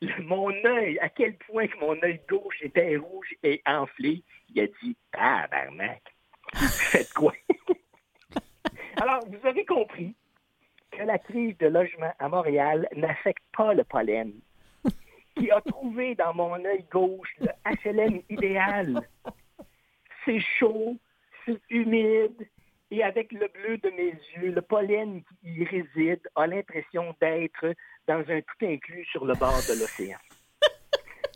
le- 0.00 0.22
mon 0.22 0.50
œil, 0.64 0.98
à 1.00 1.08
quel 1.08 1.36
point 1.38 1.66
que 1.66 1.78
mon 1.78 2.00
œil 2.02 2.20
gauche 2.28 2.62
était 2.62 2.96
rouge 2.96 3.34
et 3.42 3.60
enflé, 3.66 4.22
il 4.54 4.60
a 4.60 4.66
dit 4.82 4.96
Tabarnak, 5.10 6.02
faites 6.54 7.12
quoi? 7.12 7.32
Alors, 9.00 9.20
vous 9.26 9.46
avez 9.46 9.64
compris 9.64 10.14
que 10.90 11.02
la 11.02 11.18
crise 11.18 11.56
de 11.58 11.66
logement 11.66 12.12
à 12.18 12.28
Montréal 12.28 12.88
n'affecte 12.96 13.44
pas 13.56 13.74
le 13.74 13.84
pollen, 13.84 14.32
qui 15.36 15.50
a 15.50 15.60
trouvé 15.60 16.14
dans 16.14 16.34
mon 16.34 16.64
œil 16.64 16.84
gauche 16.90 17.34
le 17.40 17.48
HLM 17.64 18.22
idéal. 18.28 19.00
C'est 20.24 20.40
chaud, 20.40 20.96
c'est 21.46 21.60
humide, 21.70 22.48
et 22.90 23.04
avec 23.04 23.32
le 23.32 23.48
bleu 23.48 23.78
de 23.78 23.90
mes 23.90 24.14
yeux, 24.36 24.52
le 24.52 24.62
pollen 24.62 25.22
qui 25.22 25.60
y 25.60 25.64
réside 25.64 26.20
a 26.34 26.46
l'impression 26.46 27.14
d'être 27.20 27.74
dans 28.06 28.24
un 28.28 28.40
tout 28.40 28.66
inclus 28.66 29.04
sur 29.04 29.24
le 29.26 29.34
bord 29.34 29.60
de 29.68 29.78
l'océan. 29.78 30.18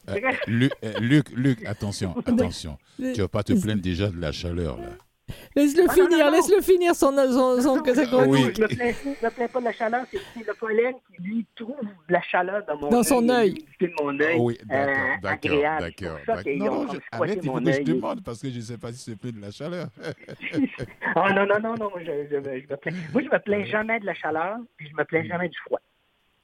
Euh. 0.09 0.19
Luc, 0.49 0.73
euh, 0.83 0.99
Luc, 0.99 1.29
Luc, 1.31 1.65
attention, 1.65 2.17
attention. 2.27 2.77
Tu 2.97 3.21
vas 3.21 3.29
pas 3.29 3.45
te 3.45 3.53
plaindre 3.53 3.83
déjà 3.83 4.09
de 4.09 4.21
la 4.21 4.33
chaleur, 4.33 4.77
là. 4.79 4.97
Laisse-le 5.55 5.85
Ah, 5.85 5.87
non, 5.87 5.93
finir, 5.93 6.11
non, 6.11 6.25
non. 6.25 6.31
laisse-le 6.33 6.61
finir 6.63 6.95
son, 6.95 7.13
son, 7.13 7.61
son, 7.61 7.77
Non, 7.77 7.83
non, 7.83 7.83
chronique. 7.83 8.33
Oui. 8.33 8.43
non, 8.43 8.51
Je 8.55 8.63
me, 8.63 8.67
plains- 8.69 8.93
me 9.23 9.31
plains 9.31 9.49
pas 9.49 9.61
de 9.61 9.65
la 9.65 9.73
chaleur, 9.73 10.05
c'est 10.11 10.19
c'est 10.35 10.47
le 10.47 10.55
pollen 10.55 10.95
qui 11.07 11.23
lui 11.23 11.47
trouve 11.55 11.77
de 11.81 12.13
la 12.13 12.21
chaleur 12.23 12.65
dans 12.67 12.77
mon 12.77 12.89
Dans 12.91 13.03
son 13.03 13.29
œil. 13.29 13.55
de 13.81 13.91
mon 14.01 14.19
œil. 14.21 14.35
Ah 14.37 14.41
oui, 14.41 14.59
euh, 14.61 14.67
d'accord, 14.67 14.97
d'accord, 15.23 15.31
agréable. 15.53 15.83
d'accord. 15.83 16.19
C'est 16.45 16.57
d'accord. 16.57 16.75
Non, 16.77 16.87
comme 16.87 16.95
je- 16.97 17.01
arrête, 17.13 17.39
il 17.43 17.47
faut 17.47 17.53
mon 17.61 17.65
que 17.65 17.73
je 17.73 17.83
demande 17.83 18.23
parce 18.25 18.43
que 18.43 18.51
je 18.51 18.57
ne 18.57 18.61
sais 18.61 18.79
pas 18.79 18.93
si 18.93 18.99
c'est 18.99 19.17
plus 19.19 19.33
de 19.33 19.41
la 19.41 19.51
chaleur. 19.51 19.87
Ah 21.15 21.31
non, 21.33 21.47
non, 21.47 21.61
non, 21.61 21.75
non, 21.77 21.91
je, 21.99 22.05
je, 22.31 22.37
me- 22.37 22.61
je 22.61 22.67
me 22.67 22.77
plains. 22.77 22.93
Moi, 23.13 23.23
je 23.23 23.29
me 23.29 23.39
plains 23.39 23.65
jamais 23.65 24.01
de 24.01 24.07
la 24.07 24.15
chaleur, 24.15 24.57
puis 24.77 24.89
je 24.91 24.97
me 24.97 25.05
plains 25.05 25.25
jamais 25.25 25.49
du 25.49 25.59
froid. 25.67 25.81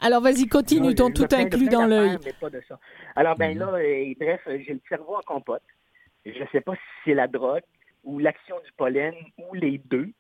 Alors 0.01 0.22
vas-y, 0.22 0.47
continue, 0.47 0.89
Non, 0.89 0.95
ton 0.95 1.11
tout 1.11 1.26
inclus 1.33 1.68
dans 1.68 1.87
l'œil. 1.87 2.18
Mais 2.24 2.33
pas 2.41 2.51
de 2.51 2.62
ça. 2.68 2.79
Alors, 3.16 3.37
ben 3.37 3.53
Mhm. 3.55 3.59
là, 3.59 3.66
euh, 3.74 4.14
bref, 4.20 4.41
euh, 4.47 4.59
j'ai 4.64 4.74
le 4.74 4.81
cerveau 4.89 5.16
en 5.16 5.20
compote. 5.22 5.62
Je 6.24 6.39
ne 6.39 6.47
sais 6.53 6.61
pas 6.61 6.74
si 6.74 6.81
c'est 7.05 7.14
la 7.14 7.26
drogue 7.26 7.62
ou 8.09 8.18
l'action 8.18 8.56
du 8.64 8.72
pollen 8.72 9.14
ou 9.36 9.54
les 9.54 9.78
deux. 9.78 10.11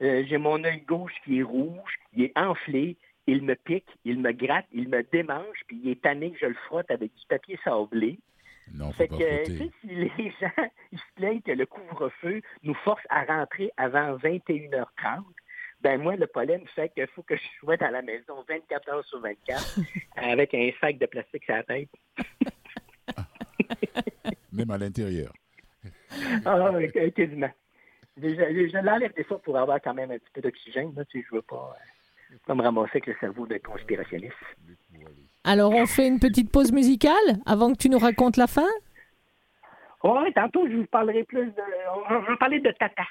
Euh, 0.00 0.24
j'ai 0.28 0.38
mon 0.38 0.62
œil 0.64 0.80
gauche 0.82 1.12
qui 1.24 1.40
est 1.40 1.42
rouge, 1.42 1.98
il 2.12 2.24
est 2.24 2.38
enflé, 2.38 2.96
il 3.26 3.42
me 3.42 3.54
pique, 3.54 3.88
il 4.04 4.20
me 4.20 4.32
gratte, 4.32 4.66
il 4.72 4.88
me 4.88 5.02
démange, 5.02 5.58
puis 5.66 5.80
il 5.82 5.90
est 5.90 6.02
tanné 6.02 6.30
que 6.30 6.38
je 6.38 6.46
le 6.46 6.54
frotte 6.66 6.90
avec 6.90 7.12
du 7.14 7.26
papier 7.28 7.58
sablé. 7.64 8.18
Non, 8.72 8.92
faut 8.92 8.98
Fait 8.98 9.08
pas 9.08 9.16
que, 9.16 9.44
si 9.44 9.70
les 9.82 10.10
gens 10.40 10.68
ils 10.92 10.98
se 10.98 11.14
plaignent 11.16 11.42
que 11.42 11.50
le 11.50 11.66
couvre-feu 11.66 12.42
nous 12.62 12.74
force 12.74 13.02
à 13.10 13.24
rentrer 13.24 13.70
avant 13.76 14.16
21h30, 14.18 15.24
ben 15.80 16.00
moi, 16.00 16.14
le 16.14 16.28
pollen 16.28 16.64
fait 16.76 16.90
qu'il 16.90 17.08
faut 17.08 17.24
que 17.24 17.36
je 17.36 17.42
sois 17.58 17.76
dans 17.76 17.90
la 17.90 18.02
maison 18.02 18.44
24 18.48 18.88
heures 18.88 19.04
sur 19.04 19.20
24 19.20 19.80
avec 20.16 20.54
un 20.54 20.70
sac 20.80 20.96
de 20.98 21.06
plastique 21.06 21.44
sur 21.44 21.54
la 21.54 21.64
tête. 21.64 21.88
Même 24.52 24.70
à 24.70 24.78
l'intérieur. 24.78 25.32
Ah, 26.44 26.70
quasiment. 27.14 27.50
Je, 28.20 28.84
l'enlève 28.84 29.14
des 29.14 29.24
fois 29.24 29.40
pour 29.40 29.56
avoir 29.56 29.80
quand 29.80 29.94
même 29.94 30.10
un 30.10 30.18
petit 30.18 30.30
peu 30.34 30.40
d'oxygène. 30.40 30.92
Là, 30.96 31.04
tu 31.06 31.20
sais, 31.20 31.26
je 31.28 31.36
veux 31.36 31.42
pas, 31.42 31.74
euh, 31.74 32.36
pas 32.46 32.54
me 32.54 32.62
ramasser 32.62 32.90
avec 32.92 33.06
le 33.06 33.16
cerveau 33.20 33.46
d'un 33.46 33.58
conspirationniste. 33.58 34.34
Alors 35.44 35.72
on 35.72 35.86
fait 35.86 36.06
une 36.06 36.20
petite 36.20 36.52
pause 36.52 36.72
musicale 36.72 37.40
avant 37.46 37.72
que 37.72 37.78
tu 37.78 37.88
nous 37.88 37.98
racontes 37.98 38.36
la 38.36 38.46
fin? 38.46 38.68
Oui, 40.04 40.32
tantôt, 40.34 40.68
je 40.68 40.76
vous 40.76 40.86
parlerai 40.86 41.24
plus 41.24 41.46
de... 41.46 41.62
On 42.10 42.20
va 42.20 42.36
parler 42.36 42.60
de 42.60 42.70
Tata. 42.72 43.04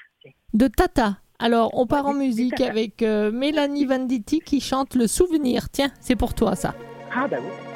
de 0.54 0.68
Tata. 0.68 1.18
Alors 1.38 1.70
on 1.74 1.86
part 1.86 2.06
en 2.06 2.14
musique 2.14 2.60
avec 2.60 3.02
euh, 3.02 3.32
Mélanie 3.32 3.86
Venditti 3.86 4.40
qui 4.40 4.60
chante 4.60 4.94
Le 4.94 5.06
Souvenir. 5.06 5.68
Tiens, 5.70 5.90
c'est 6.00 6.16
pour 6.16 6.34
toi 6.34 6.54
ça. 6.54 6.74
Ah, 7.14 7.26
ben 7.26 7.40
oui. 7.42 7.71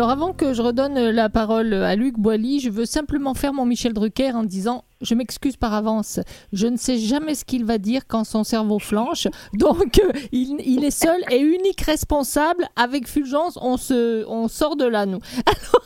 Alors 0.00 0.12
avant 0.12 0.32
que 0.32 0.54
je 0.54 0.62
redonne 0.62 0.96
euh, 0.96 1.12
la 1.12 1.28
parole 1.28 1.74
à 1.74 1.94
Luc 1.94 2.14
Boilly, 2.18 2.58
je 2.60 2.70
veux 2.70 2.86
simplement 2.86 3.34
faire 3.34 3.52
mon 3.52 3.66
Michel 3.66 3.92
Drucker 3.92 4.32
en 4.32 4.44
disant 4.44 4.82
je 5.02 5.14
m'excuse 5.14 5.58
par 5.58 5.74
avance. 5.74 6.20
Je 6.54 6.68
ne 6.68 6.78
sais 6.78 6.96
jamais 6.96 7.34
ce 7.34 7.44
qu'il 7.44 7.66
va 7.66 7.76
dire 7.76 8.06
quand 8.06 8.24
son 8.24 8.42
cerveau 8.42 8.78
flanche. 8.78 9.28
Donc 9.52 10.00
euh, 10.02 10.10
il, 10.32 10.56
il 10.64 10.84
est 10.86 10.90
seul 10.90 11.20
et 11.30 11.40
unique 11.40 11.82
responsable. 11.82 12.64
Avec 12.76 13.08
Fulgence, 13.08 13.58
on 13.60 13.76
se 13.76 14.24
on 14.26 14.48
sort 14.48 14.76
de 14.76 14.86
là 14.86 15.04
nous. 15.04 15.18
Alors 15.46 15.84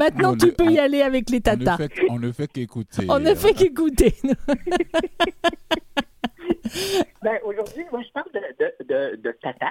maintenant 0.00 0.32
On 0.32 0.36
tu 0.38 0.46
ne- 0.46 0.50
peux 0.52 0.70
y 0.70 0.78
aller 0.78 1.02
avec 1.02 1.28
les 1.28 1.42
On 1.46 1.50
ne 1.50 1.64
tatas. 1.66 1.76
fait, 1.76 1.90
on 2.08 2.18
ne 2.18 2.32
fait 2.32 2.48
qu'écouter. 2.48 3.06
On 3.10 3.18
ne 3.20 3.34
fait 3.34 3.52
qu'écouter. 3.52 4.14
Ben, 7.22 7.38
aujourd'hui, 7.44 7.82
moi, 7.92 8.00
je 8.02 8.10
parle 8.12 8.26
de, 8.32 8.40
de, 8.58 8.72
de, 8.88 9.22
de 9.22 9.36
Tata. 9.42 9.66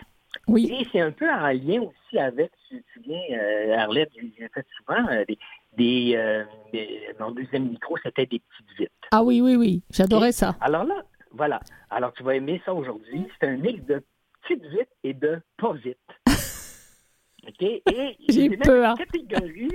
Oui. 0.51 0.69
Et 0.71 0.87
c'est 0.91 0.99
un 1.01 1.11
peu 1.11 1.29
en 1.29 1.47
lien 1.47 1.81
aussi 1.81 2.19
avec, 2.19 2.51
tu 2.69 2.81
te 2.81 2.91
souviens, 2.93 3.21
euh, 3.31 3.77
Arlette, 3.77 4.11
j'ai 4.15 4.47
fait 4.53 4.65
souvent 4.77 5.07
euh, 5.09 5.23
des, 5.25 5.37
des, 5.77 6.13
euh, 6.15 6.43
des- 6.73 7.07
Mon 7.19 7.31
deuxième 7.31 7.69
micro, 7.69 7.97
c'était 8.03 8.25
des 8.25 8.39
petites 8.39 8.77
vites. 8.77 8.91
Ah 9.11 9.23
oui 9.23 9.41
oui 9.41 9.55
oui, 9.55 9.83
j'adorais 9.89 10.31
ça. 10.31 10.55
Alors 10.61 10.83
là, 10.83 11.03
voilà. 11.31 11.59
Alors, 11.89 12.11
tu 12.13 12.23
vas 12.23 12.35
aimer 12.35 12.61
ça 12.65 12.73
aujourd'hui. 12.73 13.25
C'est 13.39 13.47
un 13.47 13.57
mix 13.57 13.81
de 13.85 14.03
petites 14.41 14.65
vites 14.65 14.89
et 15.03 15.13
de 15.13 15.39
pas 15.57 15.73
vite. 15.73 15.97
OK? 17.47 17.61
Et 17.61 18.17
J'ai 18.29 18.49
peur. 18.57 18.91
une 18.99 19.05
catégorie 19.05 19.69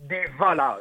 des 0.00 0.24
voleurs. 0.38 0.80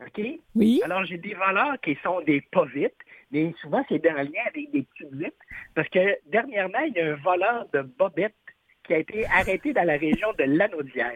OK? 0.00 0.20
Oui. 0.54 0.80
Alors, 0.84 1.04
j'ai 1.04 1.18
des 1.18 1.34
voleurs 1.34 1.78
qui 1.82 1.96
sont 2.02 2.20
des 2.22 2.40
pas 2.52 2.64
vite, 2.64 2.94
mais 3.32 3.54
souvent, 3.60 3.82
c'est 3.88 4.06
en 4.10 4.14
lien 4.16 4.42
avec 4.46 4.70
des 4.72 4.82
petites 4.82 5.14
vites. 5.14 5.34
Parce 5.74 5.88
que 5.88 6.18
dernièrement, 6.30 6.80
il 6.86 6.92
y 6.94 7.00
a 7.00 7.12
un 7.12 7.16
voleur 7.16 7.66
de 7.72 7.82
bobettes 7.82 8.34
qui 8.84 8.94
a 8.94 8.98
été 8.98 9.24
arrêté 9.26 9.72
dans 9.72 9.84
la 9.84 9.96
région 9.96 10.32
de 10.38 10.44
Lanaudière. 10.44 11.14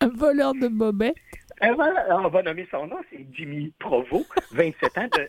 Un 0.00 0.08
voleur 0.08 0.54
de 0.54 0.68
bobet. 0.68 1.14
Un 1.60 1.72
voleur- 1.74 2.20
on 2.24 2.28
va 2.28 2.42
nommer 2.42 2.66
son 2.70 2.86
nom, 2.86 2.96
c'est 3.10 3.26
Jimmy 3.32 3.72
Provo, 3.78 4.24
27 4.52 4.98
ans, 4.98 5.08
de 5.18 5.28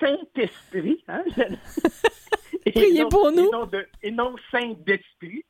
Saint-Esprit. 0.00 1.04
Hein? 1.08 1.24
Et 2.66 2.72
Priez 2.72 3.02
non- 3.02 3.08
pour 3.08 3.30
nous. 3.32 3.46
Et 3.46 3.50
non, 3.52 3.66
de- 3.66 3.88
et 4.02 4.10
non 4.10 4.34
Saint-Esprit. 4.50 5.44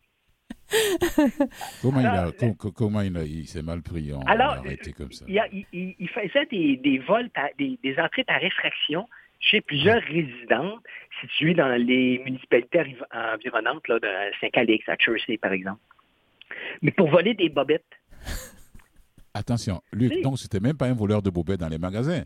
Comment 1.83 2.01
il, 2.01 2.07
a, 2.07 2.31
comment 2.77 3.01
il, 3.01 3.47
s'est 3.49 3.63
mal 3.63 3.83
pris 3.83 4.13
en 4.13 4.21
Alors, 4.23 4.53
arrêté 4.53 4.93
comme 4.93 5.11
ça 5.11 5.25
Il, 5.27 5.37
a- 5.39 5.49
il- 5.53 5.67
il- 5.73 5.97
il 5.99 6.09
faisait 6.09 6.47
des, 6.47 6.77
des 6.77 6.99
vols, 6.99 7.29
par- 7.31 7.49
des, 7.59 7.79
des 7.83 7.99
entrées 7.99 8.23
par 8.25 8.41
réfraction 8.41 9.09
chez 9.41 9.61
plusieurs 9.61 10.01
résidentes 10.03 10.83
situées 11.21 11.55
dans 11.55 11.69
les 11.77 12.21
municipalités 12.25 12.97
environnantes, 13.13 13.87
là, 13.89 13.99
de 13.99 14.09
Saint-Calix, 14.41 14.89
à 14.89 14.97
Chersey, 14.97 15.39
par 15.39 15.53
exemple. 15.53 15.81
Mais 16.83 16.91
pour 16.93 17.09
voler 17.11 17.35
des 17.35 17.49
bobettes. 17.49 17.85
Attention, 19.35 19.81
Luc, 19.93 20.13
Oui. 20.15 20.23
donc 20.23 20.39
c'était 20.39 20.61
même 20.61 20.77
pas 20.77 20.87
un 20.87 20.95
voleur 20.95 21.23
de 21.23 21.31
bobettes 21.31 21.61
dans 21.61 21.69
les 21.69 21.79
magasins. 21.79 22.23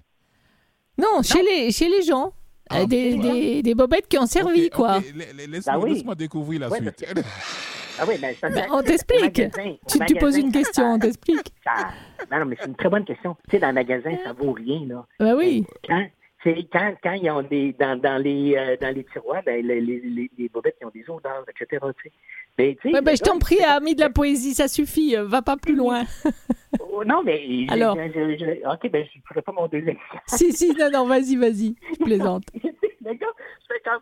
Non, 0.99 1.23
chez 1.23 1.43
les 1.43 1.71
chez 1.71 1.89
les 1.89 2.03
gens. 2.03 2.33
Ah, 2.71 2.81
Euh, 2.81 2.87
des, 2.87 3.19
des, 3.19 3.63
des 3.63 3.75
bobettes 3.75 4.09
qui 4.09 4.17
ont 4.17 4.25
servi, 4.27 4.71
quoi. 4.71 4.97
ok, 4.99 5.05
la- 5.15 5.25
la- 5.35 5.47
Laisse-moi 5.47 5.75
Ah 5.75 5.79
oui. 5.79 5.91
laisse-moi 5.93 6.15
découvrir 6.15 6.61
la 6.61 6.69
Ouais, 6.71 6.79
suite. 6.81 7.05
Ah 8.01 8.05
oui, 8.09 8.15
mais 8.23 8.33
ça, 8.35 8.49
Ben, 8.49 8.55
ça- 8.63 8.67
on 8.73 8.83
t'explique. 8.83 9.35
Tu, 9.87 9.99
tu 10.07 10.15
poses 10.15 10.39
une 10.39 10.51
question, 10.51 10.95
on 10.95 10.99
t'explique. 10.99 11.53
ça- 11.63 11.91
Non, 12.33 12.39
non, 12.39 12.47
mais 12.47 12.57
c'est 12.59 12.67
une 12.69 12.75
très 12.75 12.89
bonne 12.89 13.05
question. 13.05 13.37
Tu 13.45 13.51
sais, 13.51 13.59
dans 13.59 13.69
le 13.69 13.75
magasin, 13.75 14.17
ça 14.25 14.33
vaut 14.33 14.53
rien, 14.53 14.81
là. 14.87 15.07
Bah 15.21 15.35
oui. 15.37 15.65
Quand, 15.87 16.07
c'est 16.45 16.69
quand, 16.73 16.95
quand 17.03 17.13
ils 17.15 17.29
ont 17.31 17.43
des, 17.43 17.73
dans, 17.73 17.99
dans, 17.99 18.23
les, 18.23 18.55
euh, 18.57 18.77
dans 18.81 18.95
les 18.95 19.03
tiroirs, 19.05 19.43
ben, 19.45 19.67
les, 19.67 19.81
les, 19.81 20.01
les, 20.01 20.31
les 20.39 20.49
bobettes, 20.49 20.77
ils 20.81 20.87
ont 20.87 20.91
des 20.91 21.05
odeurs, 21.09 21.45
etc. 21.49 21.85
tu 21.99 22.09
sais. 22.09 22.13
Mais, 22.59 22.77
tu 22.81 22.89
sais, 22.91 22.95
Ouais, 22.95 23.03
ben, 23.03 23.17
je 23.17 23.23
t'en 23.23 23.39
prie, 23.39 23.61
ami 23.65 23.95
de 23.97 24.01
la 24.01 24.11
poésie, 24.11 24.55
ça 24.55 24.69
suffit. 24.69 25.17
euh, 25.17 25.25
Va 25.25 25.43
pas 25.43 25.57
plus 25.57 25.75
loin. 25.77 26.05
Oh, 26.97 27.03
Non, 27.05 27.23
mais. 27.25 27.67
Alors. 27.71 27.97
j'ai- 27.97 28.63
OK, 28.67 28.91
ben, 28.91 29.05
je 29.13 29.19
ne 29.19 29.23
ferai 29.29 29.43
pas 29.43 29.51
mon 29.53 29.67
deuxième. 29.67 29.97
si, 30.27 30.53
si, 30.53 30.71
non, 30.77 30.91
non, 30.93 31.07
vas-y, 31.07 31.35
vas-y. 31.37 31.75
Je 31.99 32.05
plaisante. 32.05 32.45
comme. 33.85 34.01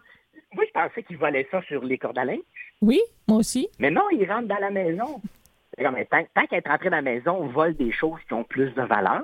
Moi, 0.54 0.64
je 0.66 0.72
pensais 0.72 1.02
qu'il 1.02 1.16
volait 1.16 1.46
ça 1.50 1.62
sur 1.62 1.82
les 1.84 1.96
cordes 1.96 2.18
à 2.18 2.24
linge. 2.24 2.40
Oui, 2.82 3.00
moi 3.26 3.38
aussi. 3.38 3.68
Mais 3.78 3.90
non, 3.90 4.02
il 4.10 4.30
rentre 4.30 4.48
dans 4.48 4.58
la 4.58 4.70
maison. 4.70 5.20
Mais 5.78 6.04
tant, 6.04 6.22
tant 6.34 6.46
qu'être 6.46 6.68
rentré 6.68 6.90
dans 6.90 6.96
la 6.96 7.02
maison, 7.02 7.32
on 7.40 7.46
vole 7.48 7.74
des 7.74 7.90
choses 7.92 8.20
qui 8.28 8.34
ont 8.34 8.44
plus 8.44 8.70
de 8.74 8.82
valeur. 8.82 9.22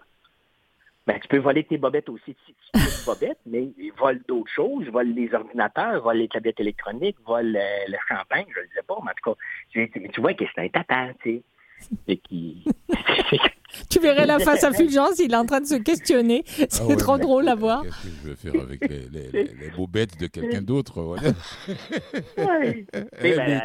Ben, 1.08 1.18
tu 1.20 1.26
peux 1.28 1.38
voler 1.38 1.64
tes 1.64 1.78
bobettes 1.78 2.10
aussi, 2.10 2.36
si 2.46 2.54
tu 2.54 2.78
veux 2.80 3.04
bobettes, 3.06 3.38
mais 3.46 3.62
ils 3.78 3.92
volent 3.98 4.20
d'autres 4.28 4.52
choses. 4.52 4.84
Ils 4.84 4.90
volent 4.90 5.14
les 5.16 5.32
ordinateurs, 5.34 6.02
volent 6.02 6.18
les 6.18 6.28
tablettes 6.28 6.60
électroniques, 6.60 7.16
volent 7.26 7.58
euh, 7.58 7.84
le 7.88 7.96
champagne, 8.08 8.44
je 8.54 8.60
ne 8.60 8.66
sais 8.74 8.82
pas, 8.86 8.96
mais 9.02 9.10
en 9.10 9.14
tout 9.14 9.30
cas, 9.32 9.36
tu, 9.70 9.90
tu- 9.90 10.08
tu 10.10 10.20
vois 10.20 10.34
que 10.34 10.44
c'est 10.54 10.60
un 10.60 10.68
tata, 10.68 11.08
tu 11.22 11.36
sais. 11.36 11.42
Et 12.08 12.16
qui... 12.18 12.62
Tu 13.90 14.00
verrais 14.00 14.24
la 14.26 14.38
face 14.38 14.64
à 14.64 14.72
Fulgence, 14.72 15.18
il 15.18 15.32
est 15.32 15.36
en 15.36 15.44
train 15.46 15.60
de 15.60 15.66
se 15.66 15.74
questionner. 15.76 16.42
C'est 16.46 16.80
Ah 16.80 16.86
ouais, 16.86 16.96
trop 16.96 17.18
drôle 17.18 17.48
à 17.48 17.54
voir. 17.54 17.82
Qu'est-ce 17.82 18.02
que 18.02 18.08
je 18.22 18.28
vais 18.30 18.36
faire 18.36 18.62
avec 18.62 18.80
les, 18.88 19.08
les, 19.10 19.30
les- 19.30 19.44
les 19.54 19.70
bobettes 19.76 20.18
de 20.18 20.26
quelqu'un 20.26 20.62
d'autre 20.62 21.00
ben, 23.36 23.62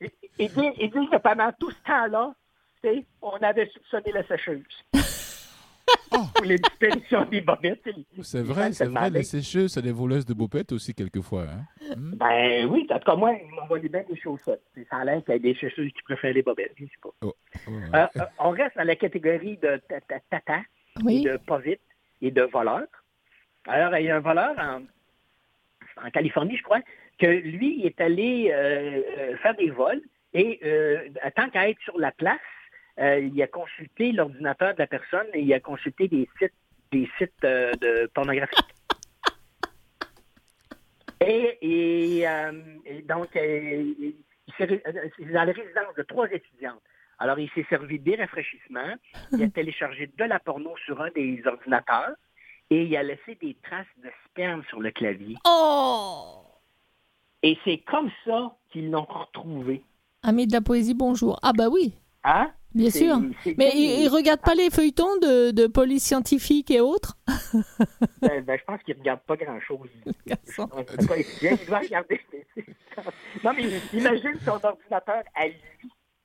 ils, 0.00 0.10
ils 0.38 0.48
disent, 0.48 0.72
ils 0.78 0.90
disent 0.90 1.10
que 1.10 1.18
pendant 1.18 1.52
tout 1.60 1.70
ce 1.70 1.76
temps-là, 1.86 2.34
tu 2.82 2.88
sais, 2.88 3.04
on 3.22 3.36
avait 3.42 3.68
soupçonné 3.68 4.12
la 4.12 4.26
sécheuse. 4.26 4.62
Pour 6.10 6.44
les 6.44 6.58
disparitions 6.58 7.24
des 7.26 7.40
bobettes. 7.40 7.88
Oh. 8.18 8.22
C'est 8.22 8.42
vrai, 8.42 8.72
c'est 8.72 8.86
vrai, 8.86 9.10
les 9.10 9.22
sécheuses, 9.24 9.72
c'est 9.72 9.82
des 9.82 9.92
voleuses 9.92 10.24
de 10.24 10.34
bobettes 10.34 10.72
aussi 10.72 10.94
quelquefois. 10.94 11.42
Hein? 11.44 11.94
Hmm? 11.96 12.14
Ben 12.16 12.66
oui, 12.66 12.86
en 12.90 12.98
tout 12.98 13.04
cas, 13.04 13.16
moi, 13.16 13.32
ils 13.32 13.50
m'ont 13.54 13.66
volé 13.66 13.88
bien 13.88 14.04
des 14.08 14.16
chaussettes. 14.16 14.62
C'est 14.74 14.86
Ça 14.88 14.98
a 14.98 15.04
l'air 15.04 15.24
qu'il 15.24 15.34
y 15.34 15.36
a 15.36 15.38
des 15.40 15.54
chaussures 15.54 15.86
qui 15.92 16.02
préfèrent 16.04 16.32
les 16.34 16.42
bobettes, 16.42 16.72
je 16.78 16.84
sais 16.84 16.90
pas. 17.02 17.10
Oh, 17.22 17.34
ouais. 17.68 17.74
Euh, 17.94 18.06
euh, 18.16 18.24
on 18.38 18.50
reste 18.50 18.76
dans 18.76 18.84
la 18.84 18.96
catégorie 18.96 19.56
de 19.58 19.76
ta- 19.88 20.00
ta- 20.02 20.20
tata, 20.30 20.60
Oui. 21.04 21.24
et 21.26 21.32
de 21.32 21.36
pas 21.38 21.58
vite 21.58 21.80
et 22.22 22.30
de 22.30 22.42
voleur. 22.42 22.82
Alors, 23.66 23.96
il 23.98 24.06
y 24.06 24.10
a 24.10 24.16
un 24.16 24.20
voleur 24.20 24.54
en, 24.58 24.82
en 26.06 26.10
Californie, 26.10 26.56
je 26.56 26.62
crois, 26.62 26.80
que 27.18 27.26
lui 27.26 27.80
il 27.80 27.86
est 27.86 28.00
allé 28.00 28.50
euh, 28.52 29.02
euh, 29.18 29.36
faire 29.38 29.54
des 29.56 29.70
vols 29.70 30.00
et 30.32 30.60
euh, 30.64 31.08
tant 31.36 31.48
qu'à 31.48 31.68
être 31.68 31.80
sur 31.82 31.98
la 31.98 32.10
place, 32.12 32.40
euh, 33.00 33.18
il 33.18 33.42
a 33.42 33.46
consulté 33.46 34.12
l'ordinateur 34.12 34.74
de 34.74 34.78
la 34.78 34.86
personne 34.86 35.26
et 35.34 35.40
il 35.40 35.52
a 35.52 35.60
consulté 35.60 36.08
des 36.08 36.28
sites 36.38 36.52
des 36.92 37.08
sites 37.18 37.32
euh, 37.44 37.72
de 37.80 38.06
pornographie. 38.14 38.54
Et, 41.20 41.58
et, 41.62 42.28
euh, 42.28 42.52
et 42.84 43.02
donc, 43.02 43.34
euh, 43.36 43.94
il 43.98 44.14
s'est- 44.58 44.82
euh, 44.86 45.08
c'est 45.16 45.24
dans 45.26 45.44
la 45.44 45.52
résidence 45.52 45.94
de 45.96 46.02
trois 46.02 46.30
étudiantes. 46.30 46.82
Alors, 47.18 47.38
il 47.38 47.48
s'est 47.50 47.64
servi 47.70 47.98
des 47.98 48.16
rafraîchissements, 48.16 48.94
il 49.32 49.42
a 49.42 49.48
téléchargé 49.54 50.06
de 50.18 50.24
la 50.24 50.38
porno 50.38 50.74
sur 50.84 51.00
un 51.00 51.10
des 51.12 51.40
ordinateurs 51.46 52.14
et 52.70 52.82
il 52.84 52.96
a 52.96 53.02
laissé 53.02 53.36
des 53.40 53.56
traces 53.62 53.86
de 54.02 54.10
sperme 54.28 54.64
sur 54.68 54.80
le 54.80 54.90
clavier. 54.90 55.36
Oh 55.46 56.42
Et 57.42 57.56
c'est 57.64 57.78
comme 57.78 58.10
ça 58.26 58.54
qu'ils 58.70 58.90
l'ont 58.90 59.04
retrouvé. 59.08 59.82
Ami 60.22 60.46
de 60.46 60.52
la 60.52 60.60
poésie, 60.60 60.94
bonjour. 60.94 61.38
Ah 61.42 61.52
bah 61.56 61.68
oui, 61.70 61.94
Hein? 62.24 62.50
bien 62.74 62.90
sûr. 62.90 63.20
Mais 63.58 63.70
il, 63.74 64.02
il 64.02 64.08
regarde 64.08 64.40
pas 64.40 64.54
les 64.54 64.70
feuilletons 64.70 65.16
de, 65.18 65.50
de 65.50 65.66
police 65.66 66.04
scientifique 66.04 66.70
et 66.70 66.80
autres? 66.80 67.16
Ben, 68.20 68.42
ben, 68.42 68.58
je 68.58 68.64
pense 68.64 68.82
qu'il 68.82 68.94
ne 68.94 69.00
regarde 69.00 69.20
pas 69.20 69.36
grand-chose. 69.36 69.88
Il 70.26 70.36
doit 71.66 71.78
regarder. 71.78 72.20
non, 73.44 73.52
mais 73.54 73.64
imagine 73.92 74.34
son 74.44 74.58
ordinateur 74.64 75.22
à 75.34 75.46
lui. 75.46 75.56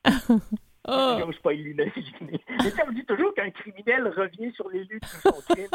Oh. 0.88 1.18
J'ose 1.20 1.38
pas 1.44 1.52
l'imaginer. 1.52 2.42
Mais 2.50 2.70
ça, 2.72 2.84
on 2.88 2.92
dit 2.94 3.06
toujours 3.06 3.34
qu'un 3.36 3.52
criminel 3.52 4.08
revient 4.08 4.52
sur 4.54 4.70
les 4.70 4.86
lieux 4.86 5.00
de 5.00 5.06
son 5.06 5.32
crime. 5.50 5.68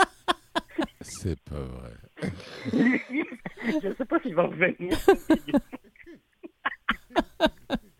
C'est 1.02 1.38
pas 1.42 1.60
vrai. 1.60 1.92
Lui, 2.72 3.00
je 3.80 3.88
ne 3.88 3.94
sais 3.94 4.04
pas 4.06 4.18
s'il 4.20 4.34
va 4.34 4.44
revenir. 4.44 4.98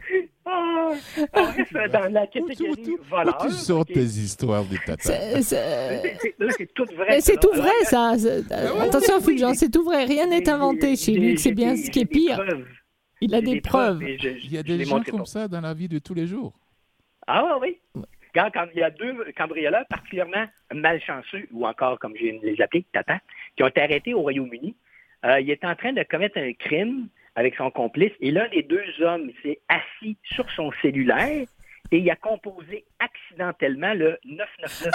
Ah, 0.47 0.91
reste 1.35 1.93
dans 1.93 2.13
la 2.13 2.27
catégorie 2.27 2.83
tu- 2.83 2.91
où 2.93 2.99
voleur. 3.09 3.39
tu 3.39 3.51
sors 3.51 3.81
ok. 3.81 3.87
tes 3.93 4.01
histoires 4.03 4.65
de 4.65 4.77
tata 4.85 5.13
C'est- 5.43 6.75
tout 6.75 6.85
vrai. 6.95 7.21
C'est 7.21 7.35
ça. 7.35 7.41
tout 7.41 7.53
vrai, 7.55 7.71
ça. 7.85 8.13
C'est- 8.19 8.41
ouais, 8.51 8.81
Attention, 8.81 9.21
Fulgence, 9.21 9.57
c'est 9.59 9.71
tout 9.71 9.85
vrai. 9.85 10.05
Rien 10.05 10.27
n'est 10.27 10.49
inventé 10.49 10.97
chez 10.97 11.13
lui. 11.13 11.39
C'est 11.39 11.53
bien 11.53 11.73
des- 11.73 11.77
ce 11.79 11.91
qui 11.91 12.01
est 12.01 12.05
des 12.05 12.11
pire. 12.11 12.37
preuves. 12.37 12.67
Il 13.21 13.35
a 13.35 13.41
des 13.41 13.61
preuves. 13.61 14.03
Il 14.03 14.53
y 14.53 14.59
a 14.59 14.63
des 14.63 14.85
gens 14.85 15.03
comme 15.03 15.25
ça 15.27 15.49
dans 15.49 15.61
la 15.63 15.73
vie 15.73 15.89
de 15.89 15.99
tous 15.99 16.15
les 16.15 16.27
jours. 16.27 16.53
Ah 17.27 17.57
oui, 17.61 17.79
oui. 17.95 18.03
Quand, 18.35 18.51
quand 18.53 18.67
il 18.75 18.81
y 18.81 18.83
a 18.83 18.91
deux 18.91 19.15
cambrioleurs 19.37 19.87
particulièrement 19.89 20.45
malchanceux, 20.75 21.47
ou 21.53 21.67
encore, 21.67 21.99
comme 22.01 22.15
je 22.17 22.25
viens 22.25 22.35
de 22.41 22.47
les 22.47 22.61
appeler, 22.61 22.85
tata, 22.93 23.19
qui 23.57 23.63
ont 23.63 23.69
été 23.69 23.81
arrêtés 23.81 24.13
au 24.13 24.21
Royaume-Uni, 24.23 24.75
euh, 25.25 25.41
il 25.41 25.49
est 25.51 25.65
en 25.65 25.75
train 25.77 25.93
de 25.93 26.03
commettre 26.03 26.37
un 26.39 26.53
crime 26.53 27.09
avec 27.37 27.55
son 27.57 27.71
complice, 27.71 28.13
et 28.21 28.31
l'un 28.31 28.49
des 28.51 28.63
deux 28.63 28.85
hommes 29.01 29.31
s'est 29.43 29.61
assis 29.69 30.17
sur 30.25 30.49
son 30.53 30.71
cellulaire 30.83 31.47
et 31.91 31.99
il 31.99 32.11
a 32.11 32.17
composé 32.17 32.85
accidentellement 32.99 33.93
le 33.95 34.19
999. 34.25 34.93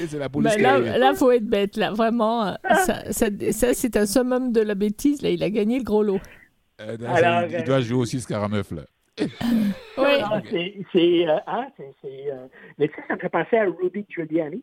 Et 0.00 0.06
c'est 0.06 0.18
la 0.18 0.28
police 0.28 0.54
qui 0.54 0.62
là, 0.62 0.74
arrive. 0.74 0.92
là, 0.96 1.14
faut 1.14 1.30
être 1.32 1.44
bête, 1.46 1.76
là, 1.76 1.90
vraiment. 1.92 2.46
euh, 2.48 2.52
Ça, 2.86 3.12
ça, 3.12 3.26
ça, 3.50 3.74
c'est 3.74 3.96
un 3.96 4.06
summum 4.06 4.52
de 4.52 4.60
la 4.60 4.74
bêtise. 4.74 5.22
Là, 5.22 5.30
il 5.30 5.42
a 5.42 5.50
gagné 5.50 5.78
le 5.78 5.84
gros 5.84 6.02
lot. 6.02 6.20
Euh, 6.80 6.96
là, 6.98 7.14
Alors, 7.14 7.40
c'est- 7.50 7.56
il 7.56 7.62
euh, 7.62 7.64
doit 7.64 7.80
jouer 7.80 7.98
aussi 7.98 8.20
Scaramouche, 8.20 8.70
là. 8.70 8.82
Oui. 9.20 10.20
Non, 10.20 10.42
c'est, 10.50 10.74
c'est, 10.92 11.28
euh, 11.28 11.38
hein, 11.46 11.68
c'est, 11.76 12.30
euh, 12.30 12.46
mais 12.78 12.88
tu 12.88 12.94
sais, 12.94 13.02
ça 13.08 13.14
me 13.14 13.20
fait 13.20 13.28
penser 13.28 13.56
à 13.58 13.64
Rudy 13.64 14.04
Giuliani, 14.08 14.62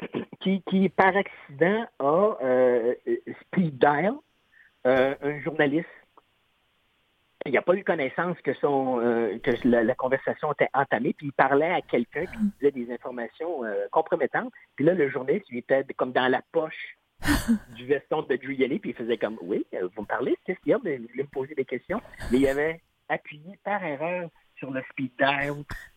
qui, 0.40 0.62
qui 0.68 0.88
par 0.88 1.16
accident 1.16 1.86
a 1.98 2.36
euh, 2.42 2.94
euh, 3.08 3.16
speed 3.42 3.78
dial 3.78 4.14
euh, 4.86 5.14
un 5.22 5.40
journaliste. 5.40 5.88
Il 7.44 7.52
n'a 7.52 7.62
pas 7.62 7.74
eu 7.74 7.82
connaissance 7.82 8.40
que 8.42 8.54
son 8.54 9.00
euh, 9.00 9.36
que 9.38 9.50
la, 9.66 9.82
la 9.82 9.94
conversation 9.96 10.52
était 10.52 10.68
entamée, 10.74 11.12
puis 11.12 11.26
il 11.26 11.32
parlait 11.32 11.72
à 11.72 11.80
quelqu'un 11.80 12.26
qui 12.26 12.38
disait 12.60 12.70
des 12.70 12.92
informations 12.92 13.64
euh, 13.64 13.86
compromettantes. 13.90 14.52
Puis 14.76 14.84
là, 14.84 14.94
le 14.94 15.08
journaliste, 15.08 15.46
il 15.50 15.58
était 15.58 15.84
comme 15.96 16.12
dans 16.12 16.28
la 16.28 16.40
poche 16.52 16.96
du 17.76 17.86
veston 17.86 18.22
de 18.22 18.36
Giuliani, 18.36 18.78
puis 18.78 18.90
il 18.90 18.96
faisait 18.96 19.16
comme 19.16 19.38
Oui, 19.42 19.66
euh, 19.74 19.88
vous 19.94 20.02
me 20.02 20.06
parlez, 20.06 20.36
qu'est-ce 20.44 20.60
qu'il 20.60 20.70
y 20.70 20.74
a? 20.74 20.78
Ben, 20.78 21.00
Vous 21.00 21.08
voulez 21.08 21.24
me 21.24 21.28
poser 21.28 21.54
des 21.54 21.64
questions? 21.64 22.00
Mais 22.30 22.38
il 22.38 22.46
avait 22.46 22.80
appuyé 23.12 23.58
par 23.64 23.84
erreur 23.84 24.28
sur 24.58 24.70
le 24.70 24.82
speed 24.90 25.10
dial 25.18 25.54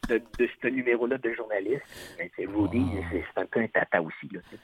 de, 0.09 0.17
de 0.39 0.49
ce 0.61 0.67
numéro-là 0.67 1.17
de 1.17 1.33
journaliste. 1.33 1.83
Ben, 2.17 2.29
c'est 2.35 2.45
Rudy, 2.45 2.79
Wow. 2.79 3.03
c'est, 3.11 3.23
c'est 3.33 3.41
un 3.41 3.45
peu 3.45 3.59
un 3.61 3.67
tata 3.67 4.01
aussi. 4.01 4.27
Là, 4.31 4.39
sais. 4.49 4.57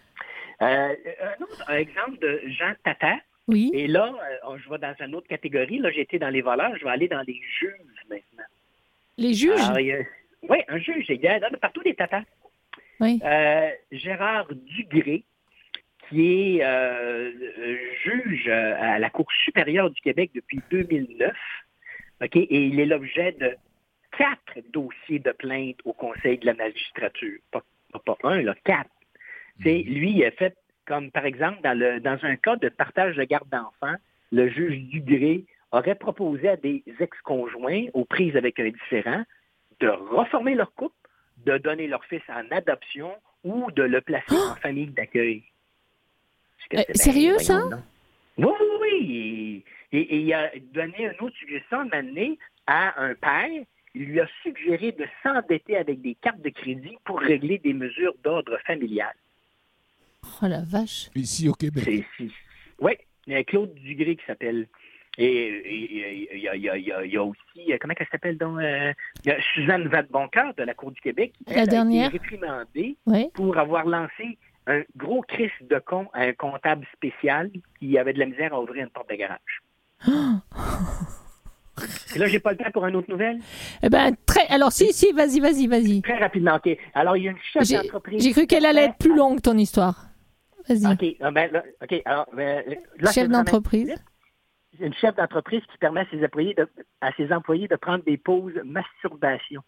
Euh, 0.64 0.96
un 1.40 1.44
autre 1.44 1.70
exemple 1.72 2.20
de 2.20 2.42
Jean 2.48 2.74
Tata, 2.84 3.18
Oui. 3.48 3.72
et 3.74 3.88
là, 3.88 4.14
euh, 4.48 4.58
je 4.64 4.70
vais 4.70 4.78
dans 4.78 4.94
une 5.00 5.16
autre 5.16 5.28
catégorie. 5.28 5.80
Là, 5.80 5.90
j'ai 5.92 6.02
été 6.02 6.20
dans 6.20 6.30
les 6.30 6.42
voleurs, 6.42 6.76
je 6.78 6.84
vais 6.84 6.92
aller 6.92 7.08
dans 7.08 7.22
les 7.22 7.40
juges 7.60 7.74
maintenant. 8.10 8.44
Les 9.18 9.34
juges? 9.34 9.70
oui, 10.50 10.58
un 10.68 10.78
juge. 10.78 11.06
Il 11.10 11.22
y 11.22 11.28
a 11.28 11.40
partout 11.60 11.82
des 11.84 11.96
tatas. 11.96 12.24
Oui. 13.00 13.20
Euh, 13.24 13.70
Gérard 13.92 14.48
Dugré, 14.54 15.24
qui 16.10 16.58
est 16.58 16.64
euh, 16.64 17.32
euh, 17.60 17.78
juge 18.04 18.48
euh, 18.48 18.76
à 18.80 19.00
la 19.00 19.10
Cour 19.10 19.26
supérieure 19.44 19.90
du 19.90 20.00
Québec 20.02 20.30
depuis 20.36 20.60
2009, 20.70 21.32
OK, 22.22 22.36
et 22.36 22.66
il 22.66 22.80
est 22.80 22.86
l'objet 22.86 23.32
de 23.34 23.56
quatre 24.18 24.60
dossiers 24.72 25.20
de 25.20 25.32
plainte 25.32 25.78
au 25.86 25.94
Conseil 25.94 26.38
de 26.38 26.46
la 26.46 26.54
magistrature. 26.54 27.40
Pas, 27.52 27.64
pas 28.06 28.18
un, 28.24 28.42
là, 28.42 28.56
quatre. 28.64 28.90
Sais, 29.64 29.84
lui, 29.84 30.12
il 30.12 30.26
a 30.26 30.32
fait, 30.32 30.56
comme 30.86 31.12
par 31.12 31.26
exemple, 31.26 31.62
dans, 31.64 31.78
le, 31.78 32.00
dans 32.00 32.18
un 32.24 32.36
cas 32.36 32.56
de 32.56 32.70
partage 32.70 33.16
de 33.16 33.24
garde 33.24 33.50
d'enfants, 33.50 33.96
le 34.32 34.50
juge 34.50 34.78
Dugré 34.90 35.46
aurait 35.72 35.96
proposé 35.96 36.50
à 36.50 36.58
des 36.58 36.84
ex-conjoints 37.00 37.86
aux 37.94 38.06
prises 38.06 38.36
avec 38.36 38.60
un 38.60 38.70
différent 38.70 39.24
de 39.80 39.88
reformer 39.88 40.56
leur 40.56 40.74
couple, 40.74 40.96
de 41.46 41.58
donner 41.58 41.88
leur 41.88 42.04
fils 42.06 42.22
en 42.30 42.44
adoption 42.56 43.12
ou 43.44 43.72
de 43.72 43.84
le 43.84 44.02
placer 44.02 44.36
en 44.36 44.56
famille 44.56 44.88
d'accueil. 44.88 45.44
Euh, 46.76 46.82
sérieux, 46.94 47.38
ça? 47.40 47.60
Oui, 48.38 48.46
oui, 48.48 48.68
oui. 48.82 49.41
Et, 49.92 50.00
et- 50.00 50.16
et 50.16 50.20
il 50.22 50.34
a 50.34 50.52
donné 50.74 50.96
une 51.06 51.26
autre 51.26 51.36
suggestion 51.38 51.86
de 51.86 51.90
m'amener 51.90 52.38
à 52.68 53.02
un 53.02 53.14
père. 53.16 53.50
Il 53.94 54.06
lui 54.06 54.20
a 54.22 54.28
suggéré 54.42 54.94
de 54.94 55.06
s'endetter 55.22 55.76
avec 55.78 56.02
des 56.02 56.16
cartes 56.16 56.42
de 56.42 56.50
crédit 56.50 56.98
pour 57.04 57.20
régler 57.20 57.58
des 57.58 57.74
mesures 57.74 58.14
d'ordre 58.24 58.58
familial. 58.66 59.14
Oh 60.42 60.48
la 60.48 60.62
vache. 60.62 61.10
Ici 61.16 61.50
au 61.50 61.54
Québec. 61.54 62.06
Oui, 62.80 62.94
il 63.28 63.34
y 63.34 63.36
a 63.36 63.44
Claude 63.44 63.74
Dugré 63.76 64.16
qui 64.16 64.26
s'appelle. 64.26 64.68
Et 65.18 66.32
il 66.32 66.38
y, 66.40 66.48
a, 66.48 66.56
y 66.56 66.68
y 67.06 67.12
y 67.12 67.18
aussi, 67.18 67.74
euh, 67.74 67.78
comment 67.82 67.94
elle 68.00 68.08
s'appelle 68.10 68.38
donc? 68.38 68.60
euh, 68.60 68.94
il 69.26 69.28
y 69.28 69.32
a 69.32 69.42
Suzanne 69.54 69.88
Vadeboncoeur 69.90 70.54
de 70.56 70.64
la 70.64 70.74
Cour 70.74 70.92
du 70.92 71.02
Québec. 71.02 71.34
qui, 71.46 71.54
La 71.54 71.64
elle, 71.64 71.68
a 71.68 71.68
dernière. 71.68 72.08
été 72.08 72.18
réprimandée 72.18 72.96
Oui. 73.06 73.26
pour 73.34 73.58
avoir 73.58 73.86
lancé 73.86 74.38
un 74.68 74.82
gros 74.96 75.22
crise 75.22 75.52
de 75.62 75.80
con 75.80 76.08
à 76.14 76.22
un 76.22 76.34
comptable 76.34 76.86
spécial 76.94 77.50
qui 77.80 77.98
avait 77.98 78.14
de 78.14 78.20
la 78.20 78.26
misère 78.26 78.54
à 78.54 78.62
ouvrir 78.62 78.84
une 78.84 78.90
porte 78.90 79.10
de 79.10 79.16
garage. 79.16 79.62
Et 82.16 82.20
là, 82.20 82.28
j'ai 82.28 82.40
pas 82.40 82.52
le 82.52 82.58
temps 82.58 82.72
pour 82.72 82.86
une 82.86 82.96
autre 82.96 83.10
nouvelle? 83.10 83.40
Eh 83.82 83.90
ben, 83.90 84.14
très. 84.26 84.46
Alors, 84.48 84.72
si, 84.72 84.94
si, 84.94 85.12
vas-y, 85.14 85.40
vas-y, 85.40 85.68
vas-y. 85.68 86.02
Très 86.02 86.20
rapidement, 86.20 86.56
OK. 86.56 86.78
Alors, 86.94 87.18
il 87.18 87.24
y 87.24 87.28
a 87.28 87.32
une 87.32 87.38
chef 87.40 87.68
d'entreprise. 87.70 88.24
j'ai 88.24 88.32
cru 88.34 88.46
qu'elle 88.46 88.66
allait 88.66 88.86
être 88.86 88.98
plus 88.98 89.16
longue, 89.16 89.42
ton 89.42 89.58
histoire. 89.58 90.08
Vas-y. 90.68 90.86
OK. 90.86 91.16
ah 91.22 91.32
ben, 91.32 91.52
là, 91.52 91.64
OK. 91.82 92.02
Alors, 92.06 92.28
ben, 92.34 92.64
là, 93.00 93.12
Chef 93.12 93.30
d'entreprise. 93.30 93.96
Une 94.80 94.94
chef 94.96 95.16
d'entreprise 95.16 95.62
qui 95.72 95.78
permet 95.78 96.02
à 96.02 96.06
ses 96.10 96.24
employés 96.24 96.54
de, 96.56 96.68
à 97.02 97.12
ses 97.14 97.32
employés 97.32 97.68
de 97.68 97.76
prendre 97.76 98.04
des 98.04 98.18
pauses 98.18 98.60
masturbation. 98.64 99.62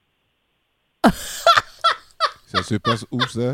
Ça 2.48 2.64
se 2.64 2.76
passe 2.76 3.06
où, 3.12 3.20
ça? 3.22 3.54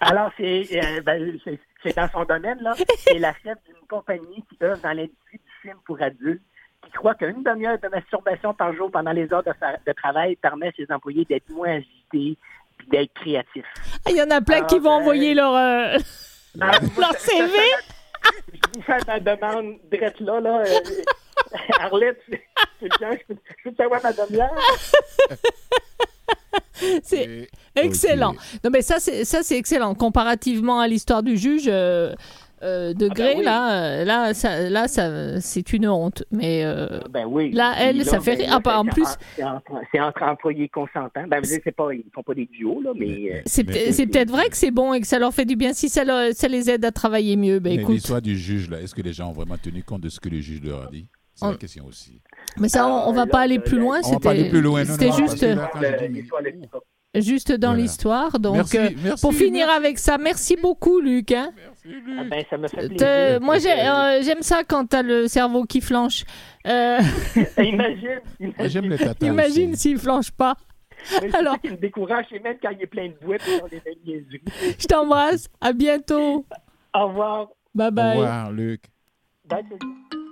Alors, 0.00 0.30
c'est 0.36 0.66
euh, 0.72 1.00
ben, 1.02 1.38
c'est- 1.44 1.58
c'est 1.82 1.96
dans 1.96 2.08
son 2.10 2.24
domaine, 2.24 2.58
là. 2.60 2.74
C'est 2.98 3.18
la 3.18 3.32
chef 3.42 3.56
d'une 3.66 3.86
compagnie 3.88 4.44
qui 4.48 4.56
œuvre 4.62 4.80
dans 4.82 4.92
l'industrie 4.92 5.38
du 5.38 5.52
film 5.62 5.76
pour 5.86 6.00
adultes, 6.02 6.42
qui 6.84 6.90
croit 6.92 7.14
qu'une 7.14 7.42
demi-heure 7.42 7.78
de 7.78 7.88
masturbation 7.88 8.54
par 8.54 8.72
jour 8.74 8.90
pendant 8.90 9.12
les 9.12 9.32
heures 9.32 9.42
de, 9.42 9.52
de 9.86 9.92
travail 9.92 10.36
permet 10.36 10.68
à 10.68 10.72
ses 10.76 10.86
employés 10.92 11.24
d'être 11.24 11.48
moins 11.50 11.76
agités 11.76 12.36
et 12.36 12.36
d'être 12.90 13.12
créatifs. 13.14 13.64
Ah, 14.06 14.10
Il 14.10 14.16
y 14.16 14.22
en 14.22 14.30
a 14.30 14.40
plein 14.40 14.62
qui 14.64 14.78
vont 14.78 14.96
ben- 14.96 15.02
envoyer 15.02 15.34
leur, 15.34 15.54
euh, 15.54 15.98
moi, 16.56 16.70
leur 16.98 17.14
CV. 17.14 17.48
Je 18.52 18.58
vous 18.74 18.82
fais 18.86 18.98
ma 19.06 19.18
demande 19.20 19.76
direct 19.90 20.20
là, 20.20 20.40
là. 20.40 20.64
Arlette, 21.80 22.18
c'est 22.28 22.42
c'est 22.80 22.88
bien, 22.98 23.10
je 23.28 23.34
peux, 23.64 23.74
savoir 23.76 24.00
ma 24.02 24.12
demi-heure? 24.12 24.50
C'est 27.02 27.48
excellent. 27.74 28.34
Non, 28.64 28.70
mais 28.72 28.82
ça, 28.82 28.98
c'est 29.00 29.24
ça, 29.24 29.42
c'est 29.42 29.58
excellent. 29.58 29.94
Comparativement 29.94 30.78
à 30.80 30.86
l'histoire 30.86 31.24
du 31.24 31.36
juge 31.36 31.64
euh, 31.66 32.14
euh, 32.62 32.92
de 32.94 33.08
ben 33.08 33.14
Grey, 33.14 33.34
oui. 33.38 33.44
là, 33.44 33.82
euh, 33.82 34.04
là, 34.04 34.32
ça, 34.34 34.68
là, 34.70 34.86
ça, 34.86 35.40
c'est 35.40 35.72
une 35.72 35.88
honte. 35.88 36.22
Mais 36.30 36.62
euh, 36.64 37.00
Ben 37.10 37.26
oui. 37.26 37.50
Là, 37.52 37.74
elle, 37.78 38.04
ça 38.04 38.20
fait 38.20 38.36
ben, 38.36 38.42
rire. 38.44 38.50
Ah, 38.52 38.60
bah, 38.60 38.78
en 38.80 38.84
c'est- 38.84 38.90
plus- 38.90 39.44
C'est 39.92 40.00
entre, 40.00 40.22
employés 40.22 40.68
consentants. 40.68 41.26
Ben, 41.26 41.40
vous 41.40 41.46
c'est 41.48 41.72
pas, 41.74 41.92
ils 41.92 42.04
font 42.14 42.22
pas 42.22 42.34
des 42.34 42.46
duos, 42.46 42.80
là, 42.80 42.92
mais. 42.94 43.32
euh, 43.34 43.40
c'est 43.46 43.64
peut-être 43.64 44.30
vrai 44.30 44.48
que 44.48 44.56
c'est 44.56 44.70
bon 44.70 44.92
et 44.94 45.00
que 45.00 45.06
ça 45.06 45.18
leur 45.18 45.34
fait 45.34 45.44
du 45.46 45.56
bien. 45.56 45.72
Si 45.72 45.88
ça, 45.88 46.04
leur- 46.04 46.32
ça 46.32 46.46
les 46.46 46.70
aide 46.70 46.84
à 46.84 46.92
travailler 46.92 47.36
mieux, 47.36 47.58
ben 47.58 47.74
Mais 47.76 47.82
écoute. 47.82 47.94
l'histoire 47.96 48.22
du 48.22 48.36
juge, 48.38 48.70
là, 48.70 48.80
est-ce 48.80 48.94
que 48.94 49.02
les 49.02 49.12
gens 49.12 49.30
ont 49.30 49.32
vraiment 49.32 49.58
tenu 49.58 49.82
compte 49.82 50.02
de 50.02 50.08
ce 50.08 50.20
que 50.20 50.28
le 50.28 50.40
juge 50.40 50.62
leur 50.62 50.84
a 50.84 50.90
dit? 50.90 51.06
C'est 51.38 51.46
On- 51.46 51.50
la 51.50 51.56
question 51.56 51.86
aussi. 51.86 52.20
Mais 52.58 52.68
ça, 52.68 52.88
on, 52.88 53.12
va 53.12 53.26
pas 53.26 53.38
aller 53.38 53.60
plus 53.60 53.78
loin. 53.78 54.00
on 54.04 54.10
va 54.14 54.18
pas 54.18 54.30
aller 54.30 54.38
C'était 54.40 54.50
plus 54.50 54.60
loin, 54.60 54.84
c'était 54.84 55.12
juste, 55.12 55.40
l'histoire, 55.40 55.70
le- 57.14 57.20
juste 57.20 57.52
dans 57.52 57.68
Voilà. 57.68 57.82
l'histoire. 57.82 58.38
Donc, 58.40 58.56
Merci, 58.56 58.78
euh, 58.78 58.90
merci, 59.04 59.20
pour 59.22 59.32
finir 59.32 59.66
merci. 59.68 59.76
avec 59.84 59.98
ça, 60.00 60.18
merci 60.18 60.56
beaucoup, 60.56 60.98
Luc. 61.00 61.30
hein. 61.30 61.52
Ah 62.18 62.24
ben, 62.28 62.44
ça 62.50 62.58
me 62.58 62.66
fait 62.66 62.88
plaisir. 62.88 63.40
moi, 63.40 63.54
Euh, 63.54 63.68
euh, 64.18 64.22
j'aime 64.22 64.42
ça 64.42 64.64
quand 64.64 64.86
t'as 64.86 65.02
le 65.02 65.28
cerveau 65.28 65.62
qui 65.64 65.80
flanche. 65.80 66.24
Euh, 66.66 66.98
Imagine, 67.58 68.20
imagine. 68.40 68.96
Tatas 68.96 69.26
imagine 69.26 69.74
s'il 69.76 69.98
flanche 69.98 70.32
pas. 70.32 70.56
Mais 71.22 71.32
Alors- 71.36 71.60
qui 71.60 71.70
me 71.70 71.76
décourage, 71.76 72.26
c'est 72.30 72.42
même 72.42 72.56
quand 72.60 72.70
il 72.70 72.82
est 72.82 72.86
plein 72.86 73.06
de 73.08 73.14
sur 73.38 73.68
les 73.70 73.80
mêmes. 73.86 74.28
Je 74.76 74.86
t'embrasse. 74.88 75.46
À 75.60 75.72
bientôt. 75.72 76.44
Au 76.92 77.06
revoir. 77.06 77.46
Bye 77.74 77.88
Au 77.88 77.90
bye. 77.92 78.16
revoir, 78.18 78.50
Luc. 78.50 78.82
Bye, 79.48 79.62
salut. 79.68 80.24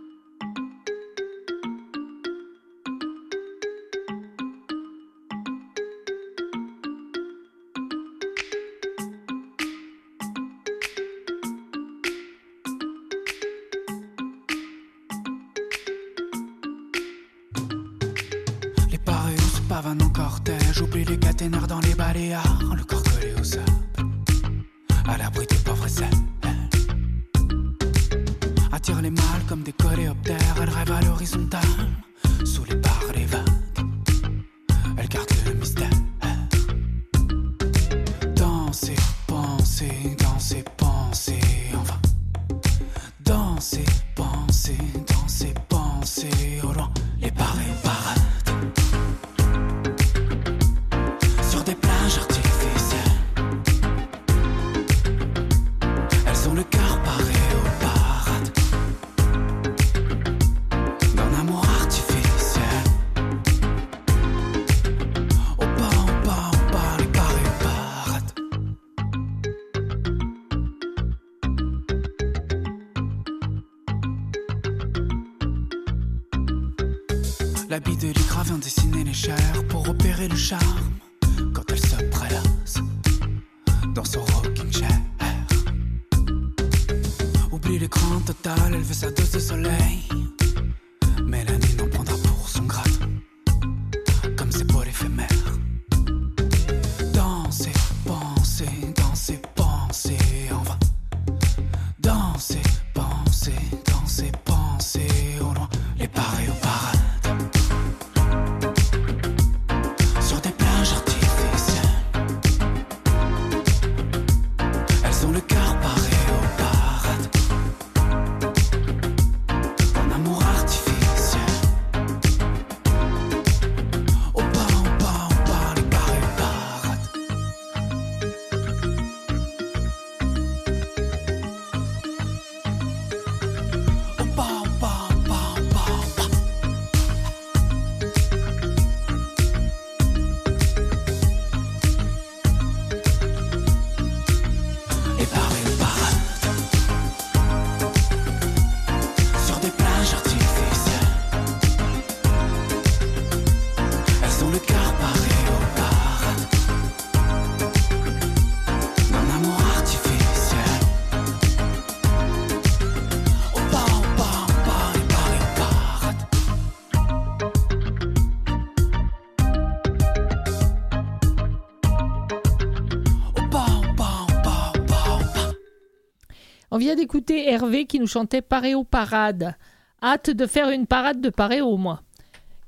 On 176.77 176.79
vient 176.79 176.95
d'écouter 176.95 177.51
Hervé 177.51 177.87
qui 177.87 177.99
nous 177.99 178.07
chantait 178.07 178.43
Paréo 178.43 178.85
Parade. 178.85 179.55
Hâte 180.03 180.29
de 180.29 180.45
faire 180.47 180.69
une 180.69 180.87
parade 180.87 181.23
de 181.23 181.31
Paréo, 181.31 181.79
moi. 181.79 182.03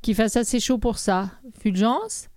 Qu'il 0.01 0.15
fasse 0.15 0.39
assez 0.39 0.61
chaud 0.61 0.79
pour 0.79 0.97
ça. 0.97 1.31
Fulgence, 1.61 2.29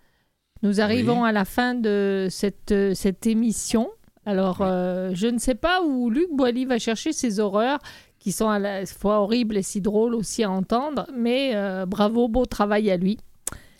nous 0.64 0.82
arrivons 0.82 1.22
Oui. 1.24 1.30
à 1.30 1.32
la 1.32 1.46
fin 1.46 1.74
de 1.74 2.28
cette, 2.30 2.74
euh, 2.74 2.94
cette 2.94 3.26
émission. 3.26 3.90
Alors, 4.26 4.58
euh, 4.60 5.12
je 5.14 5.28
ne 5.28 5.38
sais 5.38 5.56
pas 5.56 5.82
où 5.82 6.10
Luc 6.10 6.28
Boilly 6.34 6.66
va 6.66 6.78
chercher 6.78 7.14
ces 7.14 7.40
horreurs 7.40 7.80
qui 8.20 8.34
sont 8.34 8.50
à 8.50 8.60
la 8.60 8.86
fois 8.86 9.22
horribles 9.22 9.56
et 9.56 9.64
si 9.64 9.80
drôles 9.80 10.14
aussi 10.14 10.44
à 10.44 10.52
entendre, 10.52 11.08
mais 11.16 11.52
euh, 11.56 11.86
bravo, 11.86 12.28
beau 12.28 12.46
travail 12.46 12.92
à 12.92 12.98
lui. 12.98 13.18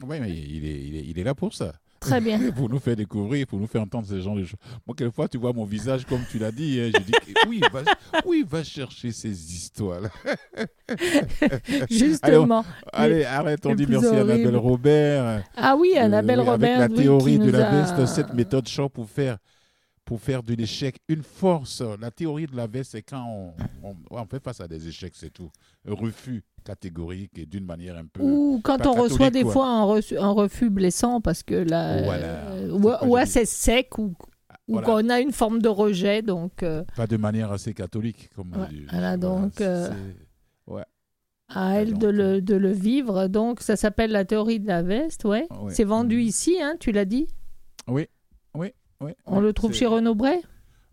Oui, 0.08 0.18
mais 0.22 0.30
il 0.32 0.66
est, 0.66 0.80
il, 0.82 0.96
est, 0.96 1.04
il 1.08 1.20
est 1.20 1.24
là 1.26 1.36
pour 1.36 1.54
ça. 1.54 1.74
Très 2.02 2.20
bien. 2.20 2.40
pour 2.56 2.68
nous 2.68 2.80
faire 2.80 2.96
découvrir, 2.96 3.46
pour 3.48 3.60
nous 3.60 3.68
faire 3.68 3.84
entendre 3.84 4.08
ce 4.08 4.20
genre 4.20 4.36
de 4.36 4.44
choses. 4.44 4.60
Moi, 4.88 4.96
quelquefois, 4.98 5.28
tu 5.28 5.38
vois 5.38 5.54
mon 5.54 5.66
visage, 5.66 6.04
comme 6.06 6.22
tu 6.30 6.40
l'as 6.40 6.52
dit, 6.52 6.80
hein, 6.82 6.92
je 6.94 7.00
dis, 7.02 7.12
oui, 7.48 7.62
va, 7.72 7.82
oui, 8.26 8.44
va 8.50 8.64
chercher 8.64 9.12
ces 9.12 9.30
histoires-là. 9.30 10.10
Justement. 11.90 12.66
Allez, 12.92 13.24
arrête, 13.24 13.66
on 13.66 13.76
dit 13.76 13.86
merci 13.88 14.08
à. 14.08 14.22
Annabelle 14.22 14.58
Robert. 14.58 15.44
Ah 15.56 15.76
oui, 15.78 15.96
Annabelle 15.98 16.40
Euh, 16.40 16.44
Robert. 16.44 16.80
Avec 16.80 16.90
la 16.92 16.96
oui, 16.98 17.04
théorie 17.04 17.38
de 17.40 17.52
la 17.52 17.68
a- 17.70 17.82
veste, 17.96 18.06
cette 18.14 18.34
méthode 18.34 18.68
Shaw 18.68 18.90
pour 18.90 19.10
faire, 19.10 19.38
pour 20.06 20.20
faire 20.20 20.44
de 20.44 20.54
l'échec 20.54 20.98
une 21.08 21.24
force. 21.24 21.82
La 22.00 22.12
théorie 22.12 22.48
de 22.48 22.56
la 22.56 22.68
veste, 22.68 22.92
c'est 22.92 23.02
quand 23.04 23.26
on, 23.26 23.54
on, 23.90 23.96
on 24.10 24.26
fait 24.26 24.44
face 24.44 24.60
à 24.60 24.68
des 24.68 24.88
échecs, 24.88 25.14
c'est 25.16 25.30
tout. 25.32 25.50
Un 25.88 25.94
refus 25.94 26.44
catégorique 26.64 27.38
et 27.38 27.46
d'une 27.46 27.66
manière 27.66 27.98
un 27.98 28.06
peu. 28.06 28.22
Ou 28.22 28.62
quand 28.64 28.86
on 28.88 28.94
reçoit 28.94 29.30
des 29.30 29.44
quoi. 29.44 29.54
fois 29.54 29.68
un, 29.68 29.86
reçu- 29.86 30.18
un 30.18 30.32
refus 30.32 30.70
blessant 30.70 31.22
parce 31.22 31.44
que 31.44 31.56
là, 31.56 32.02
Voilà. 32.04 32.26
euh, 32.52 32.72
ou, 32.72 32.84
joli. 33.10 33.22
assez 33.22 33.46
sec 33.46 33.98
ou, 33.98 34.14
ou 34.68 34.74
Voilà. 34.74 34.88
qu'on 34.88 35.10
a 35.10 35.20
une 35.20 35.32
forme 35.32 35.62
de 35.62 35.70
rejet. 35.70 36.22
Donc, 36.22 36.62
euh, 36.64 36.84
Pas 36.96 37.08
de 37.08 37.18
manière 37.18 37.52
assez 37.52 37.74
catholique, 37.74 38.30
comme 38.36 38.52
on 38.56 38.66
dit. 38.66 38.86
voilà, 38.92 39.18
donc, 39.18 39.60
euh, 39.62 39.90
ouais. 40.68 40.84
à 41.50 41.80
elle 41.82 41.98
de 41.98 42.08
le, 42.08 42.42
de 42.42 42.56
le 42.56 42.72
vivre. 42.72 43.28
Donc, 43.28 43.62
ça 43.62 43.76
s'appelle 43.76 44.12
la 44.12 44.26
théorie 44.26 44.60
de 44.60 44.68
la 44.68 44.84
veste. 44.84 45.26
Ouais. 45.26 45.48
Ouais. 45.62 45.74
C'est 45.74 45.84
vendu 45.84 46.22
ici, 46.22 46.58
hein, 46.62 46.76
tu 46.80 46.92
l'as 46.92 47.06
dit? 47.06 47.28
Oui, 47.88 48.08
On 49.26 49.40
le 49.40 49.54
trouve 49.54 49.74
chez 49.74 49.86
Renaud 49.86 50.16
Bray? 50.16 50.40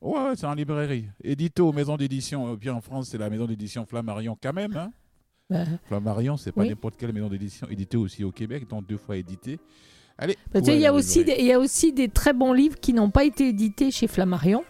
Ouais, 0.01 0.33
c'est 0.37 0.47
en 0.47 0.55
librairie. 0.55 1.07
Édito, 1.23 1.73
maison 1.73 1.97
d'édition. 1.97 2.57
Puis 2.57 2.71
en 2.71 2.81
France, 2.81 3.09
c'est 3.11 3.19
la 3.19 3.29
maison 3.31 3.47
d'édition 3.47 3.85
Flammarion 3.85 4.37
quand 4.41 4.53
même. 4.53 4.77
Hein. 4.77 4.93
Bah, 5.51 5.65
Flammarion, 5.85 6.37
c'est 6.37 6.53
pas 6.53 6.61
Oui. 6.63 6.69
n'importe 6.69 6.97
quelle 6.97 7.13
maison 7.13 7.29
d'édition. 7.29 7.67
Édité 7.69 7.97
aussi 7.97 8.23
au 8.23 8.31
Québec, 8.31 8.69
donc 8.69 8.87
deux 8.87 8.99
fois 8.99 9.17
édité. 9.17 9.59
Allez. 10.17 10.37
bah, 10.53 10.61
ouais, 10.61 10.77
il 10.77 10.81
y 11.47 11.53
a 11.53 11.59
aussi 11.59 11.93
des 11.93 12.09
très 12.09 12.33
bons 12.33 12.53
livres 12.53 12.79
qui 12.79 12.93
n'ont 12.93 13.11
pas 13.11 13.25
été 13.25 13.49
édités 13.49 13.91
chez 13.91 14.07
Flammarion. 14.07 14.65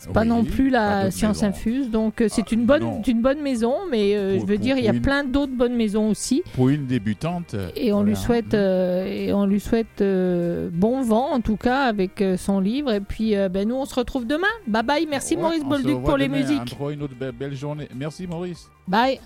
C'est 0.00 0.12
pas 0.12 0.24
non 0.24 0.44
plus 0.44 0.70
la 0.70 1.10
science 1.10 1.42
infuse. 1.42 1.90
Donc, 1.90 2.20
euh, 2.20 2.28
c'est 2.30 2.42
Ah, 2.46 2.54
une, 2.54 2.64
bonne, 2.66 3.02
une 3.06 3.20
bonne 3.20 3.40
maison, 3.42 3.74
mais 3.90 4.14
euh, 4.16 4.36
Pour- 4.36 4.42
je 4.42 4.52
veux 4.52 4.58
dire, 4.58 4.78
il 4.78 4.84
y 4.84 4.88
a 4.88 4.92
une- 4.92 5.02
plein 5.02 5.24
d'autres 5.24 5.52
bonnes 5.56 5.74
maisons 5.74 6.08
aussi. 6.10 6.42
Pour 6.54 6.68
une 6.68 6.86
débutante. 6.86 7.56
Et 7.74 7.92
on 7.92 8.02
lui 8.04 8.14
souhaite, 8.14 8.54
euh, 8.54 9.04
et 9.06 9.32
on 9.32 9.44
lui 9.44 9.58
souhaite 9.60 10.00
euh, 10.00 10.70
bon 10.72 11.02
vent 11.02 11.30
en 11.32 11.40
tout 11.40 11.56
cas 11.56 11.82
avec 11.82 12.22
euh, 12.22 12.36
son 12.36 12.60
livre. 12.60 12.92
Et 12.92 13.00
puis 13.00 13.34
ben, 13.50 13.66
nous 13.68 13.74
on 13.74 13.84
se 13.86 13.94
retrouve 13.94 14.26
demain. 14.26 14.46
Bye 14.66 14.82
bye. 14.84 15.06
Merci 15.10 15.34
Ouais, 15.34 15.42
Maurice 15.42 15.64
Bolduc 15.64 16.02
pour 16.04 16.16
les 16.16 16.28
demain. 16.28 16.38
musiques. 16.42 16.72
Encore 16.74 16.90
une 16.90 17.02
autre 17.02 17.14
be- 17.20 17.32
belle 17.32 17.56
journée. 17.56 17.88
Merci 17.96 18.26
Maurice. 18.26 18.68
Bye. 18.86 19.18